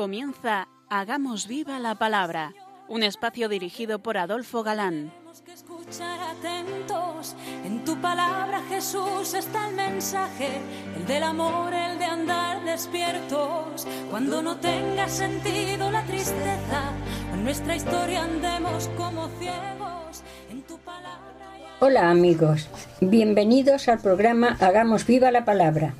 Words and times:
Comienza 0.00 0.66
Hagamos 0.88 1.46
viva 1.46 1.78
la 1.78 1.94
palabra, 1.94 2.54
un 2.88 3.02
espacio 3.02 3.50
dirigido 3.50 3.98
por 3.98 4.16
Adolfo 4.16 4.62
Galán. 4.62 5.12
que 5.44 5.52
escuchar 5.52 6.18
atentos. 6.20 7.36
En 7.66 7.84
tu 7.84 8.00
palabra, 8.00 8.62
Jesús, 8.70 9.34
está 9.34 9.68
el 9.68 9.76
mensaje, 9.76 10.48
el 10.96 11.06
del 11.06 11.22
amor, 11.22 11.74
el 11.74 11.98
de 11.98 12.06
andar 12.06 12.64
despiertos. 12.64 13.86
Cuando 14.10 14.40
no 14.40 14.56
tenga 14.56 15.06
sentido 15.06 15.90
la 15.90 16.02
tristeza, 16.04 16.94
en 17.34 17.44
nuestra 17.44 17.76
historia 17.76 18.24
andemos 18.24 18.88
como 18.96 19.28
ciegos. 19.38 20.22
En 20.50 20.62
tu 20.62 20.78
palabra. 20.78 21.58
Hola 21.80 22.10
amigos, 22.10 22.70
bienvenidos 23.02 23.86
al 23.88 23.98
programa 23.98 24.56
Hagamos 24.60 25.06
viva 25.06 25.30
la 25.30 25.44
palabra. 25.44 25.92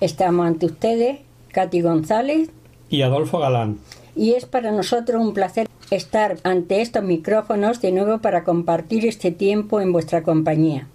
Estamos 0.00 0.44
ante 0.44 0.66
ustedes, 0.66 1.20
Katy 1.52 1.82
González 1.82 2.50
y 2.90 3.02
Adolfo 3.02 3.38
Galán. 3.38 3.78
Y 4.16 4.32
es 4.32 4.46
para 4.46 4.72
nosotros 4.72 5.22
un 5.22 5.34
placer 5.34 5.68
estar 5.90 6.36
ante 6.42 6.80
estos 6.80 7.02
micrófonos 7.02 7.80
de 7.80 7.92
nuevo 7.92 8.18
para 8.18 8.44
compartir 8.44 9.06
este 9.06 9.30
tiempo 9.30 9.80
en 9.80 9.92
vuestra 9.92 10.22
compañía, 10.22 10.88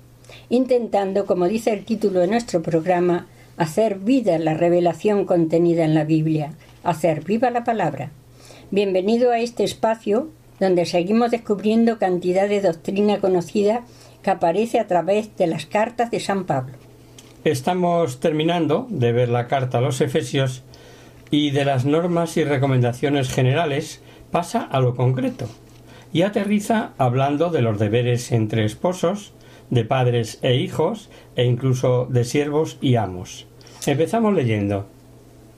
intentando, 0.50 1.26
como 1.26 1.48
dice 1.48 1.72
el 1.74 1.86
título 1.86 2.20
de 2.20 2.28
nuestro 2.28 2.62
programa, 2.62 3.28
hacer 3.58 4.00
vida 4.00 4.38
la 4.40 4.54
revelación 4.54 5.26
contenida 5.26 5.86
en 5.86 5.96
la 5.96 6.04
Biblia, 6.04 6.54
hacer 6.84 7.24
viva 7.24 7.50
la 7.50 7.64
palabra. 7.64 8.12
Bienvenido 8.72 9.32
a 9.32 9.40
este 9.40 9.64
espacio 9.64 10.30
donde 10.60 10.86
seguimos 10.86 11.32
descubriendo 11.32 11.98
cantidad 11.98 12.48
de 12.48 12.62
doctrina 12.62 13.20
conocida 13.20 13.84
que 14.22 14.32
aparece 14.32 14.80
a 14.80 14.88
través 14.88 15.36
de 15.38 15.48
las 15.48 15.66
cartas 15.66 16.10
de 16.12 16.20
San 16.20 16.46
Pablo. 16.46 16.76
Estamos 17.44 18.20
terminando 18.20 18.88
de 18.90 19.12
ver 19.12 19.30
la 19.30 19.48
carta 19.48 19.80
a 19.80 19.82
los 19.82 20.00
Efesios 20.00 20.64
y 21.34 21.50
de 21.50 21.66
las 21.66 21.84
normas 21.84 22.38
y 22.38 22.44
recomendaciones 22.44 23.34
generales 23.34 24.02
pasa 24.30 24.62
a 24.62 24.80
lo 24.80 24.96
concreto 24.96 25.50
y 26.14 26.22
aterriza 26.22 26.92
hablando 27.00 27.50
de 27.50 27.64
los 27.64 27.80
deberes 27.80 28.32
entre 28.32 28.66
esposos, 28.66 29.34
de 29.72 29.84
padres 29.84 30.38
e 30.44 30.58
hijos 30.58 31.10
e 31.36 31.46
incluso 31.46 32.06
de 32.06 32.24
siervos 32.24 32.78
y 32.82 32.98
amos. 32.98 33.48
Empezamos 33.88 34.36
leyendo. 34.36 34.86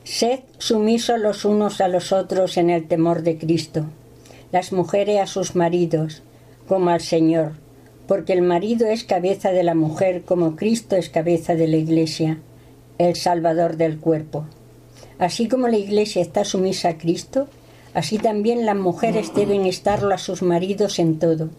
Sed 0.05 0.39
sumisos 0.59 1.19
los 1.19 1.43
unos 1.43 1.81
a 1.81 1.89
los 1.89 2.13
otros 2.13 2.55
en 2.55 2.69
el 2.69 2.87
temor 2.87 3.21
de 3.23 3.37
Cristo, 3.37 3.83
las 4.53 4.71
mujeres 4.71 5.19
a 5.19 5.27
sus 5.27 5.57
maridos, 5.57 6.23
como 6.69 6.89
al 6.89 7.01
Señor, 7.01 7.51
porque 8.07 8.31
el 8.31 8.43
marido 8.43 8.87
es 8.87 9.03
cabeza 9.03 9.51
de 9.51 9.63
la 9.63 9.75
mujer 9.75 10.21
como 10.21 10.55
Cristo 10.55 10.95
es 10.95 11.09
cabeza 11.09 11.53
de 11.53 11.67
la 11.67 11.75
Iglesia, 11.75 12.37
el 12.97 13.17
Salvador 13.17 13.75
del 13.75 13.99
cuerpo. 13.99 14.45
Así 15.17 15.47
como 15.47 15.67
la 15.67 15.77
Iglesia 15.77 16.21
está 16.21 16.44
sumisa 16.44 16.89
a 16.89 16.97
Cristo, 16.97 17.47
así 17.94 18.17
también 18.17 18.66
las 18.66 18.75
mujeres 18.75 19.33
deben 19.33 19.66
estarlo 19.66 20.13
a 20.13 20.17
sus 20.17 20.41
maridos 20.41 20.99
en 20.99 21.19
todo. 21.19 21.49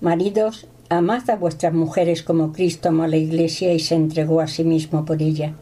Maridos, 0.00 0.66
amad 0.90 1.28
a 1.30 1.36
vuestras 1.36 1.72
mujeres 1.72 2.22
como 2.22 2.52
Cristo 2.52 2.90
amó 2.90 3.04
a 3.04 3.08
la 3.08 3.16
Iglesia 3.16 3.72
y 3.72 3.78
se 3.78 3.94
entregó 3.94 4.40
a 4.40 4.48
sí 4.48 4.64
mismo 4.64 5.06
por 5.06 5.22
ella, 5.22 5.54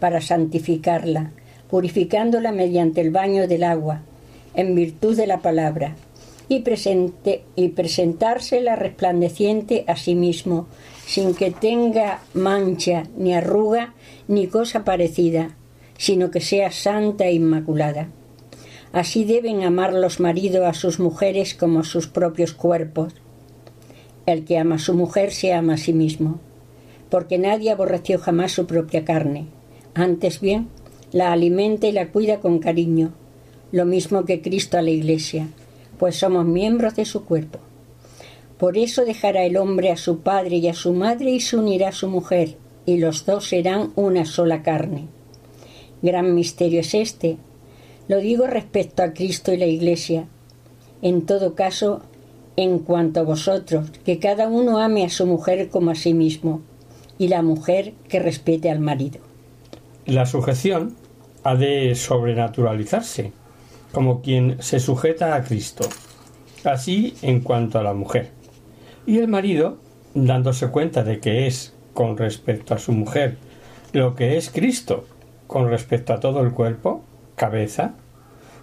para 0.00 0.22
santificarla, 0.22 1.32
purificándola 1.68 2.50
mediante 2.50 3.02
el 3.02 3.10
baño 3.10 3.46
del 3.46 3.64
agua, 3.64 4.00
en 4.54 4.74
virtud 4.74 5.16
de 5.16 5.26
la 5.26 5.40
palabra, 5.40 5.96
y, 6.48 6.64
y 7.56 7.68
presentársela 7.68 8.74
resplandeciente 8.74 9.84
a 9.86 9.96
sí 9.96 10.14
mismo, 10.14 10.66
sin 11.06 11.34
que 11.34 11.50
tenga 11.50 12.22
mancha, 12.32 13.04
ni 13.18 13.34
arruga, 13.34 13.92
ni 14.28 14.46
cosa 14.46 14.82
parecida, 14.82 15.54
sino 15.98 16.30
que 16.30 16.40
sea 16.40 16.70
santa 16.70 17.26
e 17.26 17.34
inmaculada. 17.34 18.08
Así 18.92 19.24
deben 19.24 19.64
amar 19.64 19.92
los 19.92 20.20
maridos 20.20 20.64
a 20.64 20.72
sus 20.72 20.98
mujeres 20.98 21.54
como 21.54 21.80
a 21.80 21.84
sus 21.84 22.06
propios 22.06 22.54
cuerpos. 22.54 23.12
El 24.24 24.44
que 24.44 24.56
ama 24.56 24.76
a 24.76 24.78
su 24.78 24.94
mujer 24.94 25.32
se 25.32 25.52
ama 25.52 25.74
a 25.74 25.76
sí 25.76 25.92
mismo, 25.92 26.40
porque 27.10 27.36
nadie 27.36 27.70
aborreció 27.70 28.18
jamás 28.18 28.52
su 28.52 28.66
propia 28.66 29.04
carne. 29.04 29.48
Antes 29.92 30.40
bien, 30.40 30.68
la 31.12 31.32
alimenta 31.32 31.86
y 31.86 31.92
la 31.92 32.08
cuida 32.08 32.40
con 32.40 32.60
cariño, 32.60 33.12
lo 33.72 33.84
mismo 33.84 34.24
que 34.24 34.40
Cristo 34.40 34.78
a 34.78 34.82
la 34.82 34.90
Iglesia, 34.90 35.48
pues 35.98 36.16
somos 36.16 36.46
miembros 36.46 36.94
de 36.94 37.04
su 37.04 37.24
cuerpo. 37.24 37.58
Por 38.56 38.78
eso 38.78 39.04
dejará 39.04 39.44
el 39.44 39.56
hombre 39.56 39.90
a 39.90 39.96
su 39.96 40.20
padre 40.20 40.56
y 40.56 40.68
a 40.68 40.74
su 40.74 40.92
madre 40.92 41.30
y 41.30 41.40
se 41.40 41.56
unirá 41.56 41.88
a 41.88 41.92
su 41.92 42.08
mujer, 42.08 42.56
y 42.86 42.98
los 42.98 43.26
dos 43.26 43.48
serán 43.48 43.92
una 43.96 44.24
sola 44.24 44.62
carne. 44.62 45.08
Gran 46.02 46.34
misterio 46.34 46.80
es 46.80 46.94
este. 46.94 47.36
Lo 48.08 48.18
digo 48.18 48.46
respecto 48.46 49.02
a 49.02 49.12
Cristo 49.12 49.52
y 49.52 49.56
la 49.56 49.66
Iglesia. 49.66 50.26
En 51.02 51.26
todo 51.26 51.54
caso, 51.54 52.02
en 52.56 52.80
cuanto 52.80 53.20
a 53.20 53.24
vosotros, 53.24 53.90
que 54.04 54.18
cada 54.18 54.48
uno 54.48 54.78
ame 54.78 55.04
a 55.04 55.10
su 55.10 55.26
mujer 55.26 55.68
como 55.68 55.90
a 55.90 55.94
sí 55.94 56.14
mismo, 56.14 56.62
y 57.18 57.28
la 57.28 57.42
mujer 57.42 57.94
que 58.08 58.20
respete 58.20 58.70
al 58.70 58.80
marido. 58.80 59.20
La 60.06 60.26
sujeción 60.26 60.96
ha 61.44 61.54
de 61.54 61.94
sobrenaturalizarse, 61.94 63.32
como 63.92 64.22
quien 64.22 64.56
se 64.60 64.80
sujeta 64.80 65.34
a 65.34 65.42
Cristo. 65.42 65.88
Así 66.64 67.14
en 67.22 67.40
cuanto 67.40 67.78
a 67.78 67.82
la 67.82 67.94
mujer. 67.94 68.30
Y 69.06 69.18
el 69.18 69.28
marido, 69.28 69.78
dándose 70.14 70.68
cuenta 70.68 71.04
de 71.04 71.20
que 71.20 71.46
es, 71.46 71.74
con 71.94 72.16
respecto 72.16 72.74
a 72.74 72.78
su 72.78 72.92
mujer, 72.92 73.36
lo 73.92 74.14
que 74.14 74.36
es 74.36 74.50
Cristo, 74.50 75.04
con 75.48 75.68
respecto 75.68 76.12
a 76.12 76.20
todo 76.20 76.42
el 76.42 76.52
cuerpo, 76.52 77.02
cabeza, 77.34 77.94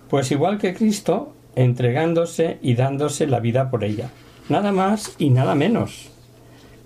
pues 0.09 0.31
igual 0.31 0.59
que 0.59 0.73
Cristo, 0.73 1.33
entregándose 1.55 2.59
y 2.61 2.75
dándose 2.75 3.27
la 3.27 3.41
vida 3.41 3.69
por 3.69 3.83
ella. 3.83 4.11
Nada 4.47 4.71
más 4.71 5.15
y 5.17 5.31
nada 5.31 5.55
menos. 5.55 6.11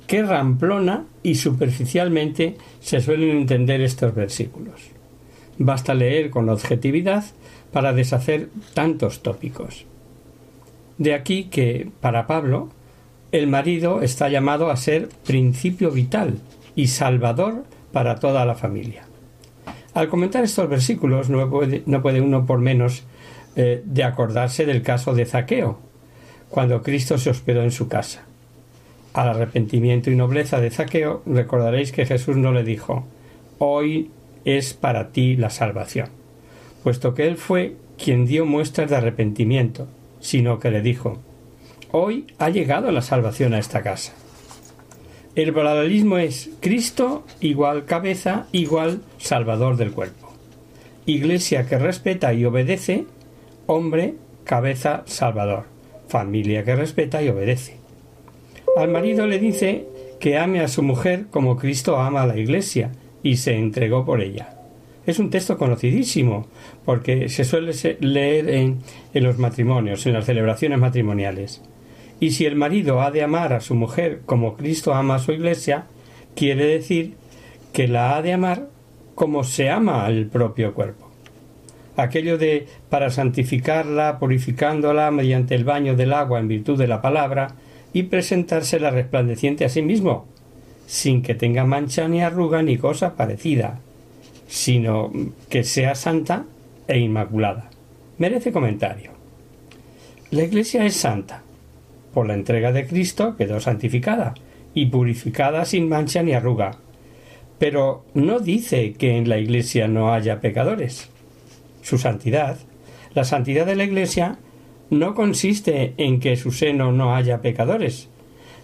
Qué 0.08 0.24
ramplona 0.24 1.06
y 1.22 1.36
superficialmente 1.36 2.58
se 2.80 3.02
suelen 3.02 3.30
entender 3.30 3.82
estos 3.82 4.16
versículos. 4.16 4.90
Basta 5.58 5.94
leer 5.94 6.30
con 6.30 6.50
objetividad 6.50 7.26
para 7.72 7.94
deshacer 7.94 8.50
tantos 8.74 9.22
tópicos. 9.22 9.86
De 10.98 11.14
aquí 11.14 11.46
que, 11.46 11.92
para 12.00 12.26
Pablo, 12.26 12.70
el 13.32 13.48
marido 13.48 14.02
está 14.02 14.30
llamado 14.30 14.72
a 14.72 14.78
ser 14.78 15.10
principio 15.26 15.92
vital 15.92 16.40
y 16.76 16.88
salvador 16.88 17.66
para 17.92 18.16
toda 18.16 18.46
la 18.46 18.56
familia. 18.56 19.09
Al 20.00 20.08
comentar 20.08 20.46
estos 20.46 20.70
versículos 20.70 21.30
no 21.30 21.50
puede, 21.50 21.84
no 21.86 22.02
puede 22.02 22.22
uno 22.22 22.46
por 22.46 22.60
menos 22.60 23.04
eh, 23.58 23.82
de 23.84 24.06
acordarse 24.06 24.66
del 24.66 24.82
caso 24.82 25.14
de 25.14 25.26
Zaqueo, 25.26 25.78
cuando 26.48 26.82
Cristo 26.82 27.18
se 27.18 27.30
hospedó 27.30 27.64
en 27.64 27.72
su 27.72 27.90
casa. 27.90 28.24
Al 29.12 29.28
arrepentimiento 29.28 30.10
y 30.10 30.16
nobleza 30.16 30.62
de 30.62 30.72
Zaqueo 30.72 31.22
recordaréis 31.26 31.92
que 31.92 32.06
Jesús 32.06 32.38
no 32.38 32.54
le 32.54 32.64
dijo 32.64 33.08
Hoy 33.58 34.10
es 34.46 34.74
para 34.74 35.10
ti 35.10 35.36
la 35.36 35.50
salvación, 35.50 36.08
puesto 36.82 37.14
que 37.14 37.28
él 37.28 37.36
fue 37.36 37.76
quien 38.02 38.26
dio 38.26 38.46
muestras 38.46 38.90
de 38.90 38.96
arrepentimiento, 38.96 39.90
sino 40.22 40.60
que 40.60 40.72
le 40.72 40.82
dijo 40.82 41.18
Hoy 41.92 42.26
ha 42.38 42.50
llegado 42.50 42.90
la 42.94 43.02
salvación 43.02 43.54
a 43.54 43.60
esta 43.60 43.82
casa. 43.82 44.14
El 45.40 45.54
paralelismo 45.54 46.18
es 46.18 46.50
Cristo 46.60 47.24
igual 47.40 47.86
cabeza 47.86 48.48
igual 48.52 49.00
salvador 49.20 49.78
del 49.78 49.92
cuerpo. 49.92 50.34
Iglesia 51.06 51.66
que 51.66 51.80
respeta 51.80 52.34
y 52.34 52.44
obedece, 52.44 53.06
hombre, 53.66 54.16
cabeza, 54.44 55.04
salvador. 55.06 55.64
Familia 56.10 56.66
que 56.66 56.76
respeta 56.76 57.24
y 57.24 57.30
obedece. 57.30 57.78
Al 58.76 58.90
marido 58.90 59.28
le 59.28 59.40
dice 59.40 59.88
que 60.20 60.38
ame 60.38 60.60
a 60.60 60.68
su 60.68 60.84
mujer 60.84 61.28
como 61.32 61.56
Cristo 61.56 61.98
ama 61.98 62.24
a 62.24 62.28
la 62.28 62.38
Iglesia 62.38 62.92
y 63.24 63.38
se 63.38 63.56
entregó 63.56 64.04
por 64.04 64.22
ella. 64.22 64.58
Es 65.06 65.20
un 65.20 65.30
texto 65.30 65.58
conocidísimo 65.58 66.48
porque 66.84 67.30
se 67.30 67.46
suele 67.46 67.72
leer 68.02 68.50
en, 68.50 68.80
en 69.14 69.24
los 69.24 69.38
matrimonios, 69.40 70.06
en 70.06 70.16
las 70.16 70.26
celebraciones 70.26 70.80
matrimoniales. 70.80 71.62
Y 72.20 72.32
si 72.32 72.46
el 72.46 72.56
marido 72.56 73.02
ha 73.02 73.12
de 73.12 73.24
amar 73.24 73.54
a 73.54 73.62
su 73.62 73.76
mujer 73.76 74.22
como 74.26 74.56
Cristo 74.56 74.94
ama 74.94 75.16
a 75.16 75.20
su 75.20 75.32
iglesia, 75.32 75.86
quiere 76.36 76.66
decir 76.66 77.16
que 77.74 77.88
la 77.88 78.16
ha 78.16 78.22
de 78.22 78.34
amar 78.34 78.68
como 79.16 79.44
se 79.44 79.70
ama 79.70 80.06
al 80.06 80.26
propio 80.26 80.74
cuerpo. 80.74 81.10
Aquello 81.96 82.38
de 82.38 82.68
para 82.90 83.10
santificarla, 83.10 84.20
purificándola 84.20 85.12
mediante 85.12 85.56
el 85.56 85.66
baño 85.66 85.96
del 85.96 86.14
agua 86.14 86.40
en 86.40 86.48
virtud 86.48 86.78
de 86.78 86.88
la 86.88 87.02
palabra, 87.02 87.56
y 87.92 88.04
presentársela 88.04 88.92
resplandeciente 88.92 89.66
a 89.66 89.70
sí 89.70 89.82
mismo, 89.82 90.28
sin 90.88 91.22
que 91.22 91.36
tenga 91.36 91.66
mancha 91.66 92.08
ni 92.08 92.22
arruga 92.22 92.62
ni 92.62 92.78
cosa 92.78 93.16
parecida, 93.16 93.80
sino 94.48 95.12
que 95.50 95.64
sea 95.64 95.96
santa 95.96 96.46
e 96.88 97.00
inmaculada. 97.00 97.70
Merece 98.18 98.52
comentario. 98.52 99.12
La 100.32 100.44
Iglesia 100.44 100.86
es 100.86 100.96
santa, 100.96 101.44
por 102.14 102.28
la 102.28 102.34
entrega 102.34 102.72
de 102.72 102.88
Cristo 102.88 103.36
quedó 103.38 103.60
santificada 103.60 104.34
y 104.74 104.88
purificada 104.88 105.66
sin 105.66 105.90
mancha 105.90 106.24
ni 106.24 106.34
arruga. 106.34 106.78
Pero 107.58 108.06
no 108.14 108.40
dice 108.40 108.94
que 108.94 109.18
en 109.18 109.28
la 109.30 109.38
Iglesia 109.38 109.88
no 109.88 110.14
haya 110.14 110.40
pecadores. 110.40 111.10
su 111.82 111.98
santidad, 111.98 112.58
la 113.14 113.24
santidad 113.24 113.66
de 113.66 113.76
la 113.76 113.84
Iglesia 113.84 114.38
no 114.90 115.16
consiste 115.16 115.94
en 115.98 116.20
que 116.20 116.36
su 116.36 116.52
seno 116.52 116.92
no 116.92 117.16
haya 117.16 117.42
pecadores, 117.42 118.10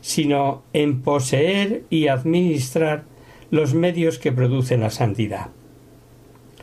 sino 0.02 0.64
en 0.74 1.02
poseer 1.02 1.84
y 1.90 2.08
administrar 2.08 3.06
los 3.52 3.74
medios 3.74 4.20
que 4.20 4.32
producen 4.32 4.82
la 4.82 4.90
santidad. 4.90 5.50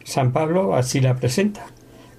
San 0.05 0.33
Pablo 0.33 0.75
así 0.75 1.01
la 1.01 1.17
presenta, 1.17 1.67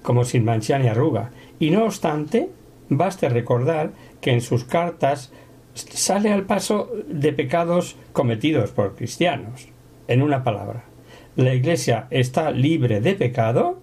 como 0.02 0.24
sin 0.24 0.44
mancha 0.44 0.78
ni 0.78 0.88
arruga, 0.88 1.30
y 1.58 1.70
no 1.70 1.84
obstante, 1.84 2.50
baste 2.88 3.28
recordar 3.28 3.92
que 4.24 4.32
en 4.32 4.40
sus 4.40 4.64
cartas 4.64 5.30
sale 5.74 6.32
al 6.32 6.46
paso 6.46 6.90
de 7.06 7.34
pecados 7.34 7.96
cometidos 8.14 8.70
por 8.70 8.96
cristianos. 8.96 9.68
En 10.08 10.22
una 10.22 10.42
palabra, 10.42 10.84
la 11.36 11.52
Iglesia 11.52 12.06
está 12.08 12.50
libre 12.50 13.02
de 13.02 13.16
pecado, 13.16 13.78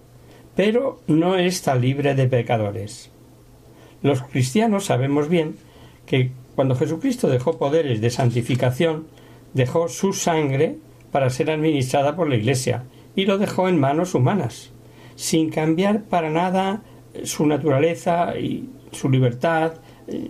pero 0.56 1.00
no 1.06 1.36
está 1.36 1.76
libre 1.76 2.16
de 2.16 2.26
pecadores. 2.26 3.12
Los 4.02 4.20
cristianos 4.20 4.86
sabemos 4.86 5.28
bien 5.28 5.54
que 6.06 6.32
cuando 6.56 6.74
Jesucristo 6.74 7.28
dejó 7.28 7.56
poderes 7.56 8.00
de 8.00 8.10
santificación, 8.10 9.06
dejó 9.54 9.86
su 9.86 10.12
sangre 10.12 10.78
para 11.12 11.30
ser 11.30 11.52
administrada 11.52 12.16
por 12.16 12.28
la 12.28 12.34
Iglesia 12.34 12.82
y 13.14 13.26
lo 13.26 13.38
dejó 13.38 13.68
en 13.68 13.78
manos 13.78 14.16
humanas, 14.16 14.72
sin 15.14 15.50
cambiar 15.50 16.02
para 16.02 16.30
nada 16.30 16.82
su 17.22 17.46
naturaleza 17.46 18.36
y 18.36 18.68
su 18.90 19.08
libertad, 19.08 19.74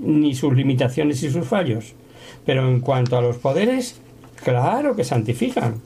ni 0.01 0.35
sus 0.35 0.55
limitaciones 0.55 1.23
y 1.23 1.31
sus 1.31 1.47
fallos. 1.47 1.95
Pero 2.45 2.69
en 2.69 2.81
cuanto 2.81 3.17
a 3.17 3.23
los 3.23 3.37
poderes, 3.37 4.01
claro 4.43 4.97
que 4.97 5.05
santifican. 5.05 5.81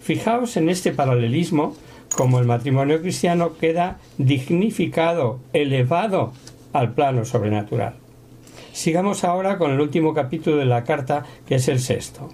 Fijaos 0.00 0.56
en 0.56 0.68
este 0.68 0.92
paralelismo 0.92 1.74
como 2.14 2.38
el 2.38 2.46
matrimonio 2.46 3.00
cristiano 3.00 3.56
queda 3.58 3.98
dignificado, 4.18 5.40
elevado 5.52 6.32
al 6.72 6.92
plano 6.92 7.24
sobrenatural. 7.24 7.94
Sigamos 8.72 9.24
ahora 9.24 9.58
con 9.58 9.70
el 9.70 9.80
último 9.80 10.14
capítulo 10.14 10.56
de 10.56 10.64
la 10.64 10.84
carta, 10.84 11.24
que 11.46 11.56
es 11.56 11.68
el 11.68 11.80
sexto. 11.80 12.30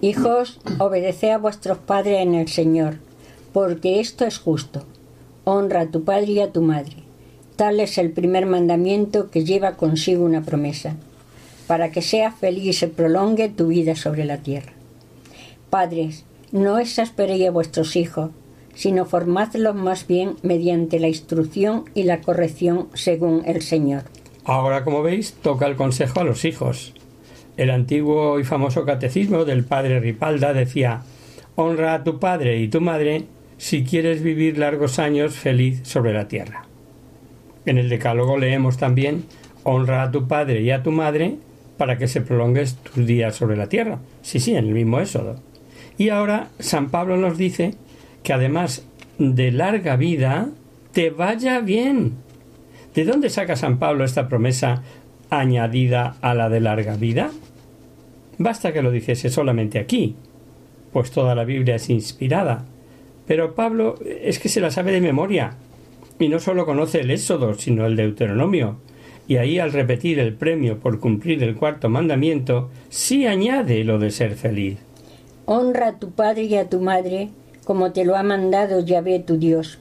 Hijos, 0.00 0.60
obedeced 0.78 1.30
a 1.30 1.38
vuestros 1.38 1.78
padres 1.78 2.20
en 2.20 2.34
el 2.34 2.48
Señor, 2.48 2.96
porque 3.52 4.00
esto 4.00 4.24
es 4.24 4.38
justo. 4.38 4.84
Honra 5.44 5.82
a 5.82 5.90
tu 5.90 6.02
padre 6.04 6.32
y 6.32 6.40
a 6.40 6.52
tu 6.52 6.62
madre. 6.62 7.01
Tal 7.62 7.78
el 7.78 8.10
primer 8.10 8.44
mandamiento 8.46 9.30
que 9.30 9.44
lleva 9.44 9.76
consigo 9.76 10.24
una 10.24 10.42
promesa, 10.42 10.96
para 11.68 11.92
que 11.92 12.02
seas 12.02 12.34
feliz 12.34 12.64
y 12.64 12.72
se 12.72 12.88
prolongue 12.88 13.50
tu 13.50 13.68
vida 13.68 13.94
sobre 13.94 14.24
la 14.24 14.38
tierra. 14.38 14.72
Padres, 15.70 16.24
no 16.50 16.80
exasperéis 16.80 17.46
a 17.46 17.52
vuestros 17.52 17.94
hijos, 17.94 18.32
sino 18.74 19.04
formadlos 19.04 19.76
más 19.76 20.08
bien 20.08 20.34
mediante 20.42 20.98
la 20.98 21.06
instrucción 21.06 21.84
y 21.94 22.02
la 22.02 22.20
corrección 22.20 22.88
según 22.94 23.44
el 23.46 23.62
Señor. 23.62 24.02
Ahora, 24.42 24.82
como 24.82 25.04
veis, 25.04 25.34
toca 25.34 25.68
el 25.68 25.76
consejo 25.76 26.18
a 26.18 26.24
los 26.24 26.44
hijos. 26.44 26.94
El 27.56 27.70
antiguo 27.70 28.40
y 28.40 28.44
famoso 28.44 28.84
catecismo 28.84 29.44
del 29.44 29.62
padre 29.62 30.00
Ripalda 30.00 30.52
decía 30.52 31.02
Honra 31.54 31.94
a 31.94 32.02
tu 32.02 32.18
padre 32.18 32.58
y 32.58 32.66
tu 32.66 32.80
madre 32.80 33.26
si 33.56 33.84
quieres 33.84 34.20
vivir 34.20 34.58
largos 34.58 34.98
años 34.98 35.34
feliz 35.34 35.82
sobre 35.84 36.12
la 36.12 36.26
tierra. 36.26 36.66
En 37.66 37.78
el 37.78 37.88
Decálogo 37.88 38.38
leemos 38.38 38.76
también 38.76 39.24
Honra 39.64 40.02
a 40.02 40.10
tu 40.10 40.26
padre 40.26 40.62
y 40.62 40.70
a 40.70 40.82
tu 40.82 40.90
madre 40.90 41.36
para 41.76 41.98
que 41.98 42.08
se 42.08 42.20
prolongues 42.20 42.76
tus 42.76 43.06
días 43.06 43.34
sobre 43.36 43.56
la 43.56 43.68
tierra. 43.68 43.98
Sí, 44.22 44.40
sí, 44.40 44.54
en 44.54 44.66
el 44.66 44.74
mismo 44.74 45.00
Éxodo. 45.00 45.36
Y 45.98 46.08
ahora 46.08 46.48
San 46.58 46.90
Pablo 46.90 47.16
nos 47.16 47.38
dice 47.38 47.74
que 48.22 48.32
además 48.32 48.84
de 49.18 49.52
larga 49.52 49.96
vida, 49.96 50.48
te 50.92 51.10
vaya 51.10 51.60
bien. 51.60 52.14
¿De 52.94 53.04
dónde 53.04 53.30
saca 53.30 53.56
San 53.56 53.78
Pablo 53.78 54.04
esta 54.04 54.28
promesa 54.28 54.82
añadida 55.30 56.16
a 56.20 56.34
la 56.34 56.48
de 56.48 56.60
larga 56.60 56.96
vida? 56.96 57.30
Basta 58.38 58.72
que 58.72 58.82
lo 58.82 58.90
dijese 58.90 59.30
solamente 59.30 59.78
aquí, 59.78 60.16
pues 60.92 61.10
toda 61.10 61.34
la 61.34 61.44
Biblia 61.44 61.76
es 61.76 61.88
inspirada. 61.88 62.64
Pero 63.26 63.54
Pablo 63.54 63.98
es 64.04 64.38
que 64.38 64.48
se 64.48 64.60
la 64.60 64.70
sabe 64.70 64.92
de 64.92 65.00
memoria, 65.00 65.54
y 66.18 66.28
no 66.28 66.38
solo 66.38 66.66
conoce 66.66 67.00
el 67.00 67.10
Éxodo, 67.10 67.54
sino 67.54 67.86
el 67.86 67.96
Deuteronomio, 67.96 68.78
y 69.28 69.36
ahí 69.36 69.58
al 69.58 69.72
repetir 69.72 70.18
el 70.18 70.34
premio 70.34 70.78
por 70.78 71.00
cumplir 71.00 71.42
el 71.42 71.54
cuarto 71.54 71.88
mandamiento, 71.88 72.70
sí 72.88 73.26
añade 73.26 73.84
lo 73.84 73.98
de 73.98 74.10
ser 74.10 74.34
feliz. 74.34 74.78
Honra 75.46 75.88
a 75.88 75.98
tu 75.98 76.10
padre 76.10 76.44
y 76.44 76.56
a 76.56 76.68
tu 76.68 76.80
madre, 76.80 77.30
como 77.64 77.92
te 77.92 78.04
lo 78.04 78.16
ha 78.16 78.22
mandado 78.22 78.84
Yahvé 78.84 79.20
tu 79.20 79.38
Dios, 79.38 79.78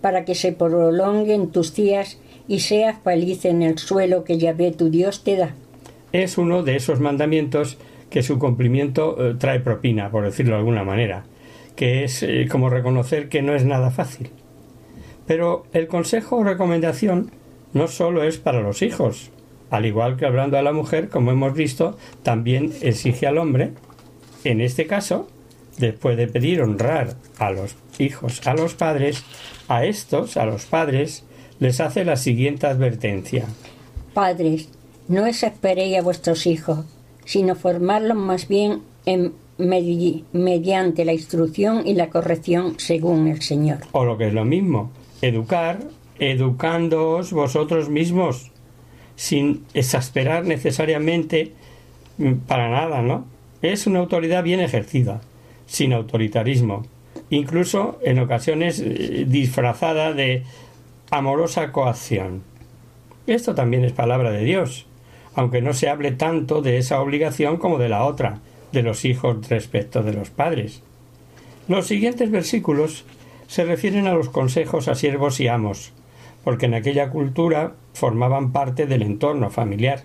para 0.00 0.24
que 0.24 0.34
se 0.34 0.52
prolonguen 0.52 1.50
tus 1.50 1.74
días 1.74 2.18
y 2.46 2.60
seas 2.60 2.96
feliz 3.02 3.44
en 3.44 3.62
el 3.62 3.78
suelo 3.78 4.24
que 4.24 4.38
Yahvé 4.38 4.72
tu 4.72 4.90
Dios 4.90 5.22
te 5.24 5.36
da. 5.36 5.54
Es 6.12 6.38
uno 6.38 6.62
de 6.62 6.76
esos 6.76 7.00
mandamientos 7.00 7.76
que 8.10 8.22
su 8.22 8.38
cumplimiento 8.38 9.16
eh, 9.18 9.34
trae 9.38 9.60
propina, 9.60 10.10
por 10.10 10.24
decirlo 10.24 10.52
de 10.52 10.58
alguna 10.60 10.84
manera, 10.84 11.24
que 11.76 12.04
es 12.04 12.22
eh, 12.22 12.48
como 12.50 12.70
reconocer 12.70 13.28
que 13.28 13.42
no 13.42 13.54
es 13.54 13.64
nada 13.64 13.90
fácil. 13.90 14.30
Pero 15.28 15.66
el 15.72 15.86
consejo 15.86 16.36
o 16.36 16.44
recomendación 16.44 17.30
no 17.74 17.86
solo 17.86 18.24
es 18.24 18.38
para 18.38 18.60
los 18.60 18.82
hijos, 18.82 19.30
al 19.70 19.84
igual 19.84 20.16
que 20.16 20.26
hablando 20.26 20.56
a 20.56 20.62
la 20.62 20.72
mujer, 20.72 21.10
como 21.10 21.30
hemos 21.30 21.54
visto, 21.54 21.98
también 22.22 22.72
exige 22.80 23.26
al 23.26 23.38
hombre, 23.38 23.72
en 24.44 24.62
este 24.62 24.86
caso, 24.86 25.28
después 25.76 26.16
de 26.16 26.28
pedir 26.28 26.62
honrar 26.62 27.14
a 27.38 27.50
los 27.50 27.76
hijos, 27.98 28.46
a 28.46 28.54
los 28.54 28.74
padres, 28.74 29.22
a 29.68 29.84
estos, 29.84 30.36
a 30.38 30.46
los 30.46 30.64
padres, 30.64 31.24
les 31.60 31.80
hace 31.80 32.04
la 32.04 32.16
siguiente 32.16 32.66
advertencia. 32.66 33.44
Padres, 34.14 34.70
no 35.08 35.26
esperéis 35.26 35.98
a 35.98 36.02
vuestros 36.02 36.46
hijos, 36.46 36.86
sino 37.24 37.54
formarlos 37.54 38.16
más 38.16 38.48
bien 38.48 38.80
en 39.04 39.34
mediante 39.58 41.04
la 41.04 41.12
instrucción 41.12 41.86
y 41.86 41.94
la 41.94 42.08
corrección 42.08 42.74
según 42.78 43.26
el 43.26 43.42
Señor. 43.42 43.80
O 43.92 44.04
lo 44.04 44.16
que 44.16 44.28
es 44.28 44.32
lo 44.32 44.44
mismo, 44.44 44.92
educar, 45.22 45.80
educándoos 46.18 47.32
vosotros 47.32 47.88
mismos, 47.88 48.50
sin 49.16 49.64
exasperar 49.74 50.44
necesariamente 50.44 51.52
mm, 52.18 52.34
para 52.46 52.70
nada, 52.70 53.02
¿no? 53.02 53.26
Es 53.62 53.86
una 53.86 53.98
autoridad 53.98 54.44
bien 54.44 54.60
ejercida, 54.60 55.20
sin 55.66 55.92
autoritarismo, 55.92 56.86
incluso 57.30 57.98
en 58.02 58.20
ocasiones 58.20 58.80
eh, 58.80 59.24
disfrazada 59.26 60.12
de 60.12 60.44
amorosa 61.10 61.72
coacción. 61.72 62.42
Esto 63.26 63.54
también 63.54 63.84
es 63.84 63.92
palabra 63.92 64.30
de 64.30 64.44
Dios, 64.44 64.86
aunque 65.34 65.60
no 65.60 65.74
se 65.74 65.88
hable 65.88 66.12
tanto 66.12 66.62
de 66.62 66.78
esa 66.78 67.00
obligación 67.00 67.56
como 67.58 67.78
de 67.78 67.88
la 67.88 68.04
otra, 68.04 68.40
de 68.72 68.82
los 68.82 69.04
hijos 69.04 69.48
respecto 69.48 70.02
de 70.02 70.12
los 70.12 70.30
padres. 70.30 70.82
Los 71.68 71.86
siguientes 71.86 72.30
versículos 72.30 73.04
se 73.48 73.64
refieren 73.64 74.06
a 74.06 74.14
los 74.14 74.28
consejos 74.28 74.86
a 74.86 74.94
siervos 74.94 75.40
y 75.40 75.48
amos, 75.48 75.92
porque 76.44 76.66
en 76.66 76.74
aquella 76.74 77.10
cultura 77.10 77.74
formaban 77.94 78.52
parte 78.52 78.86
del 78.86 79.02
entorno 79.02 79.50
familiar. 79.50 80.04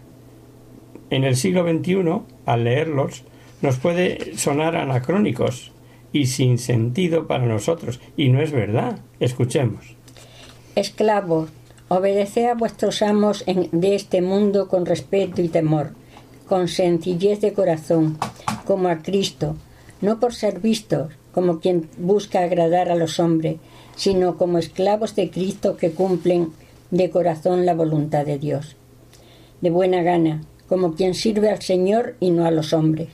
En 1.12 1.26
el 1.26 1.36
siglo 1.36 1.64
XXI, 1.64 2.22
al 2.46 2.64
leerlos, 2.64 3.24
nos 3.62 3.78
puede 3.78 4.38
sonar 4.38 4.76
anacrónicos 4.76 5.72
y 6.12 6.28
sin 6.28 6.58
sentido 6.58 7.28
para 7.28 7.46
nosotros, 7.46 8.00
y 8.18 8.30
no 8.30 8.42
es 8.42 8.52
verdad. 8.52 9.00
Escuchemos. 9.20 9.96
Esclavos, 10.76 11.50
obedeced 11.90 12.46
a 12.46 12.56
vuestros 12.56 13.02
amos 13.02 13.44
de 13.46 13.96
este 13.96 14.22
mundo 14.22 14.70
con 14.70 14.86
respeto 14.86 15.42
y 15.42 15.50
temor, 15.50 15.92
con 16.48 16.68
sencillez 16.68 17.42
de 17.42 17.54
corazón, 17.54 18.18
como 18.66 18.88
a 18.88 19.00
Cristo, 19.00 19.56
no 20.02 20.20
por 20.20 20.34
ser 20.34 20.60
vistos, 20.62 21.14
como 21.34 21.60
quien 21.60 21.90
busca 21.98 22.42
agradar 22.42 22.90
a 22.90 22.96
los 22.96 23.20
hombres, 23.20 23.58
sino 23.96 24.38
como 24.38 24.58
esclavos 24.58 25.16
de 25.16 25.30
Cristo 25.30 25.78
que 25.78 25.92
cumplen 25.92 26.54
de 26.92 27.10
corazón 27.10 27.66
la 27.66 27.74
voluntad 27.74 28.25
de 28.25 28.38
Dios. 28.38 28.75
De 29.62 29.70
buena 29.70 30.04
gana, 30.04 30.44
como 30.68 30.94
quien 30.94 31.13
sirve 31.13 31.50
al 31.50 31.62
Señor 31.62 32.16
y 32.20 32.32
no 32.32 32.46
a 32.46 32.52
los 32.52 32.74
hombres. 32.74 33.10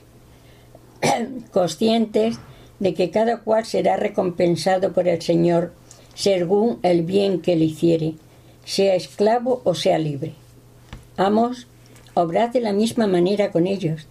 Conscientes 1.52 2.38
de 2.78 2.94
que 2.94 3.10
cada 3.10 3.38
cual 3.38 3.64
será 3.64 3.96
recompensado 3.96 4.92
por 4.92 5.08
el 5.08 5.20
Señor 5.22 5.72
según 6.14 6.78
el 6.82 7.02
bien 7.02 7.40
que 7.40 7.56
le 7.56 7.66
hiciere, 7.66 8.14
sea 8.64 8.94
esclavo 8.94 9.62
o 9.64 9.74
sea 9.74 9.98
libre. 9.98 10.34
Amos, 11.16 11.66
obrad 12.14 12.50
de 12.50 12.60
la 12.60 12.72
misma 12.72 13.06
manera 13.06 13.50
con 13.50 13.66
ellos, 13.66 14.06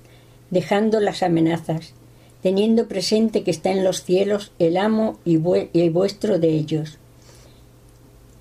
dejando 0.50 1.00
las 1.00 1.22
amenazas, 1.22 1.94
teniendo 2.42 2.88
presente 2.88 3.44
que 3.44 3.52
está 3.52 3.72
en 3.72 3.84
los 3.84 4.04
cielos 4.04 4.52
el 4.60 4.78
amo 4.78 5.20
y, 5.26 5.38
vuestro 5.38 6.40
de 6.40 6.50
ellos, 6.50 6.98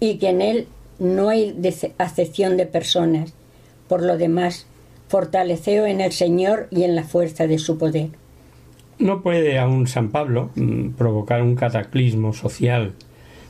y 0.00 0.18
que 0.18 0.28
en 0.28 0.42
él 0.42 0.68
no 0.98 1.28
hay 1.28 1.56
acepción 1.98 2.56
de 2.56 2.66
personas. 2.66 3.32
Por 3.88 4.02
lo 4.02 4.18
demás, 4.18 4.66
fortaleceo 5.08 5.86
en 5.86 6.00
el 6.00 6.12
Señor 6.12 6.68
y 6.70 6.84
en 6.84 6.94
la 6.94 7.04
fuerza 7.04 7.46
de 7.46 7.58
su 7.58 7.78
poder. 7.78 8.10
No 8.98 9.22
puede 9.22 9.58
aún 9.58 9.86
San 9.86 10.10
Pablo 10.10 10.50
mm, 10.54 10.90
provocar 10.90 11.42
un 11.42 11.54
cataclismo 11.54 12.32
social 12.32 12.94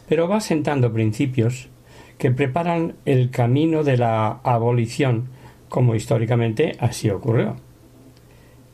pero 0.08 0.26
va 0.26 0.40
sentando 0.40 0.92
principios 0.92 1.68
que 2.16 2.30
preparan 2.30 2.94
el 3.04 3.30
camino 3.30 3.84
de 3.84 3.98
la 3.98 4.40
abolición, 4.42 5.28
como 5.68 5.94
históricamente 5.94 6.72
así 6.80 7.10
ocurrió. 7.10 7.56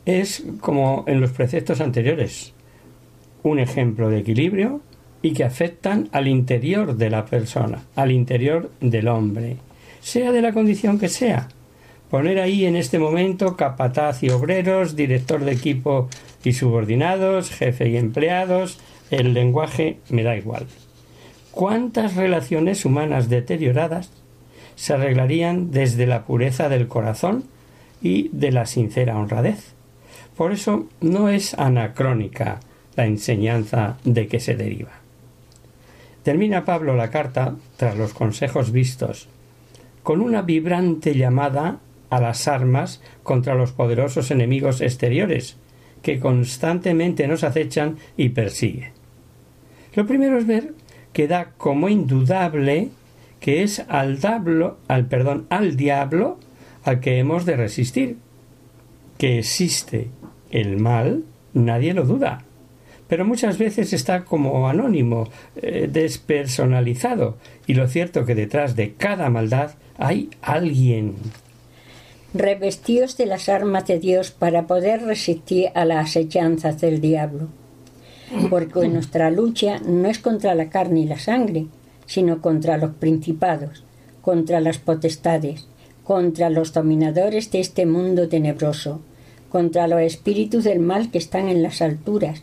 Es 0.07 0.45
como 0.61 1.05
en 1.07 1.21
los 1.21 1.31
preceptos 1.31 1.81
anteriores, 1.81 2.53
un 3.43 3.59
ejemplo 3.59 4.11
de 4.11 4.19
equilibrio 4.19 4.83
y 5.23 5.33
que 5.33 5.45
afectan 5.45 6.11
al 6.13 6.29
interior 6.29 6.97
de 6.97 7.09
la 7.09 7.25
persona, 7.25 7.85
al 7.97 8.13
interior 8.13 8.71
del 8.81 9.09
hombre, 9.09 9.57
sea 10.01 10.33
de 10.33 10.43
la 10.43 10.53
condición 10.53 10.99
que 10.99 11.09
sea. 11.09 11.49
Poner 12.11 12.39
ahí 12.39 12.67
en 12.67 12.77
este 12.77 12.99
momento 12.99 13.57
capataz 13.57 14.23
y 14.23 14.29
obreros, 14.29 14.95
director 14.95 15.43
de 15.43 15.53
equipo 15.53 16.11
y 16.45 16.53
subordinados, 16.53 17.51
jefe 17.51 17.89
y 17.89 17.97
empleados, 17.97 18.79
el 19.11 19.33
lenguaje 19.33 19.99
me 20.11 20.23
da 20.23 20.37
igual. 20.37 20.67
¿Cuántas 21.51 22.17
relaciones 22.17 22.85
humanas 22.85 23.31
deterioradas 23.31 24.11
se 24.77 24.93
arreglarían 24.93 25.71
desde 25.71 26.07
la 26.07 26.25
pureza 26.25 26.69
del 26.69 26.89
corazón 26.89 27.45
y 28.03 28.29
de 28.33 28.53
la 28.53 28.67
sincera 28.67 29.17
honradez? 29.17 29.74
Por 30.37 30.53
eso 30.53 30.89
no 31.01 31.29
es 31.29 31.55
anacrónica 31.55 32.61
la 32.97 33.07
enseñanza 33.07 33.99
de 34.05 34.27
que 34.27 34.41
se 34.41 34.57
deriva. 34.57 34.93
Termina 36.23 36.65
Pablo 36.65 36.97
la 36.97 37.11
carta, 37.11 37.55
tras 37.77 37.97
los 37.97 38.15
consejos 38.15 38.73
vistos, 38.73 39.29
con 40.03 40.21
una 40.21 40.43
vibrante 40.43 41.15
llamada 41.15 41.79
a 42.11 42.21
las 42.21 42.49
armas 42.49 43.03
contra 43.23 43.55
los 43.55 43.73
poderosos 43.73 44.31
enemigos 44.31 44.81
exteriores, 44.81 45.57
que 46.03 46.21
constantemente 46.21 47.27
nos 47.27 47.45
acechan 47.45 47.97
y 48.17 48.31
persiguen. 48.31 48.93
Lo 49.95 50.07
primero 50.07 50.39
es 50.39 50.47
ver 50.47 50.75
que 51.13 51.29
da 51.29 51.53
como 51.57 51.89
indudable 51.89 52.91
que 53.41 53.63
es 53.63 53.85
al, 53.89 54.21
diablo, 54.21 54.79
al, 54.89 55.07
perdón, 55.07 55.47
al 55.51 55.77
diablo 55.77 56.39
al 56.83 57.01
que 57.01 57.19
hemos 57.19 57.45
de 57.45 57.57
resistir. 57.57 58.17
Que 59.19 59.39
existe 59.39 60.09
el 60.55 60.79
mal, 60.79 61.25
nadie 61.53 61.93
lo 61.93 62.05
duda. 62.05 62.45
Pero 63.09 63.27
muchas 63.27 63.59
veces 63.59 63.93
está 63.93 64.25
como 64.25 64.69
anónimo, 64.69 65.29
eh, 65.57 65.89
despersonalizado, 65.93 67.37
y 67.67 67.75
lo 67.75 67.87
cierto 67.89 68.25
que 68.25 68.35
detrás 68.35 68.77
de 68.77 68.95
cada 68.95 69.29
maldad 69.29 69.73
hay 69.99 70.31
alguien. 70.41 71.17
Revestíos 72.33 73.17
de 73.17 73.27
las 73.27 73.49
armas 73.49 73.87
de 73.87 73.99
Dios 73.99 74.31
para 74.31 74.67
poder 74.67 75.03
resistir 75.03 75.69
a 75.75 75.85
las 75.85 76.09
acechanzas 76.09 76.81
del 76.81 77.01
diablo, 77.01 77.49
porque 78.49 78.89
nuestra 78.89 79.31
lucha 79.31 79.81
no 79.81 80.09
es 80.09 80.19
contra 80.19 80.55
la 80.55 80.71
carne 80.71 81.01
y 81.01 81.07
la 81.07 81.19
sangre, 81.19 81.67
sino 82.07 82.41
contra 82.41 82.79
los 82.79 82.95
principados, 82.95 83.85
contra 84.23 84.61
las 84.61 84.79
potestades, 84.79 85.69
contra 86.05 86.49
los 86.49 86.73
dominadores 86.73 87.51
de 87.51 87.61
este 87.61 87.87
mundo 87.87 88.29
tenebroso, 88.29 89.01
contra 89.55 89.87
los 89.87 90.01
espíritus 90.01 90.65
del 90.65 90.81
mal 90.81 91.13
que 91.13 91.19
están 91.19 91.49
en 91.49 91.63
las 91.63 91.81
alturas, 91.81 92.43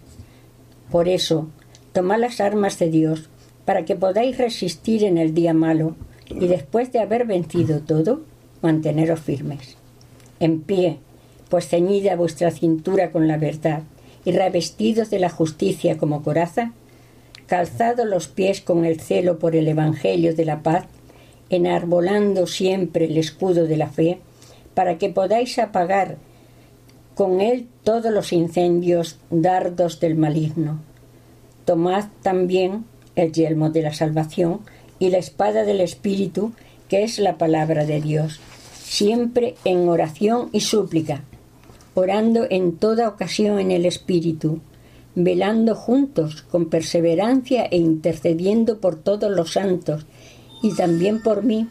por 0.89 1.09
eso, 1.09 1.49
tomad 1.91 2.19
las 2.19 2.39
armas 2.39 2.79
de 2.79 2.89
Dios, 2.89 3.27
para 3.65 3.83
que 3.83 3.97
podáis 3.97 4.37
resistir 4.37 5.03
en 5.03 5.17
el 5.17 5.33
día 5.33 5.53
malo, 5.53 5.97
y 6.29 6.47
después 6.47 6.93
de 6.93 6.99
haber 6.99 7.25
vencido 7.25 7.81
todo, 7.81 8.21
manteneros 8.61 9.19
firmes. 9.19 9.75
En 10.39 10.61
pie, 10.61 10.99
pues 11.49 11.67
ceñida 11.67 12.15
vuestra 12.15 12.49
cintura 12.49 13.11
con 13.11 13.27
la 13.27 13.35
verdad, 13.35 13.83
y 14.23 14.31
revestidos 14.31 15.09
de 15.09 15.19
la 15.19 15.29
justicia 15.29 15.97
como 15.97 16.23
coraza, 16.23 16.71
calzados 17.45 18.07
los 18.07 18.29
pies 18.29 18.61
con 18.61 18.85
el 18.85 19.01
celo 19.01 19.37
por 19.37 19.57
el 19.57 19.67
Evangelio 19.67 20.33
de 20.33 20.45
la 20.45 20.63
paz, 20.63 20.85
enarbolando 21.49 22.47
siempre 22.47 23.03
el 23.03 23.17
escudo 23.17 23.65
de 23.65 23.75
la 23.75 23.89
fe, 23.89 24.19
para 24.73 24.97
que 24.97 25.09
podáis 25.09 25.59
apagar 25.59 26.15
con 27.21 27.39
él 27.39 27.67
todos 27.83 28.11
los 28.11 28.33
incendios 28.33 29.19
dardos 29.29 29.99
del 29.99 30.15
maligno. 30.15 30.79
Tomad 31.65 32.05
también 32.23 32.85
el 33.15 33.31
yelmo 33.31 33.69
de 33.69 33.83
la 33.83 33.93
salvación 33.93 34.61
y 34.97 35.11
la 35.11 35.19
espada 35.19 35.63
del 35.63 35.81
Espíritu, 35.81 36.51
que 36.89 37.03
es 37.03 37.19
la 37.19 37.37
palabra 37.37 37.85
de 37.85 38.01
Dios, 38.01 38.39
siempre 38.73 39.53
en 39.65 39.87
oración 39.87 40.49
y 40.51 40.61
súplica, 40.61 41.21
orando 41.93 42.47
en 42.49 42.77
toda 42.77 43.07
ocasión 43.07 43.59
en 43.59 43.69
el 43.69 43.85
Espíritu, 43.85 44.59
velando 45.13 45.75
juntos 45.75 46.41
con 46.41 46.71
perseverancia 46.71 47.65
e 47.65 47.77
intercediendo 47.77 48.79
por 48.79 48.95
todos 48.95 49.29
los 49.29 49.53
santos 49.53 50.07
y 50.63 50.73
también 50.73 51.21
por 51.21 51.43
mí, 51.43 51.67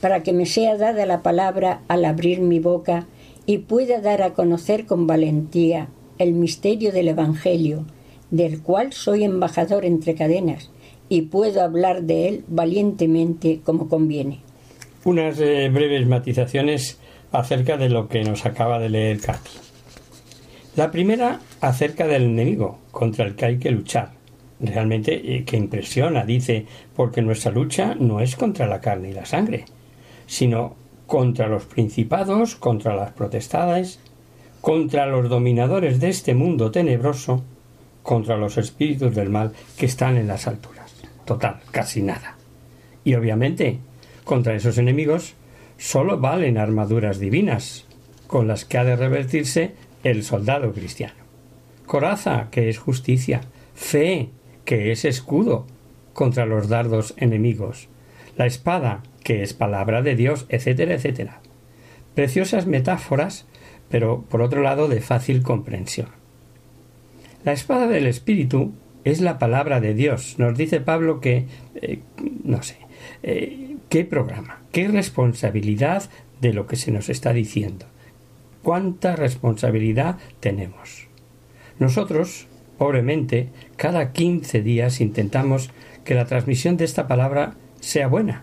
para 0.00 0.22
que 0.22 0.32
me 0.32 0.46
sea 0.46 0.76
dada 0.76 1.04
la 1.04 1.20
palabra 1.20 1.80
al 1.88 2.04
abrir 2.04 2.40
mi 2.42 2.60
boca 2.60 3.08
y 3.46 3.58
pueda 3.58 4.00
dar 4.00 4.22
a 4.22 4.32
conocer 4.32 4.86
con 4.86 5.06
valentía 5.06 5.88
el 6.18 6.32
misterio 6.32 6.92
del 6.92 7.08
Evangelio, 7.08 7.84
del 8.30 8.62
cual 8.62 8.92
soy 8.92 9.24
embajador 9.24 9.84
entre 9.84 10.14
cadenas 10.14 10.70
y 11.08 11.22
puedo 11.22 11.62
hablar 11.62 12.02
de 12.02 12.28
él 12.28 12.44
valientemente 12.48 13.60
como 13.62 13.88
conviene. 13.88 14.40
Unas 15.04 15.38
eh, 15.38 15.68
breves 15.68 16.06
matizaciones 16.06 16.98
acerca 17.30 17.76
de 17.76 17.90
lo 17.90 18.08
que 18.08 18.24
nos 18.24 18.46
acaba 18.46 18.78
de 18.78 18.88
leer 18.88 19.20
Katy. 19.20 19.50
La 20.76 20.90
primera 20.90 21.40
acerca 21.60 22.06
del 22.06 22.24
enemigo 22.24 22.78
contra 22.90 23.26
el 23.26 23.36
que 23.36 23.44
hay 23.44 23.58
que 23.58 23.70
luchar. 23.70 24.10
Realmente 24.60 25.36
eh, 25.36 25.44
que 25.44 25.56
impresiona, 25.56 26.24
dice, 26.24 26.66
porque 26.96 27.22
nuestra 27.22 27.52
lucha 27.52 27.94
no 27.94 28.20
es 28.20 28.34
contra 28.34 28.66
la 28.66 28.80
carne 28.80 29.10
y 29.10 29.12
la 29.12 29.26
sangre, 29.26 29.66
sino 30.26 30.74
contra 31.14 31.46
los 31.46 31.64
principados, 31.66 32.56
contra 32.56 32.96
las 32.96 33.12
protestades, 33.12 34.00
contra 34.60 35.06
los 35.06 35.28
dominadores 35.28 36.00
de 36.00 36.08
este 36.08 36.34
mundo 36.34 36.72
tenebroso, 36.72 37.44
contra 38.02 38.36
los 38.36 38.58
espíritus 38.58 39.14
del 39.14 39.30
mal 39.30 39.52
que 39.78 39.86
están 39.86 40.16
en 40.16 40.26
las 40.26 40.48
alturas. 40.48 40.92
Total, 41.24 41.60
casi 41.70 42.02
nada. 42.02 42.36
Y 43.04 43.14
obviamente, 43.14 43.78
contra 44.24 44.56
esos 44.56 44.76
enemigos 44.76 45.34
solo 45.78 46.18
valen 46.18 46.58
armaduras 46.58 47.20
divinas, 47.20 47.86
con 48.26 48.48
las 48.48 48.64
que 48.64 48.78
ha 48.78 48.84
de 48.84 48.96
revertirse 48.96 49.76
el 50.02 50.24
soldado 50.24 50.72
cristiano. 50.72 51.22
Coraza, 51.86 52.48
que 52.50 52.68
es 52.68 52.78
justicia, 52.78 53.42
fe, 53.76 54.30
que 54.64 54.90
es 54.90 55.04
escudo 55.04 55.64
contra 56.12 56.44
los 56.44 56.68
dardos 56.68 57.14
enemigos, 57.18 57.86
la 58.36 58.46
espada, 58.46 59.02
que 59.22 59.42
es 59.42 59.54
palabra 59.54 60.02
de 60.02 60.16
Dios, 60.16 60.46
etcétera, 60.48 60.94
etcétera. 60.94 61.40
Preciosas 62.14 62.66
metáforas, 62.66 63.46
pero 63.88 64.22
por 64.22 64.42
otro 64.42 64.62
lado 64.62 64.88
de 64.88 65.00
fácil 65.00 65.42
comprensión. 65.42 66.08
La 67.44 67.52
espada 67.52 67.86
del 67.86 68.06
Espíritu 68.06 68.72
es 69.04 69.20
la 69.20 69.38
palabra 69.38 69.80
de 69.80 69.94
Dios. 69.94 70.36
Nos 70.38 70.56
dice 70.56 70.80
Pablo 70.80 71.20
que, 71.20 71.46
eh, 71.74 72.00
no 72.42 72.62
sé, 72.62 72.78
eh, 73.22 73.76
qué 73.88 74.04
programa, 74.04 74.62
qué 74.72 74.88
responsabilidad 74.88 76.04
de 76.40 76.52
lo 76.54 76.66
que 76.66 76.76
se 76.76 76.90
nos 76.90 77.08
está 77.08 77.32
diciendo. 77.32 77.86
¿Cuánta 78.62 79.14
responsabilidad 79.14 80.16
tenemos? 80.40 81.08
Nosotros, 81.78 82.46
pobremente, 82.78 83.50
cada 83.76 84.12
15 84.12 84.62
días 84.62 85.00
intentamos 85.00 85.70
que 86.04 86.14
la 86.14 86.24
transmisión 86.24 86.76
de 86.76 86.84
esta 86.84 87.06
palabra 87.06 87.56
sea 87.84 88.08
buena, 88.08 88.42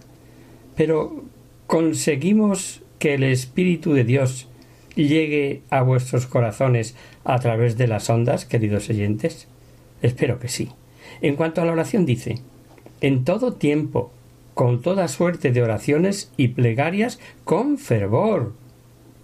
pero 0.75 1.23
¿conseguimos 1.67 2.81
que 2.99 3.15
el 3.15 3.23
Espíritu 3.23 3.93
de 3.93 4.03
Dios 4.03 4.47
llegue 4.95 5.61
a 5.69 5.81
vuestros 5.81 6.27
corazones 6.27 6.95
a 7.23 7.39
través 7.39 7.77
de 7.77 7.87
las 7.87 8.09
ondas, 8.09 8.45
queridos 8.45 8.89
oyentes? 8.89 9.47
Espero 10.01 10.39
que 10.39 10.47
sí. 10.47 10.69
En 11.21 11.35
cuanto 11.35 11.61
a 11.61 11.65
la 11.65 11.71
oración 11.71 12.05
dice, 12.05 12.39
en 13.01 13.23
todo 13.23 13.53
tiempo, 13.53 14.11
con 14.53 14.81
toda 14.81 15.07
suerte 15.07 15.51
de 15.51 15.63
oraciones 15.63 16.31
y 16.37 16.49
plegarias, 16.49 17.19
con 17.43 17.77
fervor. 17.77 18.53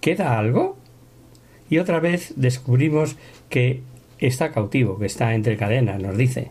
¿Queda 0.00 0.38
algo? 0.38 0.76
Y 1.70 1.78
otra 1.78 2.00
vez 2.00 2.32
descubrimos 2.36 3.16
que 3.48 3.82
está 4.18 4.52
cautivo, 4.52 4.98
que 4.98 5.06
está 5.06 5.34
entre 5.34 5.56
cadenas, 5.56 6.00
nos 6.00 6.16
dice 6.16 6.48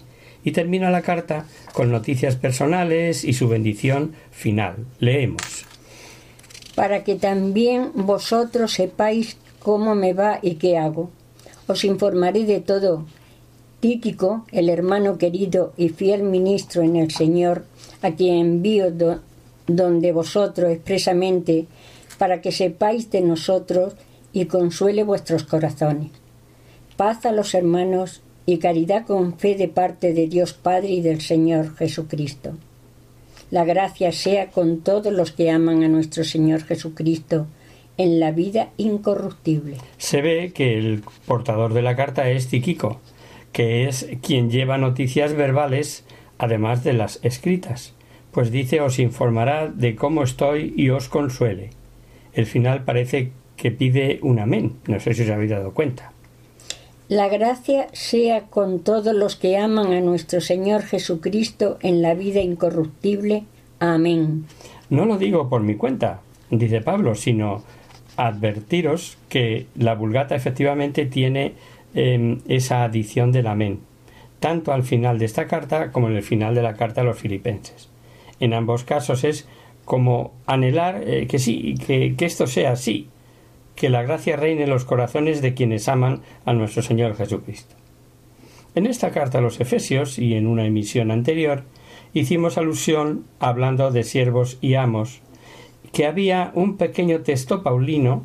y 0.48 0.54
termina 0.54 0.90
la 0.90 1.02
carta 1.02 1.46
con 1.74 1.92
noticias 1.92 2.38
personales 2.38 3.26
y 3.26 3.34
su 3.34 3.50
bendición 3.50 4.14
final. 4.32 4.86
Leemos. 5.00 5.66
Para 6.74 7.04
que 7.04 7.16
también 7.16 7.92
vosotros 7.94 8.72
sepáis 8.72 9.36
cómo 9.60 9.94
me 9.94 10.14
va 10.14 10.40
y 10.42 10.56
qué 10.56 10.78
hago. 10.78 11.12
Os 11.68 11.84
informaré 11.84 12.46
de 12.46 12.62
todo. 12.62 13.06
Tíquico, 13.82 14.46
el 14.54 14.70
hermano 14.70 15.18
querido 15.18 15.74
y 15.76 15.90
fiel 15.90 16.24
ministro 16.24 16.82
en 16.82 16.96
el 16.96 17.12
Señor, 17.12 17.66
a 18.02 18.12
quien 18.12 18.38
envío 18.38 18.86
donde 19.68 20.14
vosotros 20.14 20.72
expresamente, 20.72 21.66
para 22.18 22.40
que 22.40 22.54
sepáis 22.54 23.12
de 23.12 23.20
nosotros 23.20 23.96
y 24.32 24.46
consuele 24.46 25.04
vuestros 25.04 25.44
corazones. 25.44 26.12
Paz 26.96 27.26
a 27.26 27.34
los 27.34 27.54
hermanos 27.54 28.22
y 28.48 28.60
caridad 28.60 29.06
con 29.06 29.38
fe 29.38 29.56
de 29.56 29.68
parte 29.68 30.14
de 30.14 30.28
Dios 30.28 30.54
Padre 30.54 30.88
y 30.88 31.02
del 31.02 31.20
Señor 31.20 31.76
Jesucristo. 31.76 32.54
La 33.52 33.66
gracia 33.66 34.14
sea 34.14 34.48
con 34.48 34.80
todos 34.80 35.12
los 35.14 35.34
que 35.34 35.52
aman 35.52 35.84
a 35.84 35.90
nuestro 35.90 36.24
Señor 36.24 36.64
Jesucristo 36.64 37.46
en 37.98 38.22
la 38.22 38.32
vida 38.32 38.70
incorruptible. 38.78 39.78
Se 39.98 40.22
ve 40.22 40.54
que 40.56 40.78
el 40.78 41.04
portador 41.26 41.74
de 41.74 41.82
la 41.82 41.98
carta 41.98 42.30
es 42.30 42.48
Tiquico, 42.48 43.02
que 43.52 43.90
es 43.90 44.08
quien 44.22 44.50
lleva 44.50 44.78
noticias 44.78 45.34
verbales 45.34 46.06
además 46.38 46.86
de 46.86 46.94
las 46.94 47.20
escritas, 47.24 47.94
pues 48.32 48.50
dice 48.50 48.80
os 48.80 48.98
informará 48.98 49.68
de 49.68 49.96
cómo 49.96 50.24
estoy 50.24 50.74
y 50.78 50.90
os 50.90 51.10
consuele. 51.10 51.72
El 52.34 52.46
final 52.46 52.86
parece 52.86 53.32
que 53.58 53.72
pide 53.72 54.20
un 54.22 54.40
amén, 54.40 54.74
no 54.88 55.02
sé 55.02 55.14
si 55.14 55.24
os 55.24 55.30
habéis 55.32 55.52
dado 55.52 55.74
cuenta. 55.74 56.14
La 57.10 57.30
gracia 57.30 57.88
sea 57.94 58.42
con 58.42 58.80
todos 58.80 59.16
los 59.16 59.38
que 59.38 59.58
aman 59.58 59.94
a 59.94 60.02
nuestro 60.02 60.42
Señor 60.42 60.82
Jesucristo 60.82 61.78
en 61.82 62.02
la 62.02 62.14
vida 62.16 62.42
incorruptible. 62.42 63.46
Amén. 63.80 64.46
No 64.90 65.06
lo 65.06 65.18
digo 65.18 65.48
por 65.48 65.62
mi 65.64 65.76
cuenta, 65.76 66.20
dice 66.50 66.82
Pablo, 66.82 67.16
sino 67.16 67.64
advertiros 68.18 69.18
que 69.30 69.68
la 69.78 69.96
vulgata 69.96 70.36
efectivamente 70.36 71.06
tiene 71.06 71.54
em, 71.94 72.40
esa 72.50 72.84
adición 72.84 73.32
del 73.32 73.48
amén, 73.48 73.80
tanto 74.42 74.74
al 74.74 74.84
final 74.84 75.18
de 75.18 75.26
esta 75.26 75.48
carta 75.48 75.94
como 75.94 76.10
en 76.10 76.18
el 76.18 76.24
final 76.24 76.56
de 76.56 76.64
la 76.64 76.74
carta 76.74 77.02
a 77.02 77.04
los 77.06 77.18
filipenses. 77.18 77.90
En 78.42 78.54
ambos 78.54 78.84
casos 78.84 79.24
es 79.24 79.48
como 79.86 80.34
anhelar 80.46 81.04
eh, 81.06 81.26
que 81.28 81.40
sí, 81.40 81.76
que, 81.86 82.16
que 82.18 82.26
esto 82.26 82.48
sea 82.48 82.74
así, 82.74 83.08
que 83.78 83.90
la 83.90 84.02
gracia 84.02 84.36
reine 84.36 84.64
en 84.64 84.72
los 84.72 84.86
corazones 84.86 85.42
de 85.42 85.54
quienes 85.54 85.88
aman 85.88 86.22
a 86.46 86.54
nuestro 86.54 86.82
Señor 86.82 87.16
Jesucristo. 87.16 87.76
En 88.74 88.88
esta 88.88 89.12
carta 89.12 89.38
a 89.38 89.42
los 89.42 89.62
Efesios 89.62 90.18
y 90.18 90.34
en 90.34 90.48
una 90.48 90.66
emisión 90.66 91.12
anterior 91.12 91.64
hicimos 92.12 92.58
alusión, 92.58 93.26
hablando 93.40 93.92
de 93.92 94.04
siervos 94.04 94.58
y 94.62 94.74
amos, 94.74 95.22
que 95.94 96.08
había 96.08 96.52
un 96.56 96.78
pequeño 96.78 97.22
texto 97.22 97.62
paulino 97.62 98.24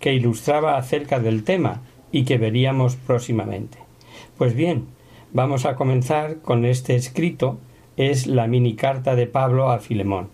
que 0.00 0.14
ilustraba 0.14 0.78
acerca 0.78 1.20
del 1.20 1.44
tema 1.44 1.82
y 2.10 2.24
que 2.24 2.38
veríamos 2.38 2.96
próximamente. 2.96 3.76
Pues 4.38 4.54
bien, 4.54 4.86
vamos 5.32 5.66
a 5.66 5.74
comenzar 5.74 6.38
con 6.40 6.64
este 6.64 6.96
escrito, 6.96 7.58
es 7.98 8.26
la 8.26 8.46
mini 8.46 8.74
carta 8.74 9.14
de 9.16 9.26
Pablo 9.26 9.70
a 9.70 9.80
Filemón. 9.80 10.28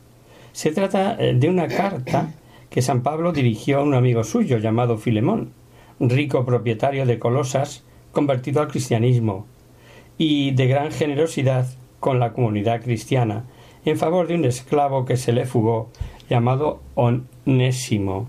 Se 0.52 0.70
trata 0.70 1.16
eh, 1.18 1.34
de 1.34 1.48
una 1.48 1.66
carta 1.66 2.34
que 2.70 2.82
San 2.82 3.02
Pablo 3.02 3.32
dirigió 3.32 3.78
a 3.78 3.82
un 3.82 3.94
amigo 3.94 4.24
suyo 4.24 4.58
llamado 4.58 4.96
Filemón, 4.96 5.52
rico 5.98 6.44
propietario 6.46 7.04
de 7.04 7.18
Colosas, 7.18 7.82
convertido 8.12 8.62
al 8.62 8.68
cristianismo, 8.68 9.46
y 10.16 10.52
de 10.52 10.66
gran 10.66 10.92
generosidad 10.92 11.66
con 11.98 12.20
la 12.20 12.32
comunidad 12.32 12.80
cristiana, 12.82 13.44
en 13.84 13.98
favor 13.98 14.26
de 14.26 14.34
un 14.34 14.44
esclavo 14.44 15.04
que 15.04 15.16
se 15.16 15.32
le 15.32 15.46
fugó, 15.46 15.90
llamado 16.28 16.80
Onésimo. 16.94 18.28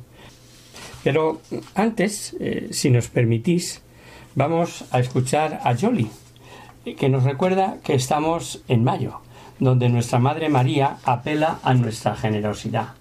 Pero 1.04 1.40
antes, 1.76 2.36
eh, 2.40 2.70
si 2.72 2.90
nos 2.90 3.10
permitís, 3.10 3.82
vamos 4.36 4.86
a 4.92 5.00
escuchar 5.00 5.62
a 5.64 5.76
Jolly, 5.76 6.10
que 6.98 7.10
nos 7.10 7.24
recuerda 7.24 7.78
que 7.84 7.94
estamos 7.94 8.64
en 8.68 8.84
mayo, 8.84 9.22
donde 9.60 9.90
nuestra 9.90 10.20
Madre 10.20 10.50
María 10.50 10.98
apela 11.04 11.60
a 11.64 11.74
nuestra 11.74 12.16
generosidad. 12.16 13.01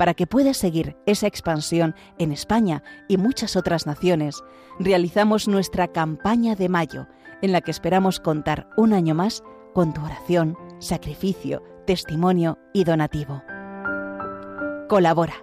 para 0.00 0.14
que 0.14 0.26
pueda 0.26 0.54
seguir 0.54 0.96
esa 1.04 1.26
expansión 1.26 1.94
en 2.16 2.32
España 2.32 2.82
y 3.06 3.18
muchas 3.18 3.54
otras 3.54 3.86
naciones, 3.86 4.42
realizamos 4.78 5.46
nuestra 5.46 5.88
campaña 5.88 6.54
de 6.54 6.70
mayo, 6.70 7.06
en 7.42 7.52
la 7.52 7.60
que 7.60 7.70
esperamos 7.70 8.18
contar 8.18 8.70
un 8.78 8.94
año 8.94 9.14
más 9.14 9.44
con 9.74 9.92
tu 9.92 10.02
oración, 10.02 10.56
sacrificio, 10.78 11.62
testimonio 11.86 12.56
y 12.72 12.84
donativo. 12.84 13.42
Colabora. 14.88 15.34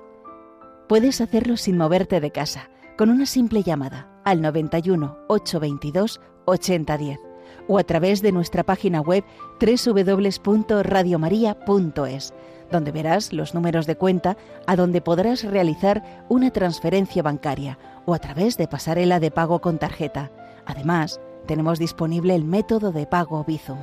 Puedes 0.89 1.21
hacerlo 1.21 1.55
sin 1.55 1.77
moverte 1.77 2.19
de 2.19 2.31
casa, 2.31 2.71
con 2.97 3.11
una 3.11 3.27
simple 3.27 3.61
llamada 3.61 4.09
al 4.25 4.41
91 4.41 5.19
822 5.27 6.19
8010 6.45 7.26
o 7.67 7.79
a 7.79 7.83
través 7.83 8.21
de 8.21 8.31
nuestra 8.31 8.63
página 8.63 9.01
web 9.01 9.23
www.radiomaria.es 9.59 12.33
donde 12.71 12.91
verás 12.91 13.33
los 13.33 13.53
números 13.53 13.85
de 13.85 13.95
cuenta 13.95 14.37
a 14.65 14.75
donde 14.75 15.01
podrás 15.01 15.43
realizar 15.43 16.25
una 16.29 16.51
transferencia 16.51 17.23
bancaria 17.23 17.77
o 18.05 18.13
a 18.13 18.19
través 18.19 18.57
de 18.57 18.67
pasarela 18.67 19.19
de 19.19 19.31
pago 19.31 19.59
con 19.59 19.77
tarjeta. 19.77 20.31
Además, 20.65 21.21
tenemos 21.45 21.79
disponible 21.79 22.35
el 22.35 22.43
método 22.43 22.91
de 22.91 23.05
pago 23.05 23.43
Bizum. 23.45 23.77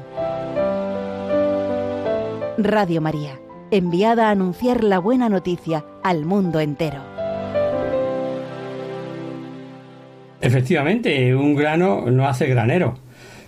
Radio 2.58 3.00
María, 3.00 3.40
enviada 3.70 4.28
a 4.28 4.30
anunciar 4.30 4.84
la 4.84 4.98
buena 4.98 5.28
noticia 5.28 5.84
al 6.02 6.24
mundo 6.24 6.60
entero. 6.60 7.00
Efectivamente, 10.40 11.34
un 11.34 11.54
grano 11.54 12.02
no 12.10 12.28
hace 12.28 12.46
granero, 12.46 12.98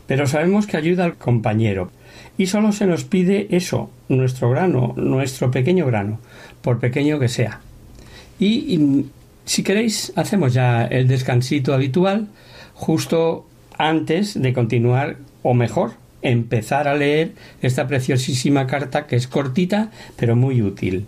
pero 0.06 0.26
sabemos 0.26 0.66
que 0.66 0.76
ayuda 0.76 1.04
al 1.04 1.16
compañero. 1.16 1.90
Y 2.38 2.46
solo 2.46 2.72
se 2.72 2.86
nos 2.86 3.04
pide 3.04 3.48
eso, 3.50 3.90
nuestro 4.08 4.50
grano, 4.50 4.94
nuestro 4.96 5.50
pequeño 5.50 5.86
grano, 5.86 6.18
por 6.62 6.78
pequeño 6.78 7.18
que 7.18 7.28
sea. 7.28 7.60
Y, 8.38 9.06
si 9.44 9.62
queréis, 9.62 10.12
hacemos 10.16 10.52
ya 10.52 10.84
el 10.84 11.08
descansito 11.08 11.72
habitual 11.72 12.28
justo 12.74 13.46
antes 13.78 14.40
de 14.40 14.52
continuar, 14.52 15.16
o 15.42 15.54
mejor, 15.54 15.92
empezar 16.22 16.88
a 16.88 16.94
leer 16.94 17.32
esta 17.62 17.86
preciosísima 17.86 18.66
carta 18.66 19.06
que 19.06 19.16
es 19.16 19.28
cortita 19.28 19.90
pero 20.16 20.36
muy 20.36 20.62
útil. 20.62 21.06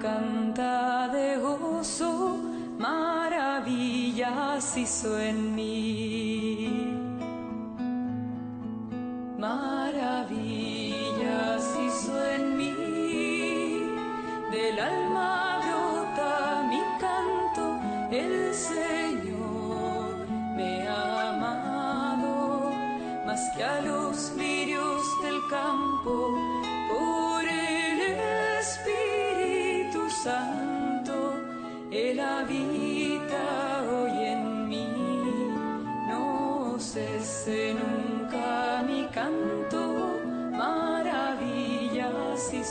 Canta 0.00 1.08
de 1.08 1.36
gozo, 1.38 2.38
maravillas 2.78 4.76
hizo 4.76 5.18
en 5.18 5.47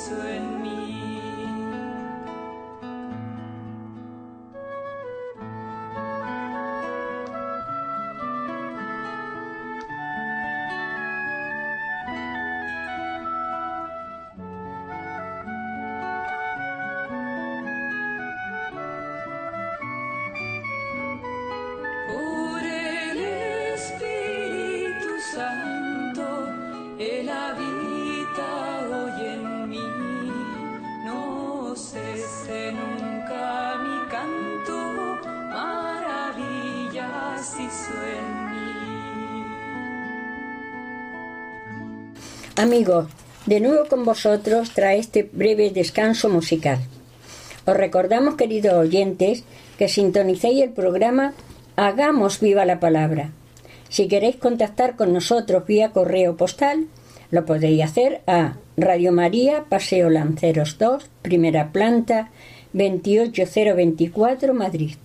maravillas 0.05 0.56
Amigos, 42.57 43.05
de 43.45 43.59
nuevo 43.59 43.87
con 43.87 44.03
vosotros 44.03 44.71
trae 44.71 44.97
este 44.97 45.21
breve 45.31 45.69
descanso 45.69 46.27
musical. 46.27 46.79
Os 47.67 47.77
recordamos, 47.77 48.33
queridos 48.33 48.73
oyentes, 48.73 49.43
que 49.77 49.87
sintonicéis 49.87 50.63
el 50.63 50.71
programa 50.71 51.35
Hagamos 51.75 52.39
viva 52.39 52.65
la 52.65 52.79
palabra. 52.79 53.29
Si 53.89 54.07
queréis 54.07 54.37
contactar 54.37 54.95
con 54.95 55.13
nosotros 55.13 55.67
vía 55.67 55.91
correo 55.91 56.35
postal, 56.35 56.87
lo 57.29 57.45
podéis 57.45 57.83
hacer 57.83 58.21
a 58.25 58.55
Radio 58.75 59.11
María, 59.11 59.65
Paseo 59.69 60.09
Lanceros 60.09 60.79
2, 60.79 61.07
primera 61.21 61.71
planta, 61.71 62.31
28024, 62.73 64.55
Madrid. 64.55 64.95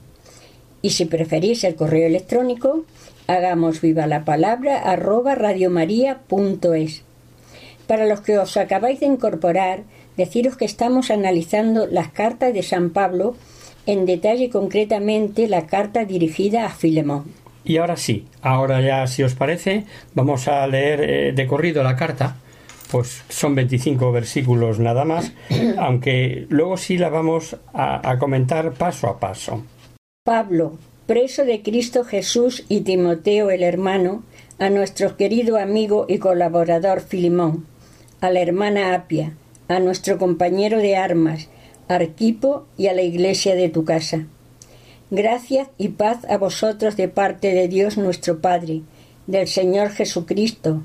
Y 0.81 0.91
si 0.91 1.05
preferís 1.05 1.65
el 1.65 1.75
correo 1.75 2.07
electrónico, 2.07 2.87
hagamos 3.27 3.83
viva 3.83 4.07
la 4.07 4.25
palabra 4.25 4.79
arroba 4.79 5.35
radiomaria.es. 5.35 7.03
Para 7.87 8.07
los 8.07 8.21
que 8.21 8.38
os 8.38 8.57
acabáis 8.57 9.01
de 9.01 9.07
incorporar, 9.07 9.83
deciros 10.16 10.57
que 10.57 10.64
estamos 10.64 11.11
analizando 11.11 11.87
las 11.87 12.09
cartas 12.09 12.55
de 12.55 12.62
San 12.62 12.90
Pablo, 12.90 13.37
en 13.87 14.07
detalle 14.07 14.51
concretamente 14.51 15.49
la 15.49 15.66
carta 15.66 16.05
dirigida 16.05 16.66
a 16.66 16.71
Filemón. 16.71 17.25
Y 17.64 17.77
ahora 17.77 17.97
sí, 17.97 18.27
ahora 18.40 18.81
ya 18.81 19.07
si 19.07 19.23
os 19.23 19.35
parece, 19.35 19.85
vamos 20.14 20.49
a 20.49 20.66
leer 20.66 21.01
eh, 21.01 21.33
de 21.33 21.47
corrido 21.47 21.83
la 21.83 21.97
carta. 21.97 22.37
Pues 22.90 23.25
son 23.29 23.55
25 23.55 24.12
versículos 24.12 24.79
nada 24.79 25.05
más, 25.05 25.33
aunque 25.79 26.47
luego 26.49 26.77
sí 26.77 26.99
la 26.99 27.09
vamos 27.09 27.57
a, 27.73 28.09
a 28.09 28.18
comentar 28.18 28.73
paso 28.73 29.09
a 29.09 29.18
paso. 29.18 29.64
Pablo, 30.25 30.79
preso 31.07 31.45
de 31.45 31.62
Cristo 31.62 32.05
Jesús 32.05 32.64
y 32.68 32.83
Timoteo 32.83 33.51
el 33.51 33.62
hermano, 33.62 34.23
a 34.59 34.71
nuestro 34.71 35.16
querido 35.16 35.57
amigo 35.57 36.07
y 36.09 36.18
colaborador 36.18 37.01
Filimón, 37.01 37.66
a 38.23 38.31
la 38.31 38.41
hermana 38.41 38.95
Apia, 38.95 39.33
a 39.67 39.81
nuestro 39.81 40.17
compañero 40.17 40.79
de 40.79 40.95
armas, 40.95 41.49
Arquipo 41.89 42.67
y 42.79 42.87
a 42.87 42.93
la 42.93 43.03
iglesia 43.03 43.57
de 43.57 43.69
tu 43.69 43.85
casa. 43.85 44.27
Gracias 45.11 45.67
y 45.77 45.89
paz 45.89 46.25
a 46.31 46.39
vosotros 46.39 46.97
de 46.97 47.09
parte 47.09 47.53
de 47.53 47.67
Dios 47.67 47.99
nuestro 47.99 48.41
Padre, 48.41 48.83
del 49.27 49.49
Señor 49.49 49.91
Jesucristo. 49.91 50.83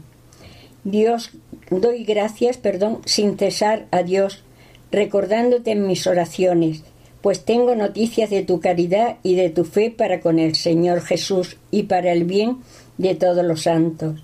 Dios, 0.84 1.30
doy 1.70 2.06
gracias, 2.06 2.58
perdón, 2.58 3.02
sin 3.06 3.38
cesar 3.38 3.86
a 3.92 4.02
Dios, 4.02 4.44
recordándote 4.92 5.70
en 5.70 5.86
mis 5.86 6.08
oraciones, 6.08 6.82
pues 7.22 7.46
tengo 7.46 7.76
noticias 7.76 8.32
de 8.32 8.42
tu 8.42 8.60
caridad 8.60 9.18
y 9.22 9.36
de 9.36 9.52
tu 9.52 9.64
fe 9.64 9.92
para 9.92 10.22
con 10.22 10.40
el 10.40 10.56
Señor 10.56 11.02
Jesús 11.02 11.58
y 11.70 11.84
para 11.84 12.12
el 12.14 12.24
bien 12.24 12.58
de 12.98 13.14
todos 13.14 13.46
los 13.46 13.62
santos, 13.62 14.24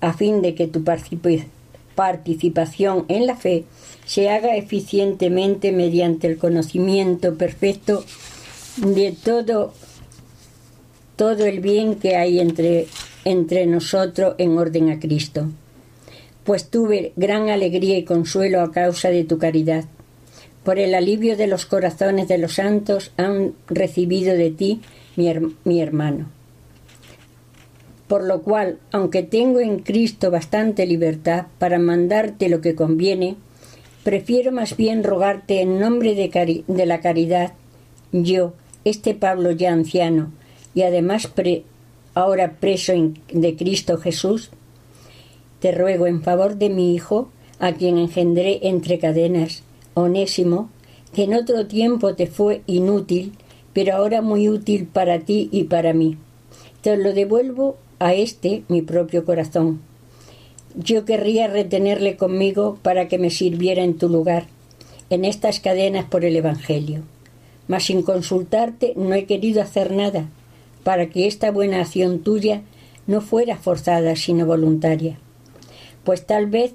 a 0.00 0.12
fin 0.12 0.40
de 0.40 0.54
que 0.54 0.68
tu 0.68 0.84
participación 0.84 1.53
participación 1.94 3.04
en 3.08 3.26
la 3.26 3.36
fe 3.36 3.64
se 4.06 4.30
haga 4.30 4.56
eficientemente 4.56 5.72
mediante 5.72 6.26
el 6.26 6.38
conocimiento 6.38 7.36
perfecto 7.36 8.04
de 8.76 9.12
todo 9.12 9.72
todo 11.16 11.46
el 11.46 11.60
bien 11.60 11.94
que 11.94 12.16
hay 12.16 12.40
entre, 12.40 12.88
entre 13.24 13.66
nosotros 13.66 14.34
en 14.38 14.58
orden 14.58 14.90
a 14.90 14.98
Cristo. 14.98 15.48
Pues 16.42 16.68
tuve 16.70 17.12
gran 17.14 17.50
alegría 17.50 17.96
y 17.96 18.04
consuelo 18.04 18.60
a 18.60 18.72
causa 18.72 19.10
de 19.10 19.22
tu 19.22 19.38
caridad. 19.38 19.84
Por 20.64 20.80
el 20.80 20.94
alivio 20.94 21.36
de 21.36 21.46
los 21.46 21.66
corazones 21.66 22.26
de 22.26 22.38
los 22.38 22.54
santos 22.54 23.12
han 23.16 23.54
recibido 23.68 24.34
de 24.34 24.50
ti 24.50 24.80
mi, 25.16 25.32
mi 25.64 25.80
hermano 25.80 26.26
por 28.14 28.22
lo 28.22 28.42
cual, 28.42 28.78
aunque 28.92 29.24
tengo 29.24 29.58
en 29.58 29.80
Cristo 29.80 30.30
bastante 30.30 30.86
libertad 30.86 31.46
para 31.58 31.80
mandarte 31.80 32.48
lo 32.48 32.60
que 32.60 32.76
conviene, 32.76 33.34
prefiero 34.04 34.52
más 34.52 34.76
bien 34.76 35.02
rogarte 35.02 35.60
en 35.60 35.80
nombre 35.80 36.14
de, 36.14 36.86
la 36.86 37.00
caridad, 37.00 37.54
yo, 38.12 38.52
este 38.84 39.16
Pablo 39.16 39.50
ya 39.50 39.72
anciano, 39.72 40.30
y 40.76 40.82
además 40.82 41.28
ahora 42.14 42.52
preso 42.60 42.92
de 43.32 43.56
Cristo 43.56 43.98
Jesús, 43.98 44.50
te 45.58 45.72
ruego 45.72 46.06
en 46.06 46.22
favor 46.22 46.54
de 46.54 46.68
mi 46.68 46.94
Hijo, 46.94 47.30
a 47.58 47.72
quien 47.72 47.98
engendré 47.98 48.60
entre 48.62 49.00
cadenas, 49.00 49.64
Onésimo, 49.94 50.70
que 51.12 51.24
en 51.24 51.34
otro 51.34 51.66
tiempo 51.66 52.14
te 52.14 52.28
fue 52.28 52.62
inútil, 52.68 53.32
pero 53.72 53.96
ahora 53.96 54.22
muy 54.22 54.48
útil 54.48 54.86
para 54.86 55.18
ti 55.18 55.48
y 55.50 55.64
para 55.64 55.92
mí. 55.92 56.16
Te 56.80 56.96
lo 56.96 57.12
devuelvo 57.12 57.78
a 57.98 58.14
este 58.14 58.62
mi 58.68 58.82
propio 58.82 59.24
corazón. 59.24 59.80
Yo 60.74 61.04
querría 61.04 61.46
retenerle 61.46 62.16
conmigo 62.16 62.78
para 62.82 63.08
que 63.08 63.18
me 63.18 63.30
sirviera 63.30 63.84
en 63.84 63.96
tu 63.96 64.08
lugar, 64.08 64.46
en 65.10 65.24
estas 65.24 65.60
cadenas 65.60 66.04
por 66.06 66.24
el 66.24 66.36
Evangelio. 66.36 67.02
Mas 67.68 67.84
sin 67.84 68.02
consultarte 68.02 68.92
no 68.96 69.14
he 69.14 69.24
querido 69.24 69.62
hacer 69.62 69.92
nada, 69.92 70.28
para 70.82 71.08
que 71.08 71.26
esta 71.26 71.50
buena 71.50 71.80
acción 71.80 72.20
tuya 72.20 72.62
no 73.06 73.20
fuera 73.20 73.56
forzada, 73.56 74.16
sino 74.16 74.46
voluntaria. 74.46 75.18
Pues 76.04 76.26
tal 76.26 76.46
vez 76.46 76.74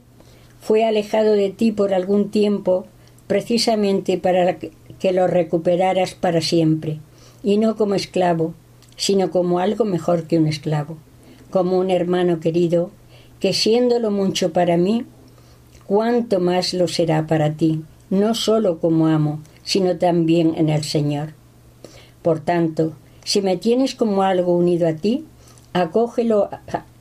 fue 0.60 0.86
alejado 0.86 1.34
de 1.34 1.50
ti 1.50 1.72
por 1.72 1.94
algún 1.94 2.32
tiempo, 2.32 2.86
precisamente 3.28 4.18
para 4.18 4.58
que 4.58 5.12
lo 5.12 5.28
recuperaras 5.28 6.16
para 6.16 6.42
siempre, 6.42 7.00
y 7.44 7.58
no 7.58 7.76
como 7.76 7.96
esclavo, 7.96 8.54
sino 8.96 9.32
como 9.32 9.60
algo 9.60 9.86
mejor 9.86 10.24
que 10.24 10.38
un 10.38 10.48
esclavo, 10.48 10.98
como 11.50 11.78
un 11.78 11.90
hermano 11.90 12.40
querido, 12.40 12.92
que 13.40 13.54
siéndolo 13.54 14.12
mucho 14.12 14.54
para 14.54 14.78
mí, 14.78 15.06
cuánto 15.86 16.40
más 16.40 16.74
lo 16.74 16.88
será 16.88 17.26
para 17.28 17.54
ti, 17.54 17.84
no 18.10 18.36
sólo 18.36 18.80
como 18.80 19.08
amo, 19.08 19.40
sino 19.64 19.98
también 19.98 20.54
en 20.56 20.70
el 20.70 20.84
Señor. 20.84 21.34
Por 22.22 22.40
tanto, 22.40 22.94
si 23.24 23.42
me 23.42 23.58
tienes 23.58 23.96
como 23.96 24.24
algo 24.24 24.56
unido 24.56 24.88
a 24.88 24.94
ti, 24.94 25.26
acógelo, 25.74 26.50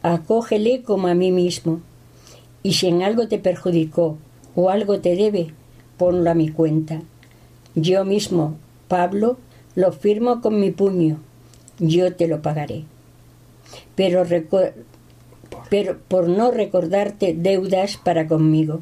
acógele 0.03 0.83
como 0.83 1.09
a 1.09 1.15
mí 1.15 1.33
mismo. 1.33 1.81
Y 2.63 2.75
si 2.75 2.89
en 2.89 3.03
algo 3.03 3.29
te 3.29 3.39
perjudicó 3.39 4.19
o 4.55 4.71
algo 4.71 5.01
te 5.01 5.17
debe, 5.17 5.55
ponlo 5.97 6.31
a 6.31 6.35
mi 6.35 6.49
cuenta. 6.51 7.01
Yo 7.75 8.05
mismo, 8.05 8.57
Pablo, 8.89 9.39
lo 9.75 9.93
firmo 9.93 10.41
con 10.41 10.61
mi 10.61 10.71
puño. 10.71 11.19
Yo 11.79 12.15
te 12.15 12.27
lo 12.27 12.43
pagaré. 12.43 12.85
Pero, 13.95 14.25
por 16.09 16.29
no 16.29 16.51
recordarte 16.51 17.35
deudas 17.35 17.97
para 17.97 18.27
conmigo, 18.27 18.81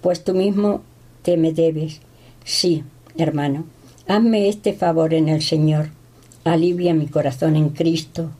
pues 0.00 0.24
tú 0.24 0.34
mismo 0.34 0.82
te 1.22 1.36
me 1.36 1.52
debes. 1.52 2.00
Sí, 2.44 2.84
hermano, 3.16 3.64
hazme 4.06 4.48
este 4.48 4.72
favor 4.72 5.14
en 5.14 5.28
el 5.28 5.42
Señor. 5.42 5.90
Alivia 6.44 6.94
mi 6.94 7.06
corazón 7.06 7.54
en 7.56 7.68
Cristo. 7.70 8.30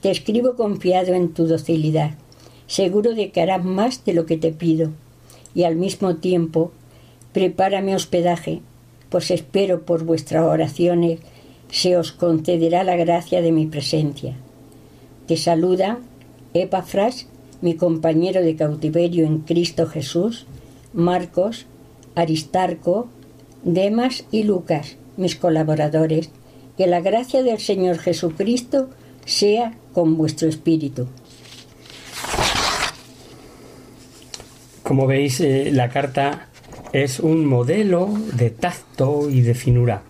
Te 0.00 0.10
escribo 0.10 0.56
confiado 0.56 1.12
en 1.14 1.34
tu 1.34 1.46
docilidad, 1.46 2.14
seguro 2.66 3.14
de 3.14 3.30
que 3.30 3.42
harás 3.42 3.64
más 3.64 4.04
de 4.04 4.14
lo 4.14 4.24
que 4.24 4.38
te 4.38 4.52
pido, 4.52 4.90
y 5.54 5.64
al 5.64 5.76
mismo 5.76 6.16
tiempo 6.16 6.72
prepárame 7.32 7.94
hospedaje, 7.94 8.62
pues 9.10 9.30
espero 9.30 9.82
por 9.82 10.04
vuestras 10.04 10.44
oraciones 10.44 11.20
se 11.70 11.96
os 11.96 12.12
concederá 12.12 12.82
la 12.82 12.96
gracia 12.96 13.42
de 13.42 13.52
mi 13.52 13.66
presencia. 13.66 14.34
Te 15.30 15.36
saluda 15.36 16.00
Epafras, 16.54 17.28
mi 17.60 17.76
compañero 17.76 18.42
de 18.42 18.56
cautiverio 18.56 19.24
en 19.24 19.38
Cristo 19.42 19.86
Jesús, 19.86 20.48
Marcos, 20.92 21.66
Aristarco, 22.16 23.08
Demas 23.62 24.24
y 24.32 24.42
Lucas, 24.42 24.96
mis 25.16 25.36
colaboradores. 25.36 26.30
Que 26.76 26.88
la 26.88 27.00
gracia 27.00 27.44
del 27.44 27.60
Señor 27.60 27.98
Jesucristo 27.98 28.90
sea 29.24 29.74
con 29.92 30.16
vuestro 30.16 30.48
espíritu. 30.48 31.06
Como 34.82 35.06
veis, 35.06 35.40
eh, 35.40 35.70
la 35.72 35.90
carta 35.90 36.48
es 36.92 37.20
un 37.20 37.46
modelo 37.46 38.08
de 38.34 38.50
tacto 38.50 39.30
y 39.30 39.42
de 39.42 39.54
finura. 39.54 40.02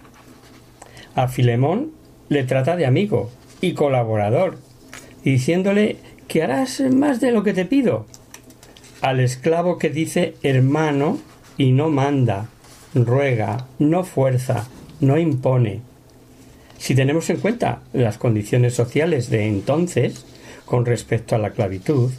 A 1.14 1.28
Filemón 1.28 1.90
le 2.30 2.44
trata 2.44 2.74
de 2.76 2.86
amigo 2.86 3.28
y 3.60 3.74
colaborador, 3.74 4.69
diciéndole 5.24 5.96
que 6.28 6.42
harás 6.42 6.80
más 6.80 7.20
de 7.20 7.32
lo 7.32 7.42
que 7.42 7.52
te 7.52 7.64
pido. 7.64 8.06
Al 9.00 9.20
esclavo 9.20 9.78
que 9.78 9.90
dice 9.90 10.34
hermano 10.42 11.18
y 11.56 11.72
no 11.72 11.88
manda, 11.90 12.48
ruega, 12.94 13.66
no 13.78 14.04
fuerza, 14.04 14.68
no 15.00 15.18
impone. 15.18 15.80
Si 16.78 16.94
tenemos 16.94 17.28
en 17.30 17.38
cuenta 17.38 17.82
las 17.92 18.18
condiciones 18.18 18.74
sociales 18.74 19.28
de 19.30 19.46
entonces 19.46 20.24
con 20.64 20.86
respecto 20.86 21.34
a 21.34 21.38
la 21.38 21.50
clavitud, 21.50 22.10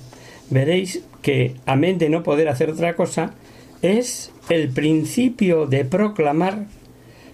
veréis 0.50 1.04
que, 1.22 1.56
amén 1.66 1.98
de 1.98 2.10
no 2.10 2.24
poder 2.24 2.50
hacer 2.50 2.70
otra 2.70 2.96
cosa, 2.96 3.34
es 3.82 4.32
el 4.50 4.70
principio 4.70 5.66
de 5.66 5.86
proclamar 5.86 6.66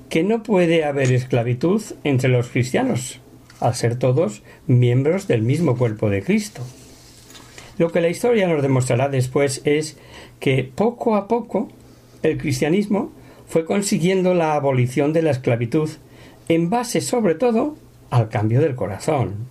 que 0.10 0.24
no 0.24 0.44
puede 0.44 0.86
haber 0.86 1.12
esclavitud 1.12 1.82
entre 2.04 2.30
los 2.30 2.48
cristianos, 2.48 3.20
al 3.60 3.76
ser 3.76 3.98
todos 3.98 4.44
miembros 4.68 5.28
del 5.28 5.42
mismo 5.42 5.78
cuerpo 5.78 6.10
de 6.10 6.24
Cristo. 6.24 6.62
Lo 7.78 7.92
que 7.92 8.02
la 8.02 8.10
historia 8.10 8.48
nos 8.48 8.62
demostrará 8.62 9.10
después 9.10 9.62
es 9.66 9.98
que 10.40 10.64
poco 10.64 11.16
a 11.16 11.28
poco 11.28 11.70
el 12.24 12.38
cristianismo 12.38 13.12
fue 13.48 13.66
consiguiendo 13.66 14.34
la 14.34 14.56
abolición 14.56 15.14
de 15.14 15.22
la 15.22 15.32
esclavitud 15.32 15.90
en 16.50 16.70
base 16.70 17.02
sobre 17.02 17.36
todo 17.36 17.76
al 18.10 18.30
cambio 18.30 18.62
del 18.62 18.76
corazón. 18.76 19.48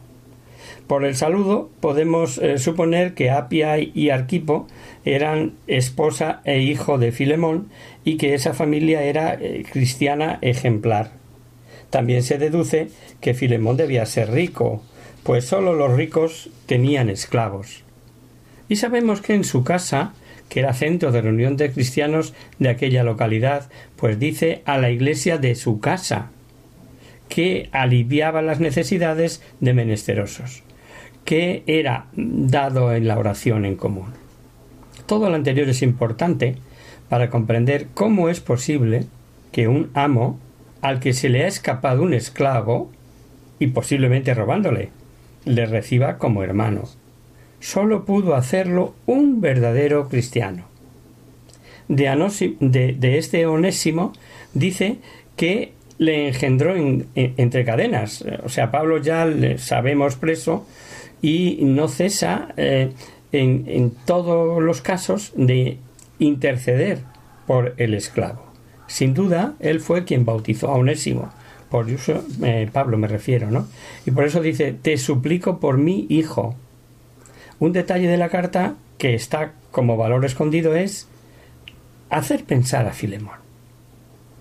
Por 0.87 1.05
el 1.05 1.17
saludo 1.17 1.69
podemos 1.81 2.39
eh, 2.39 2.59
suponer 2.59 3.15
que 3.15 3.31
Apia 3.31 3.79
y 3.79 4.11
Arquipo 4.11 4.67
eran 5.05 5.55
esposa 5.67 6.41
e 6.45 6.61
hijo 6.61 6.99
de 6.99 7.13
Filemón 7.13 7.69
y 8.05 8.17
que 8.17 8.35
esa 8.35 8.55
familia 8.55 9.03
era 9.03 9.35
eh, 9.35 9.65
cristiana 9.71 10.39
ejemplar. 10.43 11.11
También 11.91 12.23
se 12.23 12.39
deduce 12.39 12.89
que 13.21 13.35
Filemón 13.35 13.77
debía 13.77 14.07
ser 14.07 14.31
rico, 14.31 14.83
pues 15.23 15.45
sólo 15.45 15.75
los 15.75 15.93
ricos 15.97 16.51
tenían 16.67 17.11
esclavos. 17.11 17.83
Y 18.69 18.77
sabemos 18.77 19.21
que 19.21 19.35
en 19.35 19.45
su 19.45 19.65
casa, 19.65 20.15
que 20.49 20.61
era 20.61 20.75
centro 20.75 21.13
de 21.13 21.23
reunión 21.23 21.57
de 21.57 21.71
cristianos 21.71 22.35
de 22.59 22.69
aquella 22.69 23.05
localidad, 23.05 23.69
pues 23.97 24.19
dice 24.19 24.63
a 24.65 24.79
la 24.79 24.91
iglesia 24.91 25.39
de 25.39 25.55
su 25.55 25.81
casa, 25.81 26.31
que 27.29 27.69
aliviaba 27.73 28.43
las 28.43 28.61
necesidades 28.61 29.43
de 29.61 29.75
menesterosos 29.75 30.63
que 31.27 31.65
era 31.67 32.07
dado 32.15 32.95
en 32.95 33.07
la 33.07 33.19
oración 33.19 33.67
en 33.67 33.77
común. 33.77 34.15
Todo 35.07 35.29
lo 35.29 35.35
anterior 35.35 35.69
es 35.69 35.83
importante 35.83 36.55
para 37.11 37.29
comprender 37.29 37.89
cómo 37.93 38.31
es 38.31 38.41
posible 38.41 39.05
que 39.53 39.69
un 39.69 39.91
amo 39.93 40.39
al 40.87 41.01
que 41.01 41.13
se 41.13 41.29
le 41.29 41.43
ha 41.43 41.49
escapado 41.49 42.05
un 42.05 42.15
esclavo, 42.15 42.93
y 43.59 43.67
posiblemente 43.69 44.35
robándole, 44.35 44.91
le 45.45 45.67
reciba 45.67 46.17
como 46.17 46.45
hermano. 46.45 46.85
Solo 47.59 48.05
pudo 48.05 48.37
hacerlo 48.37 48.95
un 49.05 49.41
verdadero 49.41 50.09
cristiano. 50.09 50.65
De, 51.89 53.19
este 53.19 53.47
onésimo 53.47 54.13
dice 54.55 54.99
que 55.37 55.73
le 55.99 56.29
engendró 56.29 56.75
entre 56.77 57.65
cadenas. 57.65 58.25
O 58.45 58.49
sea, 58.49 58.71
Pablo 58.71 58.99
ya 58.99 59.27
le 59.27 59.59
sabemos 59.59 60.15
preso 60.15 60.69
y 61.21 61.59
no 61.63 61.89
cesa 61.89 62.55
eh, 62.57 62.93
en, 63.33 63.65
en, 63.67 63.91
todos 63.91 64.63
los 64.63 64.83
casos 64.83 65.33
de 65.35 65.79
interceder 66.21 67.01
por 67.49 67.75
el 67.77 67.95
esclavo. 67.95 68.46
Sin 68.87 69.15
duda, 69.15 69.55
él 69.61 69.81
fue 69.81 70.05
quien 70.05 70.25
bautizó 70.25 70.71
a 70.71 70.75
Onésimo, 70.75 71.31
por 71.71 71.87
eh, 72.43 72.71
Pablo 72.73 72.97
me 72.99 73.09
refiero, 73.09 73.51
¿no? 73.51 73.67
Y 74.05 74.13
por 74.13 74.25
eso 74.25 74.41
dice, 74.41 74.73
te 74.73 74.97
suplico 74.99 75.59
por 75.59 75.79
mi 75.79 76.07
hijo. 76.09 76.55
Un 77.59 77.73
detalle 77.73 78.09
de 78.09 78.17
la 78.17 78.29
carta 78.29 78.75
que 78.99 79.15
está 79.15 79.53
como 79.71 79.97
valor 79.97 80.25
escondido 80.25 80.75
es 80.75 81.09
hacer 82.11 82.45
pensar 82.45 82.87
a 82.87 82.93
Filemón 82.93 83.47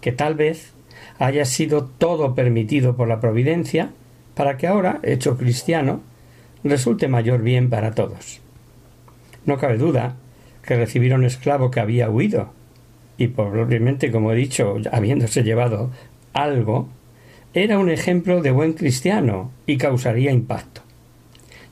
que 0.05 0.11
tal 0.11 0.35
vez 0.35 0.71
haya 1.17 1.45
sido 1.45 1.85
todo 1.85 2.35
permitido 2.35 2.95
por 2.95 3.07
la 3.07 3.19
providencia 3.19 3.89
para 4.35 4.55
que 4.55 4.67
ahora, 4.67 4.99
hecho 5.01 5.35
cristiano, 5.35 6.01
resulte 6.63 7.07
mayor 7.07 7.41
bien 7.41 7.71
para 7.71 7.95
todos. 7.95 8.39
No 9.47 9.57
cabe 9.57 9.79
duda 9.79 10.15
que 10.61 10.75
recibir 10.75 11.11
a 11.11 11.15
un 11.15 11.25
esclavo 11.25 11.71
que 11.71 11.79
había 11.79 12.07
huido 12.07 12.51
y 13.17 13.27
probablemente, 13.27 14.11
como 14.11 14.31
he 14.31 14.35
dicho, 14.35 14.77
habiéndose 14.91 15.43
llevado 15.43 15.91
algo, 16.33 16.89
era 17.53 17.79
un 17.79 17.89
ejemplo 17.89 18.41
de 18.41 18.51
buen 18.51 18.73
cristiano 18.73 19.51
y 19.65 19.77
causaría 19.77 20.31
impacto. 20.31 20.81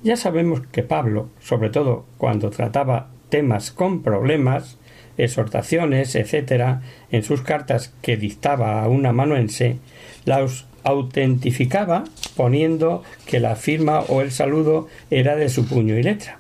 Ya 0.02 0.16
sabemos 0.16 0.62
que 0.72 0.84
Pablo, 0.84 1.30
sobre 1.42 1.70
todo 1.70 2.06
cuando 2.18 2.50
trataba 2.50 3.10
temas 3.30 3.72
con 3.72 4.02
problemas, 4.02 4.78
exhortaciones, 5.18 6.16
etc., 6.16 6.78
en 7.12 7.24
sus 7.24 7.42
cartas 7.42 7.94
que 8.02 8.18
dictaba 8.18 8.84
a 8.84 8.88
un 8.88 9.06
amanuense, 9.06 9.78
los 10.26 10.66
autentificaba 10.84 12.04
poniendo 12.36 13.04
que 13.26 13.40
la 13.40 13.56
firma 13.56 14.02
o 14.02 14.22
el 14.22 14.32
saludo 14.32 14.88
era 15.10 15.36
de 15.36 15.50
su 15.50 15.66
puño 15.66 15.98
y 15.98 16.04
letra. 16.04 16.38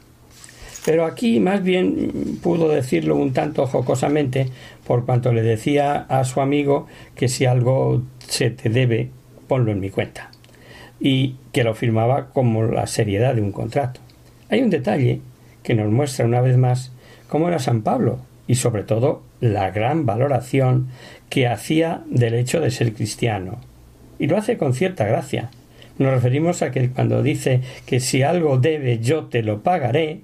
Pero 0.85 1.05
aquí 1.05 1.39
más 1.39 1.63
bien 1.63 2.39
pudo 2.41 2.67
decirlo 2.67 3.15
un 3.15 3.31
tanto 3.31 3.65
jocosamente 3.67 4.49
por 4.85 5.05
cuanto 5.05 5.31
le 5.33 5.41
decía 5.41 5.95
a 6.09 6.23
su 6.23 6.41
amigo 6.41 6.87
que 7.15 7.27
si 7.27 7.45
algo 7.45 8.01
se 8.19 8.49
te 8.49 8.69
debe, 8.69 9.09
ponlo 9.47 9.71
en 9.71 9.79
mi 9.79 9.89
cuenta. 9.89 10.31
Y 10.99 11.35
que 11.51 11.63
lo 11.63 11.73
firmaba 11.75 12.29
como 12.29 12.63
la 12.63 12.87
seriedad 12.87 13.35
de 13.35 13.41
un 13.41 13.51
contrato. 13.51 13.99
Hay 14.49 14.61
un 14.61 14.69
detalle 14.69 15.21
que 15.63 15.75
nos 15.75 15.91
muestra 15.91 16.25
una 16.25 16.41
vez 16.41 16.57
más 16.57 16.91
cómo 17.27 17.47
era 17.47 17.59
San 17.59 17.81
Pablo 17.81 18.19
y 18.47 18.55
sobre 18.55 18.83
todo 18.83 19.23
la 19.39 19.71
gran 19.71 20.05
valoración 20.05 20.89
que 21.29 21.47
hacía 21.47 22.03
del 22.05 22.35
hecho 22.35 22.59
de 22.59 22.71
ser 22.71 22.93
cristiano, 22.93 23.57
y 24.19 24.27
lo 24.27 24.37
hace 24.37 24.57
con 24.57 24.73
cierta 24.73 25.05
gracia. 25.05 25.49
Nos 25.97 26.13
referimos 26.13 26.61
a 26.61 26.71
que 26.71 26.89
cuando 26.89 27.23
dice 27.23 27.61
que 27.85 27.99
si 27.99 28.21
algo 28.21 28.57
debe 28.57 28.99
yo 28.99 29.25
te 29.25 29.43
lo 29.43 29.63
pagaré, 29.63 30.21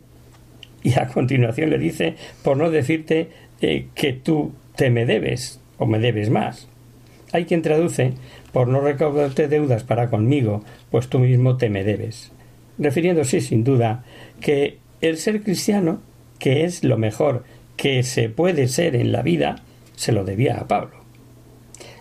y 0.83 0.97
a 0.97 1.07
continuación 1.07 1.69
le 1.69 1.77
dice 1.77 2.15
por 2.43 2.57
no 2.57 2.71
decirte 2.71 3.29
eh, 3.61 3.87
que 3.95 4.13
tú 4.13 4.53
te 4.75 4.89
me 4.89 5.05
debes 5.05 5.59
o 5.77 5.85
me 5.85 5.99
debes 5.99 6.29
más. 6.29 6.67
Hay 7.31 7.45
quien 7.45 7.61
traduce 7.61 8.13
por 8.51 8.67
no 8.67 8.81
recaudarte 8.81 9.47
deudas 9.47 9.83
para 9.83 10.09
conmigo, 10.09 10.63
pues 10.89 11.07
tú 11.07 11.19
mismo 11.19 11.57
te 11.57 11.69
me 11.69 11.83
debes, 11.83 12.31
refiriéndose 12.77 13.41
sin 13.41 13.63
duda 13.63 14.03
que 14.41 14.77
el 15.01 15.17
ser 15.17 15.43
cristiano, 15.43 16.01
que 16.39 16.63
es 16.63 16.83
lo 16.83 16.97
mejor 16.97 17.43
que 17.77 18.03
se 18.03 18.29
puede 18.29 18.67
ser 18.67 18.95
en 18.95 19.11
la 19.11 19.21
vida, 19.21 19.57
se 19.95 20.11
lo 20.11 20.23
debía 20.23 20.57
a 20.57 20.67
Pablo. 20.67 20.97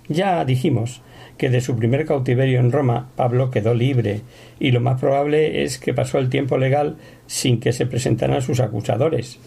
Ya 0.09 0.45
dijimos 0.45 1.03
que 1.37 1.51
de 1.51 1.61
su 1.61 1.77
primer 1.77 2.05
cautiverio 2.05 2.59
en 2.59 2.73
Roma 2.73 3.11
Pablo 3.15 3.51
quedó 3.51 3.75
libre, 3.75 4.23
y 4.59 4.73
lo 4.73 4.81
más 4.81 5.01
probable 5.01 5.63
es 5.63 5.79
que 5.79 5.95
pasó 5.95 6.19
el 6.19 6.31
tiempo 6.31 6.59
legal 6.59 6.97
sin 7.27 7.61
que 7.61 7.73
se 7.73 7.87
presentaran 7.87 8.43
sus 8.43 8.61
acusadores, 8.61 9.39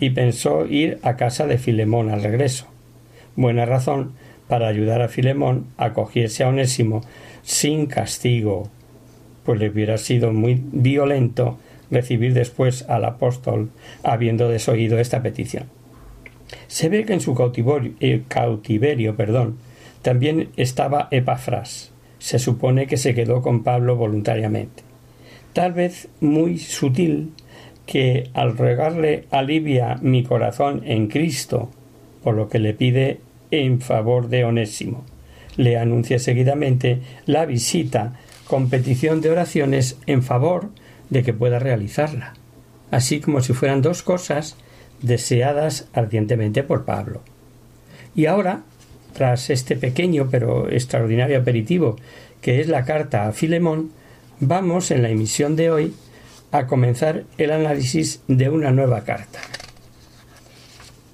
y 0.00 0.10
pensó 0.10 0.66
ir 0.66 0.98
a 1.02 1.16
casa 1.16 1.46
de 1.46 1.58
Filemón 1.58 2.10
al 2.10 2.22
regreso. 2.22 2.66
buena 3.36 3.66
razón 3.66 4.12
para 4.48 4.68
ayudar 4.68 5.02
a 5.02 5.08
Filemón 5.08 5.66
a 5.76 5.86
acogiese 5.86 6.44
a 6.44 6.48
Onésimo 6.48 7.02
sin 7.42 7.86
castigo, 7.86 8.68
pues 9.44 9.58
le 9.58 9.70
hubiera 9.70 9.98
sido 9.98 10.32
muy 10.32 10.60
violento 10.72 11.58
recibir 11.90 12.34
después 12.34 12.84
al 12.88 13.04
apóstol 13.04 13.70
habiendo 14.02 14.48
desoído 14.48 14.98
esta 14.98 15.22
petición. 15.22 15.64
Se 16.66 16.88
ve 16.88 17.04
que 17.04 17.14
en 17.14 17.20
su 17.20 17.34
cautiverio, 17.34 17.92
eh, 18.00 18.22
cautiverio 18.28 19.16
perdón, 19.16 19.58
también 20.02 20.50
estaba 20.56 21.08
Epafras. 21.10 21.92
Se 22.18 22.38
supone 22.38 22.86
que 22.86 22.96
se 22.96 23.14
quedó 23.14 23.42
con 23.42 23.62
Pablo 23.62 23.96
voluntariamente. 23.96 24.82
Tal 25.52 25.72
vez 25.72 26.08
muy 26.20 26.58
sutil 26.58 27.32
que 27.86 28.30
al 28.34 28.56
regarle 28.56 29.26
alivia 29.30 29.98
mi 30.00 30.24
corazón 30.24 30.82
en 30.84 31.08
Cristo, 31.08 31.70
por 32.22 32.34
lo 32.34 32.48
que 32.48 32.58
le 32.58 32.74
pide 32.74 33.20
en 33.50 33.80
favor 33.80 34.28
de 34.28 34.44
Onésimo. 34.44 35.04
Le 35.56 35.78
anuncia 35.78 36.18
seguidamente 36.18 37.00
la 37.26 37.44
visita 37.44 38.14
con 38.46 38.70
petición 38.70 39.20
de 39.20 39.30
oraciones 39.30 39.98
en 40.06 40.22
favor 40.22 40.70
de 41.10 41.22
que 41.22 41.32
pueda 41.32 41.58
realizarla, 41.58 42.34
así 42.90 43.20
como 43.20 43.40
si 43.40 43.52
fueran 43.52 43.82
dos 43.82 44.02
cosas 44.02 44.56
deseadas 45.02 45.88
ardientemente 45.92 46.62
por 46.62 46.84
Pablo. 46.84 47.20
Y 48.16 48.26
ahora, 48.26 48.62
tras 49.12 49.50
este 49.50 49.76
pequeño 49.76 50.28
pero 50.30 50.70
extraordinario 50.70 51.38
aperitivo 51.38 51.96
que 52.40 52.60
es 52.60 52.68
la 52.68 52.84
carta 52.84 53.26
a 53.26 53.32
Filemón, 53.32 53.90
vamos 54.40 54.90
en 54.90 55.02
la 55.02 55.08
emisión 55.08 55.56
de 55.56 55.70
hoy 55.70 55.94
a 56.54 56.68
comenzar 56.68 57.24
el 57.36 57.50
análisis 57.50 58.22
de 58.28 58.48
una 58.48 58.70
nueva 58.70 59.02
carta. 59.02 59.40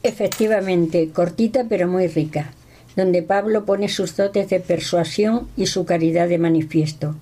Efectivamente, 0.03 1.09
cortita 1.14 1.64
pero 1.66 1.88
muy 1.88 2.09
rica, 2.09 2.53
donde 2.94 3.22
Pablo 3.22 3.64
pone 3.64 3.88
sus 3.88 4.14
dotes 4.16 4.50
de 4.50 4.61
persuasión 4.61 5.48
y 5.57 5.64
su 5.64 5.87
caridad 5.87 6.29
de 6.29 6.37
manifiesto. 6.37 7.16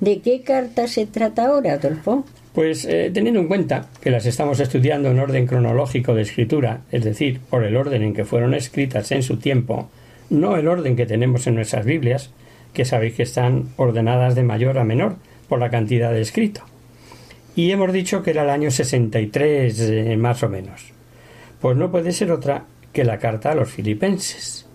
¿De 0.00 0.20
qué 0.20 0.40
carta 0.40 0.88
se 0.88 1.04
trata 1.04 1.48
ahora, 1.48 1.74
Adolfo? 1.74 2.24
Pues 2.54 2.86
eh, 2.86 3.10
teniendo 3.12 3.40
en 3.40 3.48
cuenta 3.48 3.90
que 4.00 4.10
las 4.10 4.24
estamos 4.24 4.58
estudiando 4.58 5.10
en 5.10 5.18
orden 5.18 5.46
cronológico 5.46 6.14
de 6.14 6.22
escritura, 6.22 6.80
es 6.90 7.04
decir, 7.04 7.40
por 7.50 7.64
el 7.64 7.76
orden 7.76 8.02
en 8.02 8.14
que 8.14 8.24
fueron 8.24 8.54
escritas 8.54 9.12
en 9.12 9.22
su 9.22 9.36
tiempo, 9.36 9.90
no 10.30 10.56
el 10.56 10.68
orden 10.68 10.96
que 10.96 11.04
tenemos 11.04 11.46
en 11.46 11.56
nuestras 11.56 11.84
Biblias, 11.84 12.30
que 12.72 12.86
sabéis 12.86 13.14
que 13.14 13.24
están 13.24 13.68
ordenadas 13.76 14.34
de 14.34 14.42
mayor 14.42 14.78
a 14.78 14.84
menor 14.84 15.16
por 15.50 15.58
la 15.58 15.68
cantidad 15.68 16.12
de 16.12 16.22
escrito. 16.22 16.69
Y 17.56 17.70
hemos 17.72 17.92
dicho 17.92 18.22
que 18.22 18.30
era 18.30 18.42
el 18.42 18.50
año 18.50 18.70
63 18.70 19.80
eh, 19.80 20.16
más 20.16 20.42
o 20.42 20.48
menos. 20.48 20.92
Pues 21.60 21.76
no 21.76 21.90
puede 21.90 22.12
ser 22.12 22.30
otra 22.32 22.64
que 22.92 23.04
la 23.04 23.18
carta 23.18 23.52
a 23.52 23.54
los 23.54 23.70
filipenses. 23.70 24.66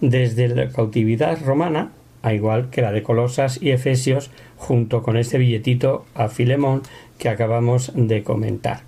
Desde 0.00 0.48
la 0.48 0.68
cautividad 0.68 1.42
romana, 1.44 1.92
a 2.22 2.34
igual 2.34 2.70
que 2.70 2.82
la 2.82 2.92
de 2.92 3.02
Colosas 3.02 3.60
y 3.60 3.70
Efesios, 3.70 4.30
junto 4.56 5.02
con 5.02 5.16
este 5.16 5.38
billetito 5.38 6.06
a 6.14 6.28
Filemón 6.28 6.82
que 7.18 7.28
acabamos 7.28 7.92
de 7.94 8.22
comentar. 8.22 8.80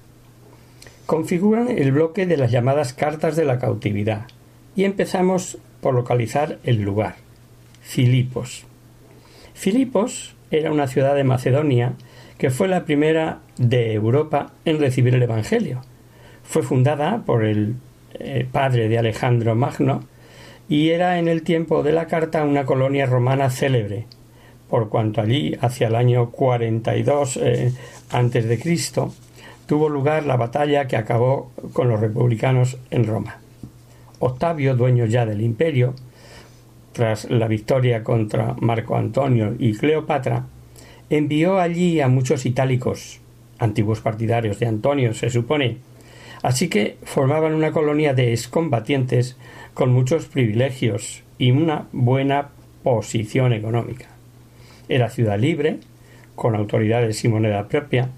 Configuran 1.07 1.68
el 1.68 1.92
bloque 1.92 2.26
de 2.26 2.37
las 2.37 2.50
llamadas 2.50 2.92
cartas 2.92 3.37
de 3.37 3.44
la 3.44 3.59
cautividad 3.59 4.26
y 4.74 4.85
empezamos 4.85 5.59
por 5.81 5.94
localizar 5.94 6.59
el 6.64 6.83
lugar, 6.83 7.16
Filipos. 7.83 8.64
Filipos 9.55 10.35
era 10.50 10.72
una 10.72 10.87
ciudad 10.87 11.14
de 11.14 11.24
Macedonia 11.24 11.92
que 12.38 12.51
fue 12.51 12.68
la 12.68 12.85
primera 12.85 13.40
de 13.57 13.92
Europa 13.92 14.53
en 14.64 14.79
recibir 14.79 15.14
el 15.14 15.22
Evangelio. 15.22 15.83
Fue 16.42 16.62
fundada 16.62 17.22
por 17.25 17.44
el 17.44 17.77
eh, 18.14 18.46
padre 18.51 18.88
de 18.88 18.99
Alejandro 18.99 19.55
Magno 19.55 20.05
y 20.68 20.90
era 20.90 21.18
en 21.18 21.29
el 21.29 21.42
tiempo 21.42 21.83
de 21.83 21.92
la 21.92 22.07
carta 22.07 22.44
una 22.44 22.64
colonia 22.64 23.07
romana 23.07 23.51
célebre, 23.51 24.07
por 24.68 24.88
cuanto 24.88 25.20
allí, 25.20 25.57
hacia 25.61 25.88
el 25.88 25.94
año 25.94 26.31
42 26.31 27.37
eh, 27.37 27.72
antes 28.11 28.49
de 28.49 28.59
Cristo, 28.59 29.14
tuvo 29.66 29.88
lugar 29.88 30.25
la 30.27 30.37
batalla 30.37 30.87
que 30.87 30.96
acabó 30.96 31.53
con 31.72 31.88
los 31.88 32.01
republicanos 32.01 32.79
en 32.90 33.07
Roma. 33.07 33.38
Octavio, 34.18 34.75
dueño 34.75 35.07
ya 35.07 35.25
del 35.25 35.40
imperio, 35.40 35.94
tras 36.92 37.31
la 37.31 37.46
victoria 37.46 38.03
contra 38.03 38.55
Marco 38.61 38.96
Antonio 38.96 39.55
y 39.59 39.75
Cleopatra, 39.75 40.46
envió 41.11 41.59
allí 41.61 42.01
a 42.01 42.09
muchos 42.09 42.47
itálicos, 42.47 43.21
antiguos 43.59 44.01
partidarios 44.01 44.59
de 44.59 44.66
Antonio, 44.66 45.14
se 45.14 45.31
supone, 45.31 45.79
así 46.42 46.69
que 46.69 46.97
formaban 47.03 47.55
una 47.55 47.73
colonia 47.73 48.14
de 48.14 48.33
excombatientes 48.33 49.37
con 49.75 49.92
muchos 49.92 50.27
privilegios 50.27 51.23
y 51.38 51.51
una 51.51 51.87
buena 51.92 52.49
posición 52.83 53.53
económica. 53.53 54.07
Era 54.88 55.11
ciudad 55.11 55.38
libre, 55.38 55.81
con 56.35 56.55
autoridades 56.55 57.25
y 57.25 57.29
moneda 57.29 57.69
propia, 57.69 58.11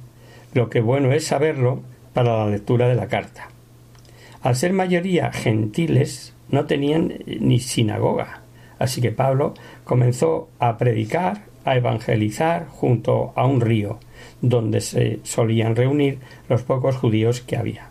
lo 0.54 0.68
que 0.68 0.80
bueno 0.80 1.12
es 1.12 1.26
saberlo 1.26 1.82
para 2.12 2.38
la 2.38 2.46
lectura 2.50 2.88
de 2.88 2.94
la 2.94 3.08
carta. 3.08 3.48
Al 4.42 4.56
ser 4.56 4.72
mayoría 4.72 5.32
gentiles, 5.32 6.34
no 6.48 6.66
tenían 6.66 7.14
ni 7.26 7.60
sinagoga, 7.60 8.42
así 8.78 9.00
que 9.00 9.10
Pablo 9.10 9.54
comenzó 9.84 10.48
a 10.58 10.78
predicar, 10.78 11.47
a 11.70 11.76
evangelizar 11.76 12.66
junto 12.68 13.32
a 13.36 13.46
un 13.46 13.60
río, 13.60 13.98
donde 14.40 14.80
se 14.80 15.20
solían 15.22 15.76
reunir 15.76 16.18
los 16.48 16.62
pocos 16.62 16.96
judíos 16.96 17.40
que 17.40 17.56
había. 17.56 17.90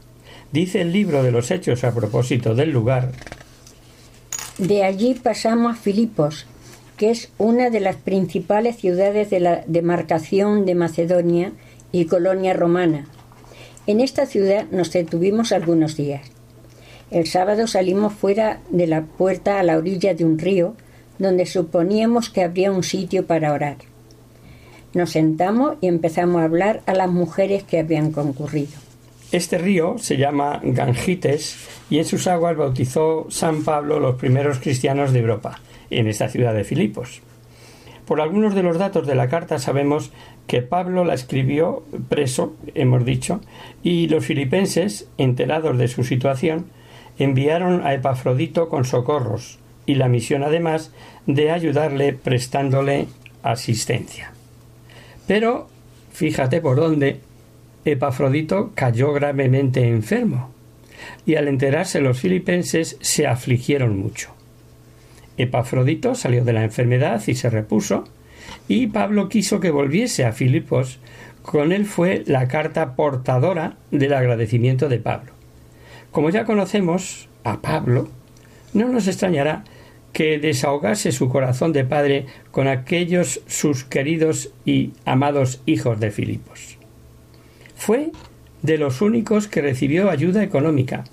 Dice 0.52 0.82
el 0.82 0.94
libro 0.94 1.24
de 1.24 1.32
los 1.32 1.52
Hechos 1.52 1.84
a 1.84 1.94
propósito 1.94 2.56
del 2.56 2.72
lugar. 2.72 3.12
De 4.58 4.84
allí 4.84 5.14
pasamos 5.14 5.78
a 5.78 5.80
Filipos, 5.80 6.48
que 6.98 7.12
es 7.12 7.32
una 7.38 7.70
de 7.70 7.80
las 7.80 7.96
principales 7.96 8.78
ciudades 8.78 9.30
de 9.30 9.40
la 9.40 9.64
demarcación 9.68 10.66
de 10.66 10.76
Macedonia 10.76 11.52
y 11.92 12.06
colonia 12.06 12.54
romana. 12.54 13.06
En 13.86 14.02
esta 14.02 14.26
ciudad 14.26 14.66
nos 14.72 14.92
detuvimos 14.92 15.52
algunos 15.52 15.96
días. 15.96 16.32
El 17.12 17.28
sábado 17.28 17.68
salimos 17.68 18.14
fuera 18.14 18.60
de 18.70 18.88
la 18.88 19.04
puerta 19.04 19.60
a 19.60 19.64
la 19.64 19.78
orilla 19.78 20.14
de 20.14 20.26
un 20.26 20.40
río, 20.40 20.76
donde 21.20 21.46
suponíamos 21.46 22.30
que 22.30 22.44
habría 22.44 22.72
un 22.72 22.84
sitio 22.84 23.26
para 23.26 23.54
orar. 23.54 23.78
Nos 24.94 25.12
sentamos 25.12 25.78
y 25.82 25.88
empezamos 25.88 26.42
a 26.42 26.46
hablar 26.46 26.82
a 26.86 26.94
las 26.94 27.10
mujeres 27.10 27.64
que 27.64 27.80
habían 27.80 28.12
concurrido. 28.12 28.72
Este 29.32 29.58
río 29.58 29.98
se 29.98 30.18
llama 30.18 30.62
Gangites 30.64 31.58
y 31.90 32.00
en 32.00 32.06
sus 32.06 32.28
aguas 32.28 32.56
bautizó 32.56 33.28
San 33.30 33.64
Pablo 33.64 34.00
los 34.00 34.16
primeros 34.16 34.60
cristianos 34.60 35.12
de 35.12 35.20
Europa 35.20 35.60
en 35.90 36.08
esta 36.08 36.30
ciudad 36.30 36.54
de 36.54 36.64
Filipos. 36.64 37.22
Por 38.06 38.22
algunos 38.22 38.56
de 38.56 38.64
los 38.64 38.78
datos 38.78 39.06
de 39.06 39.16
la 39.16 39.28
carta 39.28 39.60
sabemos 39.60 40.12
que 40.48 40.62
Pablo 40.62 41.04
la 41.04 41.14
escribió 41.14 41.84
preso, 42.08 42.56
hemos 42.74 43.04
dicho, 43.04 43.42
y 43.84 44.08
los 44.08 44.26
filipenses, 44.26 45.10
enterados 45.18 45.78
de 45.78 45.90
su 45.90 46.06
situación, 46.06 46.68
enviaron 47.20 47.86
a 47.86 47.94
Epafrodito 47.94 48.70
con 48.70 48.86
socorros 48.86 49.60
y 49.88 49.96
la 49.96 50.08
misión 50.10 50.44
además 50.44 50.92
de 51.26 51.50
ayudarle 51.50 52.14
prestándole 52.14 53.08
asistencia. 53.42 54.32
Pero, 55.26 55.68
fíjate 56.12 56.62
por 56.62 56.76
dónde, 56.76 57.22
Epafrodito 57.86 58.72
cayó 58.76 59.14
gravemente 59.14 59.88
enfermo, 59.88 60.52
y 61.26 61.36
al 61.36 61.48
enterarse 61.48 62.02
los 62.02 62.20
filipenses 62.20 62.98
se 63.02 63.26
afligieron 63.26 63.98
mucho. 63.98 64.32
Epafrodito 65.38 66.16
salió 66.16 66.44
de 66.44 66.54
la 66.54 66.64
enfermedad 66.64 67.24
y 67.26 67.36
se 67.36 67.50
repuso, 67.50 68.04
y 68.68 68.88
Pablo 68.88 69.30
quiso 69.30 69.60
que 69.60 69.72
volviese 69.72 70.26
a 70.26 70.34
Filipos. 70.34 71.00
Con 71.42 71.72
él 71.72 71.86
fue 71.86 72.24
la 72.26 72.50
carta 72.50 72.96
portadora 72.96 73.78
del 73.92 74.14
agradecimiento 74.14 74.90
de 74.90 75.00
Pablo. 75.00 75.32
Como 76.12 76.30
ya 76.30 76.44
conocemos 76.44 77.30
a 77.46 77.62
Pablo, 77.62 78.10
no 78.74 78.90
nos 78.90 79.08
extrañará 79.08 79.64
que 80.18 80.40
desahogase 80.40 81.12
su 81.12 81.30
corazón 81.30 81.74
de 81.74 81.86
padre 81.86 82.26
con 82.50 82.68
aquellos 82.68 83.42
sus 83.46 83.84
queridos 83.84 84.50
y 84.66 84.94
amados 85.06 85.62
hijos 85.68 86.00
de 86.00 86.10
Filipos. 86.10 86.80
Fue 87.76 88.10
de 88.64 88.80
los 88.80 89.02
únicos 89.02 89.48
que 89.48 89.62
recibió 89.62 90.10
ayuda 90.10 90.42
económica. 90.42 91.04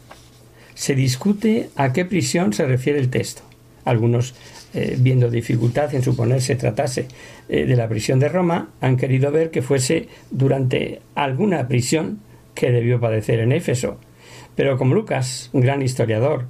Se 0.75 0.95
discute 0.95 1.69
a 1.77 1.93
qué 1.93 2.07
prisión 2.07 2.55
se 2.55 2.65
refiere 2.65 2.99
el 2.99 3.11
texto 3.11 3.43
algunos 3.85 4.35
eh, 4.73 4.97
viendo 4.99 5.31
dificultad 5.31 5.95
en 5.95 6.03
suponer 6.03 6.41
se 6.41 6.57
tratase 6.57 7.07
eh, 7.51 7.67
de 7.67 7.77
la 7.77 7.87
prisión 7.87 8.19
de 8.19 8.31
Roma, 8.31 8.71
han 8.81 8.97
querido 8.97 9.31
ver 9.31 9.51
que 9.51 9.61
fuese 9.61 10.09
durante 10.31 11.03
alguna 11.15 11.69
prisión 11.69 12.21
que 12.55 12.71
debió 12.71 12.99
padecer 12.99 13.41
en 13.41 13.53
Éfeso. 13.53 13.99
Pero 14.57 14.79
como 14.79 14.95
Lucas, 14.95 15.51
gran 15.53 15.83
historiador, 15.83 16.47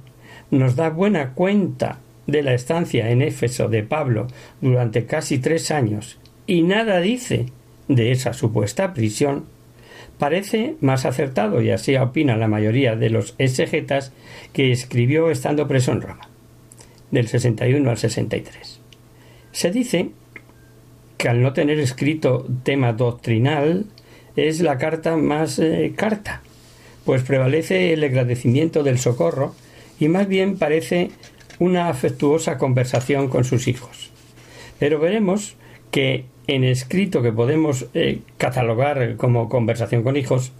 nos 0.51 0.77
da 0.77 0.89
buena 0.89 1.33
cuenta 1.33 1.99
de 2.27 2.43
la 2.43 2.53
estancia 2.53 3.09
en 3.11 3.21
Éfeso 3.21 3.67
de 3.67 3.83
Pablo 3.83 4.27
durante 4.61 5.05
casi 5.05 5.39
tres 5.39 5.71
años 5.71 6.17
y 6.47 6.63
nada 6.63 6.99
dice 6.99 7.47
de 7.87 8.11
esa 8.11 8.33
supuesta 8.33 8.93
prisión, 8.93 9.45
Parece 10.17 10.75
más 10.79 11.05
acertado, 11.05 11.61
y 11.61 11.71
así 11.71 11.95
opina 11.97 12.37
la 12.37 12.47
mayoría 12.47 12.95
de 12.95 13.09
los 13.09 13.35
exegetas, 13.37 14.13
que 14.53 14.71
escribió 14.71 15.29
estando 15.29 15.67
preso 15.67 15.91
en 15.91 16.01
Roma, 16.01 16.29
del 17.11 17.27
61 17.27 17.89
al 17.89 17.97
63. 17.97 18.79
Se 19.51 19.71
dice 19.71 20.11
que 21.17 21.27
al 21.27 21.41
no 21.41 21.51
tener 21.51 21.79
escrito 21.79 22.47
tema 22.63 22.93
doctrinal, 22.93 23.87
es 24.37 24.61
la 24.61 24.77
carta 24.77 25.17
más 25.17 25.59
eh, 25.59 25.93
carta, 25.95 26.41
pues 27.03 27.23
prevalece 27.23 27.91
el 27.91 28.03
agradecimiento 28.03 28.83
del 28.83 28.99
socorro 28.99 29.53
y 29.99 30.07
más 30.07 30.27
bien 30.27 30.57
parece 30.57 31.11
una 31.59 31.89
afectuosa 31.89 32.57
conversación 32.57 33.27
con 33.27 33.43
sus 33.43 33.67
hijos. 33.67 34.11
Pero 34.79 34.99
veremos 34.99 35.55
que 35.91 36.25
en 36.47 36.63
escrito 36.63 37.21
que 37.21 37.31
podemos 37.31 37.87
eh, 37.93 38.19
catalogar 38.37 39.15
como 39.17 39.49
conversación 39.49 40.03
con 40.03 40.17
hijos, 40.17 40.51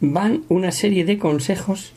van 0.00 0.42
una 0.48 0.72
serie 0.72 1.04
de 1.04 1.18
consejos 1.18 1.92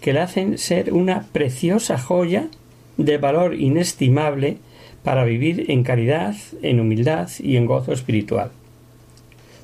que 0.00 0.12
le 0.12 0.20
hacen 0.20 0.58
ser 0.58 0.92
una 0.92 1.26
preciosa 1.32 1.98
joya 1.98 2.48
de 2.96 3.18
valor 3.18 3.54
inestimable 3.54 4.58
para 5.02 5.24
vivir 5.24 5.70
en 5.70 5.82
caridad, 5.82 6.36
en 6.62 6.80
humildad 6.80 7.30
y 7.40 7.56
en 7.56 7.66
gozo 7.66 7.92
espiritual. 7.92 8.50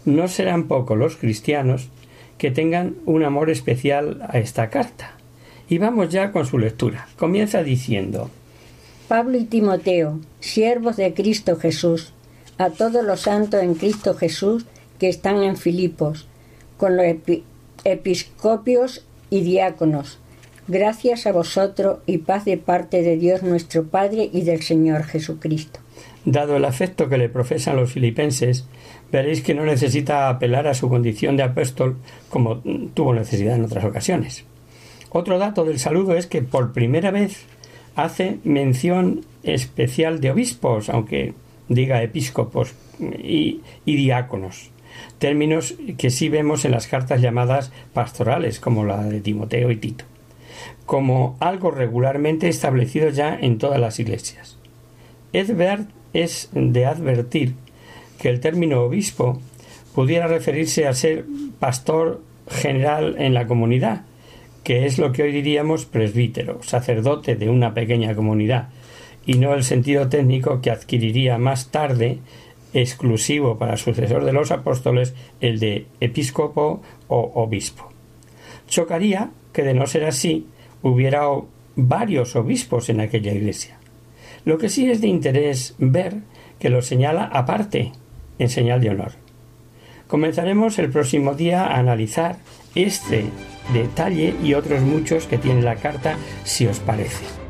No 0.05 0.29
serán 0.29 0.65
pocos 0.65 0.99
los 0.99 1.17
cristianos 1.17 1.89
que 2.39 2.51
tengan 2.51 2.95
un 3.07 3.25
amor 3.25 3.51
especial 3.51 4.21
a 4.29 4.39
esta 4.39 4.71
carta. 4.71 5.14
Y 5.69 5.79
vamos 5.79 6.11
ya 6.11 6.33
con 6.33 6.47
su 6.47 6.59
lectura. 6.59 7.09
Comienza 7.17 7.63
diciendo 7.63 8.31
Pablo 9.09 9.37
y 9.39 9.45
Timoteo, 9.45 10.21
siervos 10.41 10.97
de 10.97 11.13
Cristo 11.15 11.57
Jesús, 11.57 12.13
a 12.59 12.71
todos 12.71 13.05
los 13.05 13.21
santos 13.21 13.63
en 13.63 13.75
Cristo 13.75 14.15
Jesús 14.15 14.65
que 14.99 15.09
están 15.09 15.43
en 15.43 15.57
Filipos, 15.57 16.27
con 16.77 16.97
los 16.97 17.07
episcopios 17.85 19.05
y 19.31 19.43
diáconos. 19.43 20.19
Gracias 20.67 21.27
a 21.27 21.33
vosotros 21.33 21.99
y 22.07 22.19
paz 22.19 22.47
de 22.47 22.57
parte 22.57 23.03
de 23.03 23.17
Dios 23.17 23.43
nuestro 23.43 23.85
Padre 23.85 24.31
y 24.33 24.43
del 24.43 24.63
Señor 24.63 25.05
Jesucristo. 25.05 25.81
Dado 26.25 26.57
el 26.57 26.65
afecto 26.65 27.11
que 27.11 27.19
le 27.19 27.29
profesan 27.29 27.77
los 27.77 27.93
filipenses, 27.93 28.65
veréis 29.13 29.43
que 29.43 29.55
no 29.55 29.65
necesita 29.67 30.31
apelar 30.31 30.67
a 30.67 30.75
su 30.75 30.89
condición 30.89 31.37
de 31.37 31.43
apóstol 31.43 31.97
como 32.31 32.63
tuvo 32.95 33.13
necesidad 33.13 33.57
en 33.57 33.65
otras 33.65 33.85
ocasiones. 33.85 34.47
Otro 35.17 35.39
dato 35.39 35.65
del 35.65 35.79
saludo 35.79 36.17
es 36.17 36.27
que 36.27 36.43
por 36.43 36.73
primera 36.73 37.13
vez 37.13 37.45
hace 37.95 38.41
mención 38.43 39.25
especial 39.45 40.21
de 40.21 40.33
obispos, 40.33 40.89
aunque 40.89 41.35
diga 41.69 42.03
episcopos 42.03 42.75
y, 42.99 43.61
diáconos, 43.87 44.73
términos 45.19 45.77
que 45.99 46.11
sí 46.11 46.29
vemos 46.29 46.65
en 46.65 46.73
las 46.73 46.89
cartas 46.89 47.21
llamadas 47.21 47.71
pastorales, 47.93 48.59
como 48.59 48.85
la 48.85 49.05
de 49.05 49.21
Timoteo 49.21 49.71
y 49.71 49.77
Tito, 49.77 50.05
como 50.85 51.37
algo 51.39 51.71
regularmente 51.71 52.49
establecido 52.49 53.09
ya 53.11 53.39
en 53.41 53.59
todas 53.59 53.79
las 53.79 54.01
iglesias. 54.01 54.57
Edbert 55.33 55.89
es 56.13 56.49
de 56.55 56.87
advertir 56.87 57.55
que 58.19 58.31
el 58.31 58.41
término 58.41 58.83
obispo 58.83 59.41
pudiera 59.95 60.27
referirse 60.27 60.89
a 60.89 60.93
ser 60.93 61.25
pastor 61.61 62.21
general 62.49 63.15
en 63.17 63.33
la 63.33 63.47
comunidad, 63.47 64.03
que 64.65 64.87
es 64.87 64.99
lo 64.99 65.13
que 65.13 65.23
hoy 65.23 65.33
diríamos 65.33 65.85
presbítero, 65.85 66.63
sacerdote 66.63 67.37
de 67.37 67.51
una 67.51 67.75
pequeña 67.75 68.15
comunidad, 68.15 68.71
y 69.27 69.35
no 69.35 69.55
el 69.55 69.63
sentido 69.63 70.09
técnico 70.09 70.61
que 70.61 70.71
adquiriría 70.71 71.39
más 71.39 71.71
tarde 71.71 72.19
exclusivo 72.73 73.57
para 73.59 73.77
sucesor 73.77 74.25
de 74.25 74.33
los 74.33 74.51
apóstoles 74.51 75.15
el 75.41 75.61
de 75.61 75.87
episcopo 76.01 76.83
o 77.09 77.33
obispo. 77.35 77.91
Chocaría 78.69 79.31
que 79.53 79.63
de 79.63 79.75
no 79.75 79.87
ser 79.87 80.05
así 80.05 80.47
hubiera 80.83 81.23
varios 81.77 82.35
obispos 82.35 82.89
en 82.89 83.01
aquella 83.01 83.33
iglesia. 83.33 83.79
Lo 84.45 84.59
que 84.59 84.69
sí 84.69 84.91
es 84.91 85.01
de 85.01 85.09
interés 85.09 85.75
ver 85.79 86.17
que 86.59 86.71
lo 86.71 86.83
señala 86.83 87.25
aparte, 87.25 87.93
en 88.39 88.49
señal 88.49 88.81
de 88.81 88.91
honor. 88.91 89.13
Comenzaremos 90.09 90.79
el 90.79 90.91
próximo 90.91 91.35
día 91.35 91.65
a 91.65 91.79
analizar 91.79 92.39
este 92.75 93.25
detalle 93.73 94.35
y 94.43 94.55
otros 94.55 94.83
muchos 94.83 95.27
que 95.27 95.39
tiene 95.39 95.63
la 95.63 95.77
carta, 95.77 96.17
si 96.45 96.67
os 96.67 96.79
parece. 96.81 97.44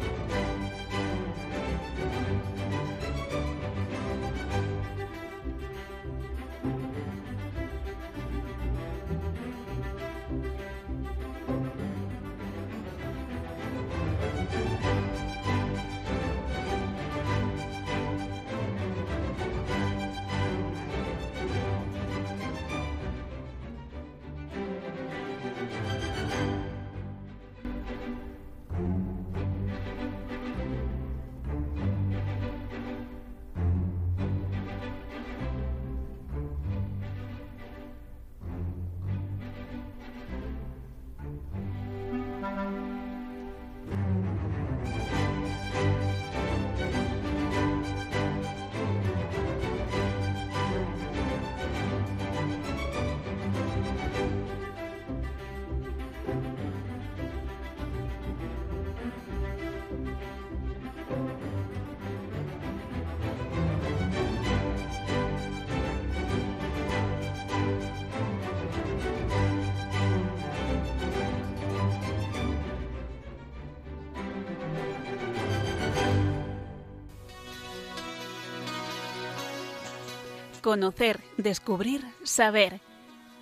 Conocer, 80.64 81.20
descubrir, 81.36 82.00
saber. 82.22 82.80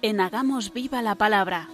En 0.03 0.20
Hagamos 0.20 0.73
Viva 0.73 1.03
la 1.03 1.14
Palabra. 1.14 1.68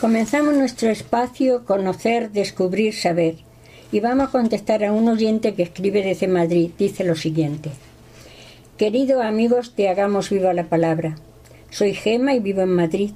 Comenzamos 0.00 0.54
nuestro 0.54 0.88
espacio 0.88 1.64
Conocer, 1.64 2.30
Descubrir, 2.30 2.94
Saber 2.94 3.38
y 3.90 3.98
vamos 3.98 4.28
a 4.28 4.30
contestar 4.30 4.84
a 4.84 4.92
un 4.92 5.08
oyente 5.08 5.54
que 5.54 5.64
escribe 5.64 6.04
desde 6.04 6.28
Madrid. 6.28 6.70
Dice 6.78 7.02
lo 7.02 7.16
siguiente. 7.16 7.72
Queridos 8.76 9.24
amigos 9.24 9.74
de 9.74 9.88
Hagamos 9.88 10.30
Viva 10.30 10.54
la 10.54 10.68
Palabra, 10.68 11.16
soy 11.70 11.94
Gema 11.94 12.34
y 12.34 12.38
vivo 12.38 12.60
en 12.60 12.72
Madrid. 12.72 13.10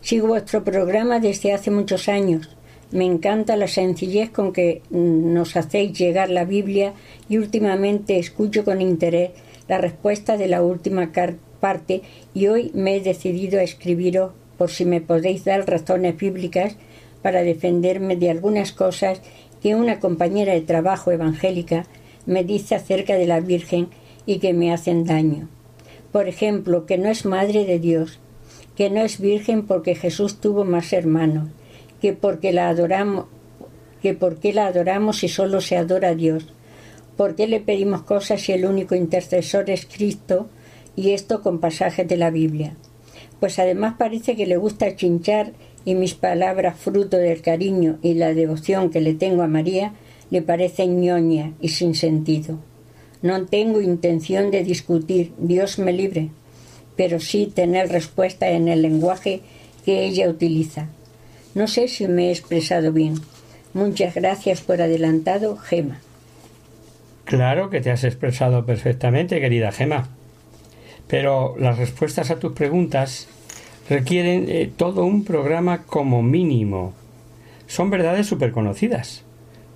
Sigo 0.00 0.28
vuestro 0.28 0.64
programa 0.64 1.20
desde 1.20 1.52
hace 1.52 1.70
muchos 1.70 2.08
años 2.08 2.56
me 2.92 3.04
encanta 3.04 3.56
la 3.56 3.68
sencillez 3.68 4.30
con 4.30 4.52
que 4.52 4.82
nos 4.90 5.56
hacéis 5.56 5.96
llegar 5.96 6.30
la 6.30 6.44
Biblia 6.44 6.94
y 7.28 7.38
últimamente 7.38 8.18
escucho 8.18 8.64
con 8.64 8.80
interés 8.80 9.30
la 9.68 9.78
respuesta 9.78 10.36
de 10.36 10.48
la 10.48 10.62
última 10.62 11.12
parte 11.60 12.02
y 12.34 12.48
hoy 12.48 12.70
me 12.74 12.96
he 12.96 13.00
decidido 13.00 13.60
a 13.60 13.62
escribiros 13.62 14.32
por 14.58 14.70
si 14.70 14.84
me 14.84 15.00
podéis 15.00 15.44
dar 15.44 15.68
razones 15.68 16.16
bíblicas 16.16 16.76
para 17.22 17.42
defenderme 17.42 18.16
de 18.16 18.30
algunas 18.30 18.72
cosas 18.72 19.20
que 19.62 19.74
una 19.74 20.00
compañera 20.00 20.52
de 20.54 20.62
trabajo 20.62 21.12
evangélica 21.12 21.86
me 22.26 22.44
dice 22.44 22.74
acerca 22.74 23.14
de 23.14 23.26
la 23.26 23.40
Virgen 23.40 23.88
y 24.26 24.38
que 24.38 24.52
me 24.52 24.72
hacen 24.72 25.04
daño. 25.04 25.48
Por 26.12 26.28
ejemplo, 26.28 26.86
que 26.86 26.98
no 26.98 27.08
es 27.08 27.24
madre 27.24 27.64
de 27.64 27.78
Dios, 27.78 28.18
que 28.74 28.90
no 28.90 29.00
es 29.00 29.20
virgen 29.20 29.66
porque 29.66 29.94
Jesús 29.94 30.40
tuvo 30.40 30.64
más 30.64 30.92
hermanos, 30.92 31.50
que 32.00 32.12
porque 32.12 32.52
la 32.52 32.68
adoramos, 32.68 33.26
que 34.02 34.14
por 34.14 34.38
qué 34.38 34.52
la 34.52 34.66
adoramos 34.66 35.18
si 35.18 35.28
solo 35.28 35.60
se 35.60 35.76
adora 35.76 36.08
a 36.08 36.14
Dios, 36.14 36.46
por 37.16 37.34
qué 37.34 37.46
le 37.46 37.60
pedimos 37.60 38.02
cosas 38.02 38.40
si 38.40 38.52
el 38.52 38.64
único 38.64 38.94
intercesor 38.94 39.68
es 39.70 39.86
Cristo, 39.86 40.48
y 40.96 41.12
esto 41.12 41.42
con 41.42 41.60
pasajes 41.60 42.06
de 42.08 42.16
la 42.16 42.30
Biblia. 42.30 42.74
Pues 43.38 43.58
además 43.58 43.94
parece 43.98 44.36
que 44.36 44.46
le 44.46 44.56
gusta 44.56 44.96
chinchar 44.96 45.52
y 45.84 45.94
mis 45.94 46.14
palabras 46.14 46.78
fruto 46.78 47.16
del 47.16 47.40
cariño 47.40 47.98
y 48.02 48.14
la 48.14 48.34
devoción 48.34 48.90
que 48.90 49.00
le 49.00 49.14
tengo 49.14 49.42
a 49.42 49.48
María 49.48 49.94
le 50.30 50.42
parecen 50.42 51.00
ñoña 51.00 51.54
y 51.60 51.68
sin 51.68 51.94
sentido. 51.94 52.58
No 53.22 53.46
tengo 53.46 53.80
intención 53.80 54.50
de 54.50 54.62
discutir, 54.62 55.32
Dios 55.38 55.78
me 55.78 55.92
libre, 55.92 56.30
pero 56.96 57.18
sí 57.20 57.50
tener 57.54 57.88
respuesta 57.88 58.48
en 58.50 58.68
el 58.68 58.82
lenguaje 58.82 59.40
que 59.84 60.04
ella 60.04 60.28
utiliza. 60.28 60.88
No 61.54 61.66
sé 61.66 61.88
si 61.88 62.06
me 62.06 62.28
he 62.28 62.30
expresado 62.30 62.92
bien. 62.92 63.14
Muchas 63.72 64.14
gracias 64.14 64.60
por 64.60 64.80
adelantado, 64.80 65.56
Gema. 65.56 66.00
Claro 67.24 67.70
que 67.70 67.80
te 67.80 67.90
has 67.90 68.04
expresado 68.04 68.66
perfectamente, 68.66 69.40
querida 69.40 69.72
Gema. 69.72 70.08
Pero 71.06 71.56
las 71.58 71.78
respuestas 71.78 72.30
a 72.30 72.38
tus 72.38 72.52
preguntas 72.52 73.28
requieren 73.88 74.46
eh, 74.48 74.70
todo 74.76 75.04
un 75.04 75.24
programa 75.24 75.82
como 75.82 76.22
mínimo. 76.22 76.92
Son 77.66 77.90
verdades 77.90 78.26
súper 78.26 78.52
conocidas. 78.52 79.24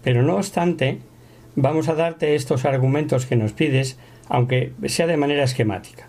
Pero 0.03 0.23
no 0.23 0.37
obstante, 0.37 0.99
vamos 1.57 1.89
a 1.89 1.95
darte 1.95 2.35
estos 2.35 2.65
argumentos 2.65 3.27
que 3.27 3.37
nos 3.37 3.53
pides, 3.53 3.99
aunque 4.29 4.73
sea 4.87 5.07
de 5.07 5.17
manera 5.17 5.45
esquemática. 5.45 6.09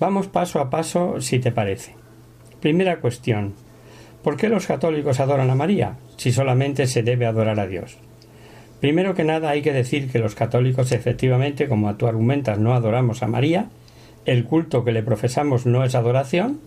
Vamos 0.00 0.26
paso 0.26 0.60
a 0.60 0.70
paso, 0.70 1.20
si 1.20 1.38
te 1.38 1.52
parece. 1.52 1.94
Primera 2.60 3.00
cuestión. 3.00 3.54
¿Por 4.28 4.36
qué 4.36 4.50
los 4.50 4.66
católicos 4.66 5.20
adoran 5.20 5.48
a 5.48 5.54
María, 5.54 5.96
si 6.18 6.32
solamente 6.32 6.86
se 6.86 7.02
debe 7.02 7.24
adorar 7.24 7.58
a 7.58 7.66
Dios? 7.66 7.96
Primero 8.78 9.14
que 9.14 9.24
nada 9.24 9.48
hay 9.48 9.62
que 9.62 9.72
decir 9.72 10.10
que 10.10 10.18
los 10.18 10.34
católicos 10.34 10.92
efectivamente, 10.92 11.66
como 11.66 11.94
tú 11.94 12.06
argumentas, 12.06 12.58
no 12.58 12.74
adoramos 12.74 13.22
a 13.22 13.26
María, 13.26 13.70
el 14.26 14.44
culto 14.44 14.84
que 14.84 14.92
le 14.92 15.02
profesamos 15.02 15.64
no 15.64 15.82
es 15.82 15.94
adoración, 15.94 16.60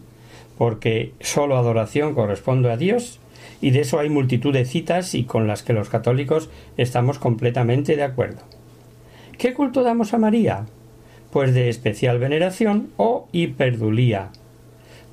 porque 0.57 1.11
solo 1.19 1.55
adoración 1.55 2.15
corresponde 2.15 2.71
a 2.71 2.77
Dios, 2.77 3.19
y 3.61 3.69
de 3.69 3.81
eso 3.81 3.99
hay 3.99 4.09
multitud 4.09 4.53
de 4.53 4.65
citas 4.65 5.13
y 5.13 5.25
con 5.25 5.45
las 5.45 5.61
que 5.61 5.73
los 5.73 5.87
católicos 5.87 6.49
estamos 6.77 7.19
completamente 7.19 7.95
de 7.95 8.01
acuerdo. 8.01 8.41
¿Qué 9.37 9.53
culto 9.53 9.83
damos 9.83 10.15
a 10.15 10.17
María? 10.17 10.65
Pues 11.29 11.53
de 11.53 11.69
especial 11.69 12.17
veneración 12.17 12.89
o 12.97 13.27
hiperdulía. 13.31 14.31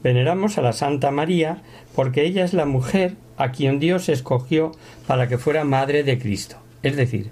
Veneramos 0.03 0.59
a 0.59 0.63
la 0.63 0.73
Santa 0.73 1.11
María 1.11 1.63
porque 1.95 2.25
ella 2.25 2.45
es 2.45 2.55
la 2.55 2.67
mujer 2.67 3.15
a 3.37 3.53
quien 3.53 3.79
Dios 3.79 4.09
escogió 4.09 4.73
para 5.07 5.29
que 5.29 5.39
fuera 5.39 5.65
madre 5.65 6.05
de 6.05 6.19
Cristo. 6.19 6.57
Es 6.83 6.97
decir, 6.97 7.31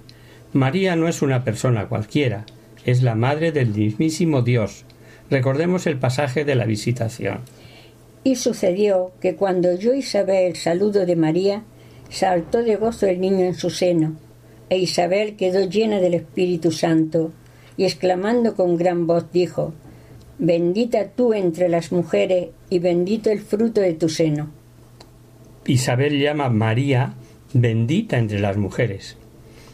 María 0.53 0.95
no 0.95 1.07
es 1.07 1.21
una 1.21 1.43
persona 1.43 1.87
cualquiera, 1.87 2.45
es 2.85 3.03
la 3.03 3.15
madre 3.15 3.51
del 3.51 3.69
mismísimo 3.69 4.41
Dios. 4.41 4.85
Recordemos 5.29 5.87
el 5.87 5.97
pasaje 5.97 6.45
de 6.45 6.55
la 6.55 6.65
visitación. 6.65 7.39
Y 8.23 8.35
sucedió 8.35 9.11
que 9.21 9.35
cuando 9.35 9.69
oyó 9.69 9.93
Isabel 9.93 10.51
el 10.51 10.55
saludo 10.55 11.05
de 11.05 11.15
María, 11.15 11.63
saltó 12.09 12.63
de 12.63 12.75
gozo 12.75 13.07
el 13.07 13.19
niño 13.21 13.45
en 13.45 13.55
su 13.55 13.69
seno, 13.69 14.15
e 14.69 14.77
Isabel 14.77 15.35
quedó 15.35 15.67
llena 15.67 15.99
del 15.99 16.13
Espíritu 16.13 16.71
Santo, 16.71 17.31
y 17.77 17.85
exclamando 17.85 18.55
con 18.55 18.77
gran 18.77 19.07
voz 19.07 19.31
dijo, 19.31 19.73
Bendita 20.39 21.09
tú 21.09 21.33
entre 21.33 21.69
las 21.69 21.91
mujeres, 21.91 22.49
y 22.69 22.79
bendito 22.79 23.29
el 23.29 23.39
fruto 23.39 23.81
de 23.81 23.93
tu 23.93 24.09
seno. 24.09 24.49
Isabel 25.65 26.19
llama 26.19 26.45
a 26.45 26.49
María 26.49 27.13
bendita 27.53 28.17
entre 28.17 28.39
las 28.39 28.57
mujeres, 28.57 29.17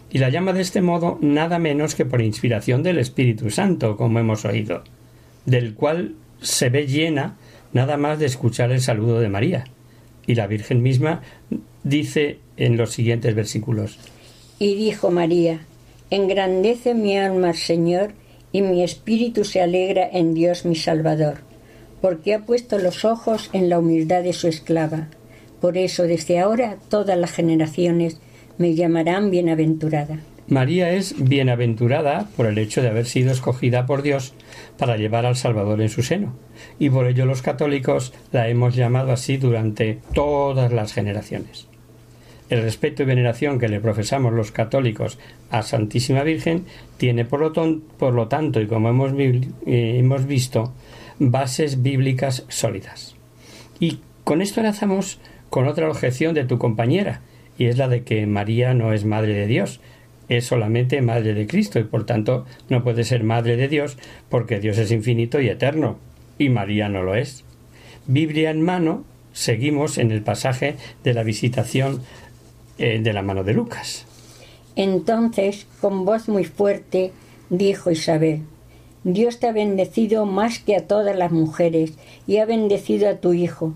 y 0.09 0.19
la 0.19 0.29
llama 0.29 0.53
de 0.53 0.61
este 0.61 0.81
modo 0.81 1.17
nada 1.21 1.59
menos 1.59 1.95
que 1.95 2.05
por 2.05 2.21
inspiración 2.21 2.83
del 2.83 2.99
Espíritu 2.99 3.49
Santo, 3.49 3.97
como 3.97 4.19
hemos 4.19 4.45
oído, 4.45 4.83
del 5.45 5.73
cual 5.73 6.15
se 6.41 6.69
ve 6.69 6.87
llena 6.87 7.35
nada 7.73 7.97
más 7.97 8.19
de 8.19 8.27
escuchar 8.27 8.71
el 8.71 8.81
saludo 8.81 9.19
de 9.19 9.29
María. 9.29 9.65
Y 10.25 10.35
la 10.35 10.47
Virgen 10.47 10.81
misma 10.81 11.21
dice 11.83 12.39
en 12.57 12.77
los 12.77 12.91
siguientes 12.91 13.35
versículos. 13.35 13.97
Y 14.59 14.75
dijo 14.75 15.11
María, 15.11 15.61
Engrandece 16.09 16.93
mi 16.93 17.17
alma 17.17 17.49
al 17.49 17.55
Señor, 17.55 18.13
y 18.53 18.61
mi 18.61 18.83
espíritu 18.83 19.43
se 19.43 19.61
alegra 19.61 20.07
en 20.09 20.33
Dios 20.33 20.63
mi 20.63 20.75
Salvador, 20.75 21.39
porque 21.99 22.33
ha 22.33 22.45
puesto 22.45 22.77
los 22.77 23.03
ojos 23.03 23.49
en 23.51 23.67
la 23.67 23.79
humildad 23.79 24.23
de 24.23 24.31
su 24.31 24.47
esclava. 24.47 25.09
Por 25.59 25.77
eso 25.77 26.03
desde 26.03 26.39
ahora 26.39 26.77
todas 26.87 27.17
las 27.17 27.31
generaciones 27.31 28.21
me 28.57 28.75
llamarán 28.75 29.31
bienaventurada. 29.31 30.19
María 30.47 30.91
es 30.91 31.15
bienaventurada 31.17 32.27
por 32.37 32.45
el 32.45 32.57
hecho 32.57 32.81
de 32.81 32.89
haber 32.89 33.05
sido 33.05 33.31
escogida 33.31 33.85
por 33.85 34.01
Dios 34.01 34.33
para 34.77 34.97
llevar 34.97 35.25
al 35.25 35.35
Salvador 35.35 35.81
en 35.81 35.89
su 35.89 36.03
seno, 36.03 36.35
y 36.77 36.89
por 36.89 37.07
ello 37.07 37.25
los 37.25 37.41
católicos 37.41 38.13
la 38.31 38.49
hemos 38.49 38.75
llamado 38.75 39.11
así 39.11 39.37
durante 39.37 39.99
todas 40.13 40.71
las 40.71 40.93
generaciones. 40.93 41.67
El 42.53 42.61
respeto 42.61 43.01
y 43.01 43.07
veneración 43.07 43.57
que 43.57 43.67
le 43.67 43.79
profesamos 43.79 44.31
los 44.31 44.51
católicos 44.51 45.17
a 45.49 45.63
Santísima 45.63 46.21
Virgen 46.21 46.65
tiene 46.97 47.25
por 47.25 47.39
lo, 47.39 47.81
por 47.97 48.13
lo 48.13 48.27
tanto, 48.27 48.61
y 48.61 48.67
como 48.67 48.89
hemos, 48.89 49.11
eh, 49.17 49.49
hemos 49.65 50.27
visto, 50.27 50.71
bases 51.17 51.81
bíblicas 51.81 52.45
sólidas. 52.49 53.15
Y 53.79 54.01
con 54.23 54.39
esto 54.43 54.59
enlazamos 54.59 55.19
con 55.49 55.67
otra 55.67 55.89
objeción 55.89 56.35
de 56.35 56.45
tu 56.45 56.59
compañera, 56.59 57.21
y 57.57 57.65
es 57.65 57.79
la 57.79 57.87
de 57.87 58.03
que 58.03 58.27
María 58.27 58.75
no 58.75 58.93
es 58.93 59.03
madre 59.03 59.33
de 59.33 59.47
Dios, 59.47 59.81
es 60.29 60.45
solamente 60.45 61.01
madre 61.01 61.33
de 61.33 61.47
Cristo 61.47 61.79
y 61.79 61.85
por 61.85 62.05
tanto 62.05 62.45
no 62.69 62.83
puede 62.83 63.03
ser 63.03 63.23
madre 63.23 63.57
de 63.57 63.67
Dios 63.67 63.97
porque 64.29 64.59
Dios 64.59 64.77
es 64.77 64.91
infinito 64.91 65.41
y 65.41 65.49
eterno 65.49 65.97
y 66.37 66.49
María 66.49 66.87
no 66.87 67.01
lo 67.01 67.15
es. 67.15 67.45
Biblia 68.05 68.51
en 68.51 68.61
mano, 68.61 69.05
seguimos 69.33 69.97
en 69.97 70.11
el 70.11 70.21
pasaje 70.21 70.75
de 71.03 71.13
la 71.15 71.23
visitación 71.23 72.03
eh, 72.77 72.99
de 73.01 73.13
la 73.13 73.21
mano 73.21 73.43
de 73.43 73.53
Lucas. 73.53 74.05
Entonces, 74.75 75.67
con 75.81 76.05
voz 76.05 76.27
muy 76.27 76.45
fuerte, 76.45 77.11
dijo 77.49 77.91
Isabel, 77.91 78.41
Dios 79.03 79.39
te 79.39 79.47
ha 79.47 79.51
bendecido 79.51 80.25
más 80.25 80.59
que 80.59 80.75
a 80.75 80.87
todas 80.87 81.15
las 81.15 81.31
mujeres 81.31 81.93
y 82.25 82.37
ha 82.37 82.45
bendecido 82.45 83.09
a 83.09 83.17
tu 83.17 83.33
hijo. 83.33 83.73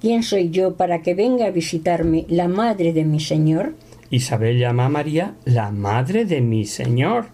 ¿Quién 0.00 0.22
soy 0.22 0.50
yo 0.50 0.76
para 0.76 1.02
que 1.02 1.14
venga 1.14 1.46
a 1.46 1.50
visitarme 1.50 2.24
la 2.28 2.48
madre 2.48 2.92
de 2.92 3.04
mi 3.04 3.20
Señor? 3.20 3.74
Isabel 4.10 4.58
llama 4.58 4.86
a 4.86 4.88
María 4.88 5.34
la 5.44 5.70
madre 5.70 6.24
de 6.24 6.40
mi 6.40 6.64
Señor. 6.64 7.26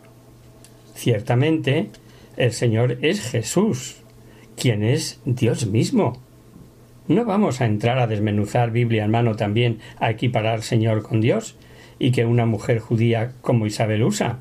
Ciertamente, 0.95 1.91
el 2.37 2.53
Señor 2.53 2.99
es 3.03 3.21
Jesús, 3.21 3.99
quien 4.57 4.83
es 4.83 5.21
Dios 5.25 5.67
mismo. 5.67 6.26
No 7.09 7.25
vamos 7.25 7.61
a 7.61 7.67
entrar 7.67 7.99
a 7.99 8.07
desmenuzar 8.07 8.73
Biblia 8.73 9.05
en 9.05 9.11
mano 9.13 9.37
también 9.37 9.79
a 9.99 10.11
equiparar 10.11 10.63
Señor 10.63 11.03
con 11.03 11.21
Dios 11.21 11.57
y 11.99 12.11
que 12.11 12.27
una 12.27 12.47
mujer 12.47 12.81
judía 12.81 13.33
como 13.41 13.67
Isabel 13.67 14.03
usa. 14.03 14.39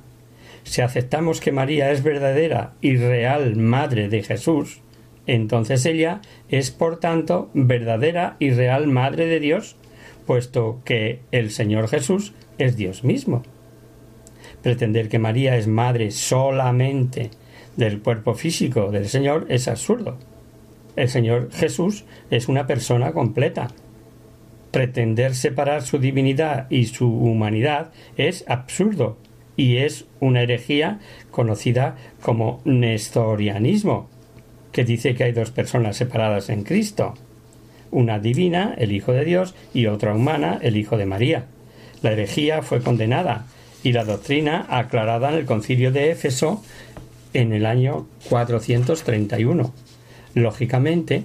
Si 0.63 0.82
aceptamos 0.82 1.41
que 1.41 1.51
María 1.51 1.91
es 1.91 2.01
verdadera 2.01 2.74
y 2.82 2.97
real 2.97 3.55
madre 3.55 4.09
de 4.09 4.24
Jesús, 4.24 4.82
entonces 5.28 5.86
ella 5.86 6.22
es 6.49 6.72
por 6.72 6.99
tanto 6.99 7.51
verdadera 7.53 8.36
y 8.39 8.49
real 8.49 8.88
madre 8.88 9.28
de 9.28 9.39
Dios 9.39 9.76
puesto 10.26 10.82
que 10.84 11.20
el 11.32 11.51
Señor 11.51 11.88
Jesús 11.88 12.34
es 12.57 12.76
Dios 12.76 13.03
mismo. 13.03 13.43
Pretender 14.61 15.09
que 15.09 15.20
María 15.20 15.55
es 15.55 15.68
madre 15.68 16.11
solamente 16.11 17.30
del 17.76 18.01
cuerpo 18.01 18.34
físico 18.34 18.91
del 18.91 19.07
Señor 19.07 19.45
es 19.49 19.68
absurdo. 19.68 20.18
El 20.96 21.10
Señor 21.10 21.52
Jesús 21.52 22.06
es 22.30 22.48
una 22.48 22.68
persona 22.68 23.12
completa. 23.12 23.70
Pretender 24.72 25.36
separar 25.36 25.84
su 25.84 26.00
divinidad 26.00 26.68
y 26.70 26.86
su 26.86 27.08
humanidad 27.08 27.91
es 28.18 28.43
absurdo 28.48 29.18
y 29.56 29.78
es 29.78 30.06
una 30.20 30.41
herejía 30.41 31.00
conocida 31.32 31.96
como 32.22 32.62
nestorianismo, 32.66 34.10
que 34.72 34.84
dice 34.84 35.16
que 35.16 35.24
hay 35.26 35.32
dos 35.32 35.52
personas 35.52 35.96
separadas 35.96 36.50
en 36.50 36.64
Cristo 36.64 37.14
una 37.96 38.20
divina, 38.20 38.76
el 38.78 38.91
Hijo 38.91 39.14
de 39.14 39.24
Dios, 39.24 39.56
y 39.74 39.88
otra 39.88 40.14
humana, 40.14 40.60
el 40.62 40.76
Hijo 40.76 40.98
de 40.98 41.06
María. 41.06 41.46
La 42.02 42.12
herejía 42.12 42.62
fue 42.62 42.82
condenada 42.82 43.46
y 43.84 43.93
la 43.93 44.04
doctrina 44.04 44.66
aclarada 44.70 45.30
en 45.30 45.36
el 45.36 45.46
concilio 45.46 45.93
de 45.93 46.12
Éfeso 46.12 46.62
en 47.34 47.54
el 47.54 47.66
año 47.66 48.06
431. 48.30 49.74
Lógicamente, 50.36 51.24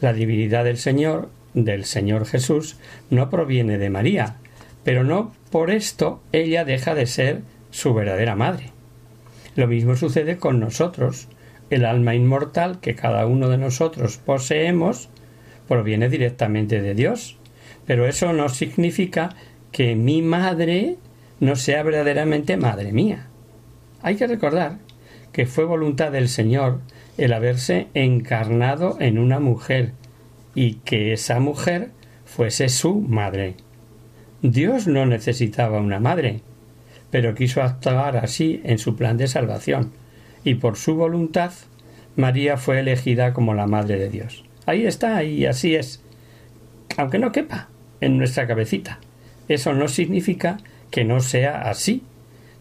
la 0.00 0.12
divinidad 0.12 0.64
del 0.64 0.78
Señor, 0.78 1.30
del 1.54 1.84
Señor 1.84 2.26
Jesús, 2.26 2.76
no 3.10 3.30
proviene 3.30 3.78
de 3.78 3.90
María, 3.90 4.36
pero 4.84 5.02
no 5.02 5.32
por 5.50 5.70
esto 5.70 6.22
ella 6.32 6.64
deja 6.64 6.94
de 6.94 7.06
ser 7.06 7.42
su 7.70 7.94
verdadera 7.94 8.36
madre. 8.36 8.70
Lo 9.56 9.66
mismo 9.66 9.96
sucede 9.96 10.36
con 10.36 10.60
nosotros. 10.60 11.28
El 11.70 11.84
alma 11.84 12.14
inmortal 12.14 12.80
que 12.80 12.94
cada 12.94 13.26
uno 13.26 13.48
de 13.48 13.58
nosotros 13.58 14.18
poseemos 14.18 15.08
proviene 15.68 16.08
directamente 16.08 16.80
de 16.80 16.94
Dios. 16.94 17.38
Pero 17.86 18.06
eso 18.06 18.32
no 18.32 18.48
significa 18.48 19.34
que 19.72 19.96
mi 19.96 20.22
madre 20.22 20.96
no 21.40 21.56
sea 21.56 21.82
verdaderamente 21.82 22.56
madre 22.56 22.92
mía. 22.92 23.28
Hay 24.02 24.16
que 24.16 24.26
recordar 24.26 24.78
que 25.32 25.46
fue 25.46 25.64
voluntad 25.64 26.12
del 26.12 26.28
Señor 26.28 26.80
el 27.18 27.32
haberse 27.32 27.88
encarnado 27.94 28.96
en 29.00 29.18
una 29.18 29.40
mujer 29.40 29.92
y 30.54 30.74
que 30.74 31.12
esa 31.12 31.40
mujer 31.40 31.90
fuese 32.24 32.68
su 32.68 33.00
madre. 33.00 33.54
Dios 34.42 34.86
no 34.86 35.06
necesitaba 35.06 35.80
una 35.80 36.00
madre, 36.00 36.40
pero 37.10 37.34
quiso 37.34 37.62
actuar 37.62 38.16
así 38.16 38.60
en 38.64 38.78
su 38.78 38.96
plan 38.96 39.16
de 39.16 39.28
salvación, 39.28 39.92
y 40.44 40.54
por 40.56 40.76
su 40.76 40.96
voluntad 40.96 41.52
María 42.16 42.56
fue 42.56 42.80
elegida 42.80 43.32
como 43.32 43.54
la 43.54 43.66
Madre 43.66 43.98
de 43.98 44.10
Dios. 44.10 44.44
Ahí 44.66 44.86
está, 44.86 45.22
y 45.24 45.46
así 45.46 45.74
es, 45.74 46.02
aunque 46.96 47.18
no 47.18 47.32
quepa 47.32 47.68
en 48.00 48.18
nuestra 48.18 48.46
cabecita. 48.46 48.98
Eso 49.48 49.72
no 49.72 49.88
significa 49.88 50.58
que 50.90 51.04
no 51.04 51.20
sea 51.20 51.62
así. 51.62 52.02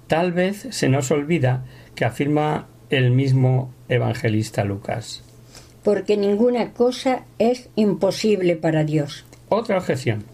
Tal 0.08 0.32
vez 0.32 0.68
se 0.72 0.90
nos 0.90 1.12
olvida 1.12 1.66
que 1.96 2.06
afirma 2.06 2.68
el 2.92 3.12
mismo 3.12 3.74
evangelista 3.90 4.64
Lucas. 4.64 5.24
Porque 5.84 6.18
ninguna 6.18 6.74
cosa 6.74 7.24
es 7.40 7.70
imposible 7.76 8.56
para 8.56 8.84
Dios. 8.84 9.26
Otra 9.50 9.78
objeción, 9.78 10.26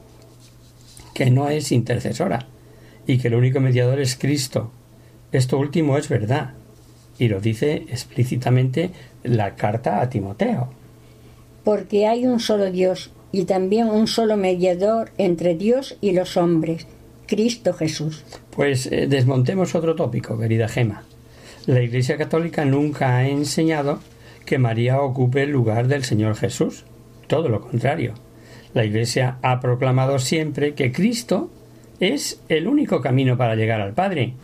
que 1.13 1.29
no 1.29 1.49
es 1.49 1.71
intercesora 1.71 2.47
y 3.05 3.19
que 3.19 3.29
el 3.29 3.35
único 3.35 3.59
mediador 3.59 4.01
es 4.01 4.15
Cristo. 4.15 4.71
Esto 5.31 5.57
último 5.57 5.97
es 5.97 6.09
verdad 6.09 6.53
y 7.17 7.27
lo 7.27 7.39
dice 7.39 7.85
explícitamente 7.89 8.91
la 9.23 9.55
carta 9.55 10.01
a 10.01 10.09
Timoteo. 10.09 10.69
Porque 11.63 12.07
hay 12.07 12.25
un 12.25 12.39
solo 12.39 12.71
Dios 12.71 13.11
y 13.31 13.45
también 13.45 13.87
un 13.87 14.07
solo 14.07 14.35
mediador 14.35 15.11
entre 15.17 15.55
Dios 15.55 15.97
y 16.01 16.11
los 16.11 16.37
hombres, 16.37 16.87
Cristo 17.27 17.73
Jesús. 17.73 18.23
Pues 18.51 18.87
eh, 18.87 19.07
desmontemos 19.07 19.75
otro 19.75 19.95
tópico, 19.95 20.39
querida 20.39 20.67
Gema. 20.67 21.03
La 21.67 21.83
Iglesia 21.83 22.15
Católica 22.15 22.63
nunca 22.63 23.17
ha 23.17 23.27
enseñado 23.27 23.99
que 24.45 24.57
María 24.57 25.01
ocupe 25.01 25.43
el 25.43 25.51
lugar 25.51 25.89
del 25.89 26.05
Señor 26.05 26.37
Jesús. 26.37 26.85
Todo 27.27 27.49
lo 27.49 27.59
contrario. 27.59 28.13
La 28.73 28.85
Iglesia 28.85 29.37
ha 29.41 29.59
proclamado 29.59 30.17
siempre 30.17 30.75
que 30.75 30.93
Cristo 30.93 31.51
es 31.99 32.41
el 32.47 32.69
único 32.69 33.01
camino 33.01 33.35
para 33.35 33.55
llegar 33.55 33.81
al 33.81 33.93
Padre 33.93 34.35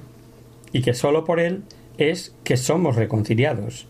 y 0.74 0.82
que 0.82 0.94
sólo 0.94 1.24
por 1.24 1.40
Él 1.40 1.64
es 1.98 2.36
que 2.44 2.58
somos 2.58 2.98
reconciliados. 2.98 3.88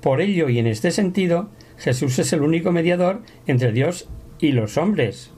Por 0.00 0.20
ello 0.20 0.48
y 0.48 0.60
en 0.60 0.68
este 0.68 0.92
sentido, 0.92 1.48
Jesús 1.78 2.16
es 2.20 2.32
el 2.32 2.42
único 2.42 2.70
mediador 2.70 3.22
entre 3.48 3.72
Dios 3.72 4.08
y 4.38 4.52
los 4.52 4.76
hombres, 4.76 5.32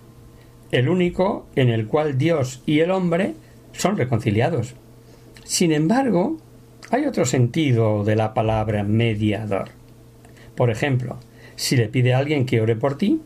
el 0.72 0.90
único 0.90 1.46
en 1.56 1.70
el 1.70 1.86
cual 1.86 2.18
Dios 2.18 2.62
y 2.66 2.80
el 2.80 2.90
hombre 2.90 3.32
son 3.72 3.96
reconciliados. 3.96 4.74
Sin 5.44 5.72
embargo, 5.72 6.36
hay 6.90 7.06
otro 7.06 7.24
sentido 7.24 8.04
de 8.04 8.16
la 8.16 8.34
palabra 8.34 8.82
mediador. 8.82 9.68
Por 10.54 10.70
ejemplo, 10.70 11.18
si 11.56 11.76
le 11.76 11.88
pide 11.88 12.14
a 12.14 12.18
alguien 12.18 12.46
que 12.46 12.60
ore 12.60 12.76
por 12.76 12.98
ti, 12.98 13.20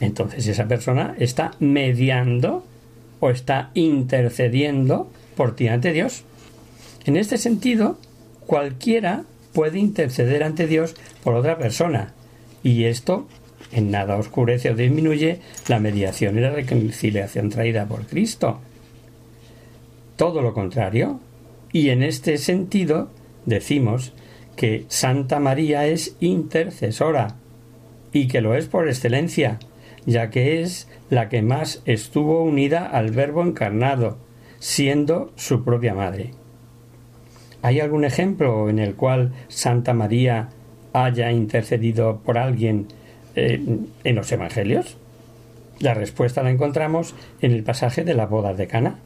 entonces 0.00 0.46
esa 0.46 0.66
persona 0.66 1.14
está 1.18 1.52
mediando 1.60 2.64
o 3.20 3.30
está 3.30 3.70
intercediendo 3.74 5.08
por 5.36 5.54
ti 5.54 5.68
ante 5.68 5.92
Dios. 5.92 6.24
En 7.04 7.16
este 7.16 7.38
sentido, 7.38 7.98
cualquiera 8.46 9.24
puede 9.52 9.78
interceder 9.78 10.42
ante 10.42 10.66
Dios 10.66 10.96
por 11.22 11.34
otra 11.34 11.58
persona, 11.58 12.12
y 12.62 12.84
esto 12.84 13.28
en 13.70 13.90
nada 13.90 14.16
oscurece 14.16 14.70
o 14.70 14.74
disminuye 14.74 15.40
la 15.68 15.78
mediación 15.78 16.36
y 16.36 16.40
la 16.40 16.50
reconciliación 16.50 17.48
traída 17.48 17.86
por 17.86 18.06
Cristo. 18.06 18.60
Todo 20.16 20.42
lo 20.42 20.52
contrario, 20.52 21.20
y 21.72 21.90
en 21.90 22.02
este 22.02 22.38
sentido 22.38 23.10
decimos 23.46 24.12
que 24.56 24.84
Santa 24.88 25.40
María 25.40 25.86
es 25.86 26.16
intercesora, 26.20 27.36
y 28.12 28.28
que 28.28 28.40
lo 28.40 28.54
es 28.54 28.66
por 28.66 28.88
excelencia, 28.88 29.58
ya 30.06 30.30
que 30.30 30.60
es 30.60 30.88
la 31.08 31.28
que 31.28 31.42
más 31.42 31.82
estuvo 31.86 32.42
unida 32.42 32.86
al 32.86 33.10
Verbo 33.10 33.42
encarnado, 33.42 34.18
siendo 34.58 35.32
su 35.36 35.64
propia 35.64 35.94
madre. 35.94 36.32
¿Hay 37.62 37.80
algún 37.80 38.04
ejemplo 38.04 38.68
en 38.68 38.78
el 38.78 38.94
cual 38.94 39.32
Santa 39.48 39.94
María 39.94 40.50
haya 40.92 41.30
intercedido 41.30 42.20
por 42.24 42.38
alguien 42.38 42.88
eh, 43.34 43.60
en 44.04 44.14
los 44.14 44.30
Evangelios? 44.30 44.98
La 45.78 45.94
respuesta 45.94 46.42
la 46.42 46.50
encontramos 46.50 47.14
en 47.40 47.52
el 47.52 47.62
pasaje 47.62 48.04
de 48.04 48.14
la 48.14 48.26
boda 48.26 48.52
de 48.52 48.66
Cana. 48.66 48.98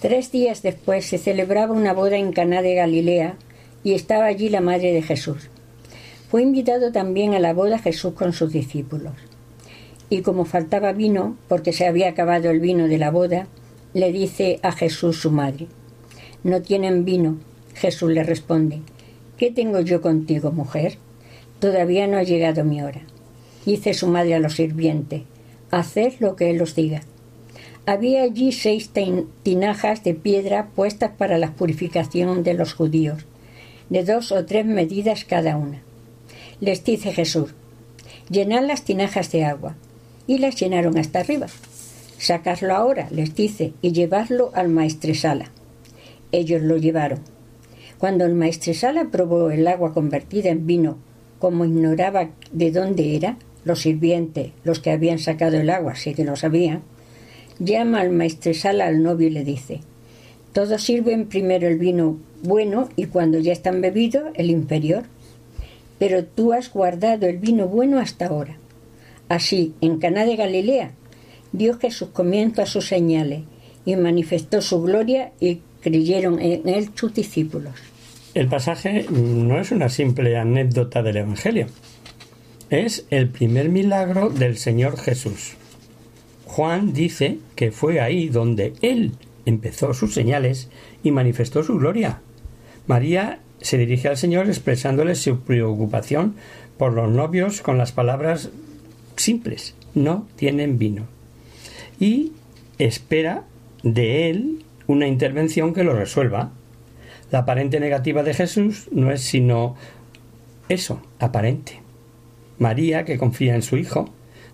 Tres 0.00 0.32
días 0.32 0.62
después 0.62 1.04
se 1.04 1.18
celebraba 1.18 1.74
una 1.74 1.92
boda 1.92 2.16
en 2.16 2.32
Caná 2.32 2.62
de 2.62 2.74
Galilea 2.74 3.36
y 3.84 3.92
estaba 3.92 4.24
allí 4.24 4.48
la 4.48 4.62
madre 4.62 4.94
de 4.94 5.02
Jesús. 5.02 5.50
Fue 6.30 6.40
invitado 6.40 6.90
también 6.90 7.34
a 7.34 7.38
la 7.38 7.52
boda 7.52 7.78
Jesús 7.78 8.14
con 8.14 8.32
sus 8.32 8.50
discípulos. 8.50 9.12
Y 10.08 10.22
como 10.22 10.46
faltaba 10.46 10.94
vino, 10.94 11.36
porque 11.48 11.74
se 11.74 11.86
había 11.86 12.08
acabado 12.08 12.48
el 12.48 12.60
vino 12.60 12.88
de 12.88 12.96
la 12.96 13.10
boda, 13.10 13.46
le 13.92 14.10
dice 14.10 14.58
a 14.62 14.72
Jesús 14.72 15.20
su 15.20 15.30
madre, 15.32 15.66
No 16.44 16.62
tienen 16.62 17.04
vino. 17.04 17.36
Jesús 17.74 18.10
le 18.10 18.24
responde, 18.24 18.80
¿Qué 19.36 19.50
tengo 19.50 19.80
yo 19.80 20.00
contigo, 20.00 20.50
mujer? 20.50 20.96
Todavía 21.58 22.06
no 22.06 22.16
ha 22.16 22.22
llegado 22.22 22.64
mi 22.64 22.82
hora. 22.82 23.02
Dice 23.66 23.92
su 23.92 24.06
madre 24.06 24.36
a 24.36 24.38
los 24.38 24.54
sirvientes, 24.54 25.24
haced 25.70 26.14
lo 26.20 26.36
que 26.36 26.48
él 26.48 26.62
os 26.62 26.74
diga. 26.74 27.02
Había 27.86 28.22
allí 28.22 28.52
seis 28.52 28.90
tinajas 29.42 30.04
de 30.04 30.14
piedra 30.14 30.68
puestas 30.74 31.12
para 31.16 31.38
la 31.38 31.52
purificación 31.54 32.42
de 32.42 32.54
los 32.54 32.74
judíos, 32.74 33.24
de 33.88 34.04
dos 34.04 34.32
o 34.32 34.44
tres 34.44 34.66
medidas 34.66 35.24
cada 35.24 35.56
una. 35.56 35.82
Les 36.60 36.84
dice 36.84 37.12
Jesús, 37.12 37.54
llenad 38.28 38.66
las 38.66 38.84
tinajas 38.84 39.32
de 39.32 39.44
agua, 39.44 39.76
y 40.26 40.38
las 40.38 40.54
llenaron 40.54 40.98
hasta 40.98 41.20
arriba. 41.20 41.46
Sacadlo 42.18 42.74
ahora, 42.74 43.08
les 43.10 43.34
dice, 43.34 43.72
y 43.80 43.92
llevadlo 43.92 44.52
al 44.54 44.68
maestresala. 44.68 45.50
Ellos 46.32 46.62
lo 46.62 46.76
llevaron. 46.76 47.20
Cuando 47.98 48.26
el 48.26 48.34
maestresala 48.34 49.08
probó 49.10 49.50
el 49.50 49.66
agua 49.66 49.92
convertida 49.92 50.50
en 50.50 50.66
vino, 50.66 50.98
como 51.38 51.64
ignoraba 51.64 52.28
de 52.52 52.70
dónde 52.70 53.16
era, 53.16 53.38
los 53.64 53.80
sirvientes, 53.80 54.52
los 54.64 54.80
que 54.80 54.90
habían 54.90 55.18
sacado 55.18 55.56
el 55.56 55.70
agua, 55.70 55.96
sí 55.96 56.14
que 56.14 56.24
lo 56.24 56.36
sabían, 56.36 56.82
llama 57.60 58.00
al 58.00 58.10
maestresala 58.10 58.86
al 58.86 59.02
novio 59.02 59.28
y 59.28 59.30
le 59.30 59.44
dice, 59.44 59.80
todos 60.52 60.82
sirven 60.82 61.26
primero 61.26 61.68
el 61.68 61.78
vino 61.78 62.18
bueno 62.42 62.88
y 62.96 63.06
cuando 63.06 63.38
ya 63.38 63.52
están 63.52 63.80
bebidos 63.80 64.24
el 64.34 64.50
inferior, 64.50 65.04
pero 65.98 66.24
tú 66.24 66.52
has 66.52 66.72
guardado 66.72 67.26
el 67.26 67.38
vino 67.38 67.68
bueno 67.68 68.00
hasta 68.00 68.26
ahora. 68.26 68.56
Así, 69.28 69.74
en 69.80 69.98
Caná 69.98 70.24
de 70.24 70.34
Galilea, 70.34 70.92
dio 71.52 71.78
Jesús 71.78 72.08
comienzo 72.08 72.62
a 72.62 72.66
sus 72.66 72.86
señales 72.86 73.42
y 73.84 73.94
manifestó 73.96 74.60
su 74.60 74.82
gloria 74.82 75.32
y 75.38 75.60
creyeron 75.82 76.40
en 76.40 76.68
él 76.68 76.90
sus 76.94 77.14
discípulos. 77.14 77.74
El 78.34 78.48
pasaje 78.48 79.06
no 79.10 79.60
es 79.60 79.70
una 79.70 79.88
simple 79.88 80.36
anécdota 80.36 81.02
del 81.02 81.18
Evangelio, 81.18 81.66
es 82.70 83.04
el 83.10 83.28
primer 83.28 83.68
milagro 83.68 84.30
del 84.30 84.56
Señor 84.56 84.96
Jesús. 84.98 85.56
Juan 86.50 86.92
dice 86.92 87.38
que 87.54 87.70
fue 87.70 88.00
ahí 88.00 88.28
donde 88.28 88.72
Él 88.82 89.12
empezó 89.46 89.94
sus 89.94 90.14
señales 90.14 90.68
y 91.04 91.12
manifestó 91.12 91.62
su 91.62 91.78
gloria. 91.78 92.22
María 92.88 93.38
se 93.60 93.78
dirige 93.78 94.08
al 94.08 94.16
Señor 94.16 94.48
expresándole 94.48 95.14
su 95.14 95.38
preocupación 95.38 96.34
por 96.76 96.92
los 96.92 97.08
novios 97.08 97.60
con 97.60 97.78
las 97.78 97.92
palabras 97.92 98.50
simples, 99.14 99.76
no 99.94 100.26
tienen 100.34 100.76
vino. 100.76 101.04
Y 102.00 102.32
espera 102.78 103.44
de 103.84 104.28
Él 104.28 104.64
una 104.88 105.06
intervención 105.06 105.72
que 105.72 105.84
lo 105.84 105.94
resuelva. 105.94 106.50
La 107.30 107.40
aparente 107.40 107.78
negativa 107.78 108.24
de 108.24 108.34
Jesús 108.34 108.88
no 108.90 109.12
es 109.12 109.20
sino 109.20 109.76
eso, 110.68 111.00
aparente. 111.20 111.80
María, 112.58 113.04
que 113.04 113.18
confía 113.18 113.54
en 113.54 113.62
su 113.62 113.76
Hijo, 113.76 114.10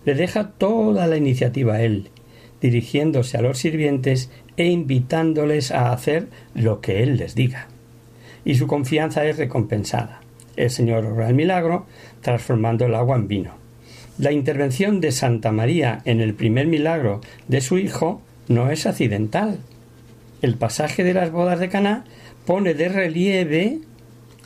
le 0.07 0.15
deja 0.15 0.51
toda 0.51 1.05
la 1.05 1.17
iniciativa 1.17 1.73
a 1.73 1.81
Él, 1.81 2.07
dirigiéndose 2.61 3.37
a 3.37 3.41
los 3.41 3.57
sirvientes 3.57 4.31
e 4.55 4.67
invitándoles 4.67 5.71
a 5.71 5.91
hacer 5.91 6.29
lo 6.55 6.79
que 6.79 7.03
Él 7.03 7.17
les 7.17 7.35
diga. 7.35 7.67
Y 8.45 8.55
su 8.55 8.67
confianza 8.67 9.25
es 9.25 9.37
recompensada. 9.37 10.21
El 10.55 10.69
Señor 10.69 11.05
obra 11.05 11.27
el 11.27 11.35
milagro, 11.35 11.87
transformando 12.21 12.85
el 12.85 12.95
agua 12.95 13.17
en 13.17 13.27
vino. 13.27 13.51
La 14.17 14.31
intervención 14.31 15.01
de 15.01 15.11
Santa 15.11 15.51
María 15.51 15.99
en 16.05 16.21
el 16.21 16.33
primer 16.33 16.67
milagro 16.67 17.19
de 17.49 17.59
su 17.59 17.77
Hijo 17.77 18.21
no 18.47 18.71
es 18.71 18.85
accidental. 18.85 19.59
El 20.41 20.55
pasaje 20.55 21.03
de 21.03 21.15
las 21.15 21.33
bodas 21.33 21.59
de 21.59 21.67
Caná 21.67 22.05
pone 22.45 22.75
de 22.75 22.87
relieve 22.87 23.79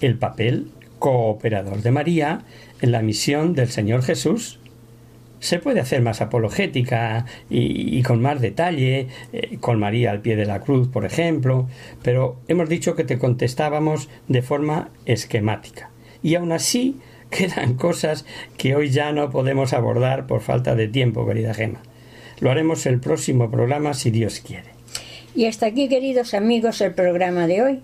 el 0.01 0.17
papel 0.17 0.71
cooperador 0.97 1.83
de 1.83 1.91
María 1.91 2.41
en 2.81 2.91
la 2.91 3.03
misión 3.03 3.53
del 3.53 3.69
Señor 3.69 4.01
Jesús. 4.01 4.57
Se 5.41 5.57
puede 5.57 5.79
hacer 5.79 6.03
más 6.03 6.21
apologética 6.21 7.25
y, 7.49 8.01
con 8.03 8.21
más 8.21 8.39
detalle, 8.39 9.07
eh, 9.33 9.57
con 9.59 9.79
María 9.79 10.11
al 10.11 10.21
pie 10.21 10.35
de 10.35 10.45
la 10.45 10.61
cruz, 10.61 10.87
por 10.87 11.03
ejemplo, 11.03 11.67
pero 12.03 12.39
hemos 12.47 12.69
dicho 12.69 12.95
que 12.95 13.03
te 13.03 13.17
contestábamos 13.17 14.07
de 14.27 14.43
forma 14.43 14.91
esquemática. 15.07 15.89
Y 16.21 16.35
aún 16.35 16.51
así 16.51 16.99
quedan 17.31 17.73
cosas 17.73 18.23
que 18.55 18.75
hoy 18.75 18.91
ya 18.91 19.11
no 19.13 19.31
podemos 19.31 19.73
abordar 19.73 20.27
por 20.27 20.41
falta 20.41 20.75
de 20.75 20.87
tiempo, 20.87 21.25
querida 21.25 21.55
Gema. 21.55 21.81
Lo 22.39 22.51
haremos 22.51 22.85
el 22.85 22.99
próximo 22.99 23.49
programa 23.49 23.95
si 23.95 24.11
Dios 24.11 24.41
quiere. 24.41 24.69
Y 25.33 25.47
hasta 25.47 25.65
aquí, 25.65 25.89
queridos 25.89 26.35
amigos, 26.35 26.81
el 26.81 26.93
programa 26.93 27.47
de 27.47 27.63
hoy. 27.63 27.79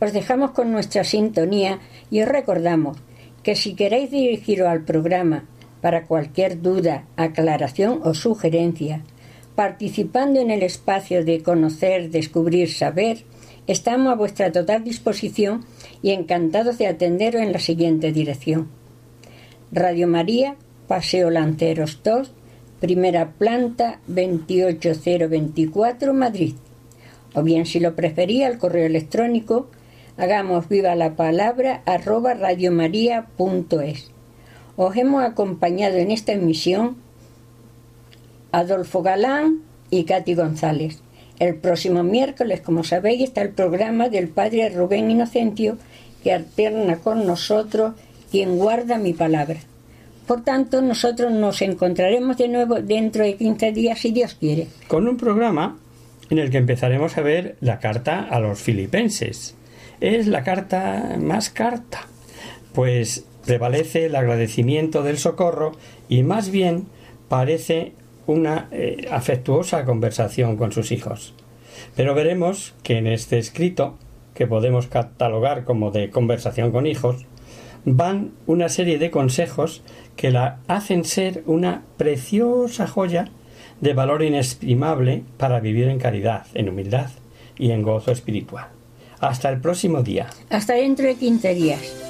Os 0.00 0.12
dejamos 0.12 0.52
con 0.52 0.70
nuestra 0.70 1.02
sintonía 1.02 1.80
y 2.08 2.22
os 2.22 2.28
recordamos 2.28 2.98
que 3.42 3.56
si 3.56 3.74
queréis 3.74 4.12
dirigiros 4.12 4.68
al 4.68 4.84
programa 4.84 5.44
para 5.80 6.06
cualquier 6.06 6.62
duda, 6.62 7.06
aclaración 7.16 8.00
o 8.04 8.14
sugerencia, 8.14 9.02
participando 9.54 10.40
en 10.40 10.50
el 10.50 10.62
espacio 10.62 11.22
de 11.24 11.42
conocer, 11.42 12.10
descubrir, 12.10 12.72
saber, 12.72 13.24
estamos 13.66 14.12
a 14.12 14.16
vuestra 14.16 14.52
total 14.52 14.84
disposición 14.84 15.64
y 16.02 16.10
encantados 16.10 16.78
de 16.78 16.86
atenderos 16.86 17.42
en 17.42 17.52
la 17.52 17.58
siguiente 17.58 18.12
dirección. 18.12 18.68
Radio 19.72 20.08
María, 20.08 20.56
Paseo 20.88 21.30
Lanceros 21.30 22.00
2, 22.02 22.32
primera 22.80 23.32
planta 23.32 24.00
28024, 24.08 26.14
Madrid. 26.14 26.54
O 27.34 27.42
bien, 27.42 27.66
si 27.66 27.78
lo 27.78 27.94
prefería, 27.94 28.48
el 28.48 28.56
correo 28.58 28.86
electrónico 28.86 29.68
hagamos 30.16 30.68
viva 30.68 30.96
la 30.96 31.14
palabra 31.14 31.82
arroba 31.86 32.34
radiomaria.es. 32.34 34.09
Os 34.82 34.96
hemos 34.96 35.22
acompañado 35.22 35.98
en 35.98 36.10
esta 36.10 36.32
emisión 36.32 36.96
Adolfo 38.50 39.02
Galán 39.02 39.58
y 39.90 40.04
Katy 40.04 40.34
González. 40.34 41.02
El 41.38 41.56
próximo 41.56 42.02
miércoles, 42.02 42.62
como 42.62 42.82
sabéis, 42.82 43.24
está 43.24 43.42
el 43.42 43.50
programa 43.50 44.08
del 44.08 44.28
Padre 44.28 44.70
Rubén 44.70 45.10
Inocencio 45.10 45.76
que 46.24 46.32
alterna 46.32 46.96
con 46.96 47.26
nosotros 47.26 47.92
quien 48.30 48.56
guarda 48.56 48.96
mi 48.96 49.12
palabra. 49.12 49.58
Por 50.26 50.44
tanto, 50.44 50.80
nosotros 50.80 51.30
nos 51.30 51.60
encontraremos 51.60 52.38
de 52.38 52.48
nuevo 52.48 52.80
dentro 52.80 53.22
de 53.22 53.34
15 53.34 53.72
días, 53.72 53.98
si 53.98 54.12
Dios 54.12 54.32
quiere. 54.32 54.68
Con 54.88 55.06
un 55.06 55.18
programa 55.18 55.76
en 56.30 56.38
el 56.38 56.48
que 56.48 56.56
empezaremos 56.56 57.18
a 57.18 57.20
ver 57.20 57.56
la 57.60 57.80
carta 57.80 58.20
a 58.20 58.40
los 58.40 58.58
filipenses. 58.58 59.54
Es 60.00 60.26
la 60.26 60.42
carta 60.42 61.18
más 61.20 61.50
carta, 61.50 62.06
pues 62.72 63.26
prevalece 63.50 64.06
el 64.06 64.14
agradecimiento 64.14 65.02
del 65.02 65.18
socorro 65.18 65.72
y 66.08 66.22
más 66.22 66.52
bien 66.52 66.86
parece 67.28 67.94
una 68.28 68.68
eh, 68.70 69.08
afectuosa 69.10 69.84
conversación 69.84 70.56
con 70.56 70.70
sus 70.70 70.92
hijos. 70.92 71.34
Pero 71.96 72.14
veremos 72.14 72.74
que 72.84 72.98
en 72.98 73.08
este 73.08 73.38
escrito, 73.38 73.98
que 74.34 74.46
podemos 74.46 74.86
catalogar 74.86 75.64
como 75.64 75.90
de 75.90 76.10
conversación 76.10 76.70
con 76.70 76.86
hijos, 76.86 77.26
van 77.84 78.30
una 78.46 78.68
serie 78.68 78.98
de 78.98 79.10
consejos 79.10 79.82
que 80.14 80.30
la 80.30 80.60
hacen 80.68 81.04
ser 81.04 81.42
una 81.46 81.82
preciosa 81.96 82.86
joya 82.86 83.32
de 83.80 83.94
valor 83.94 84.22
inexprimable 84.22 85.24
para 85.38 85.58
vivir 85.58 85.88
en 85.88 85.98
caridad, 85.98 86.46
en 86.54 86.68
humildad 86.68 87.10
y 87.58 87.72
en 87.72 87.82
gozo 87.82 88.12
espiritual. 88.12 88.68
Hasta 89.18 89.48
el 89.48 89.60
próximo 89.60 90.04
día. 90.04 90.28
Hasta 90.50 90.74
dentro 90.74 91.06
de 91.06 91.16
15 91.16 91.54
días. 91.54 92.09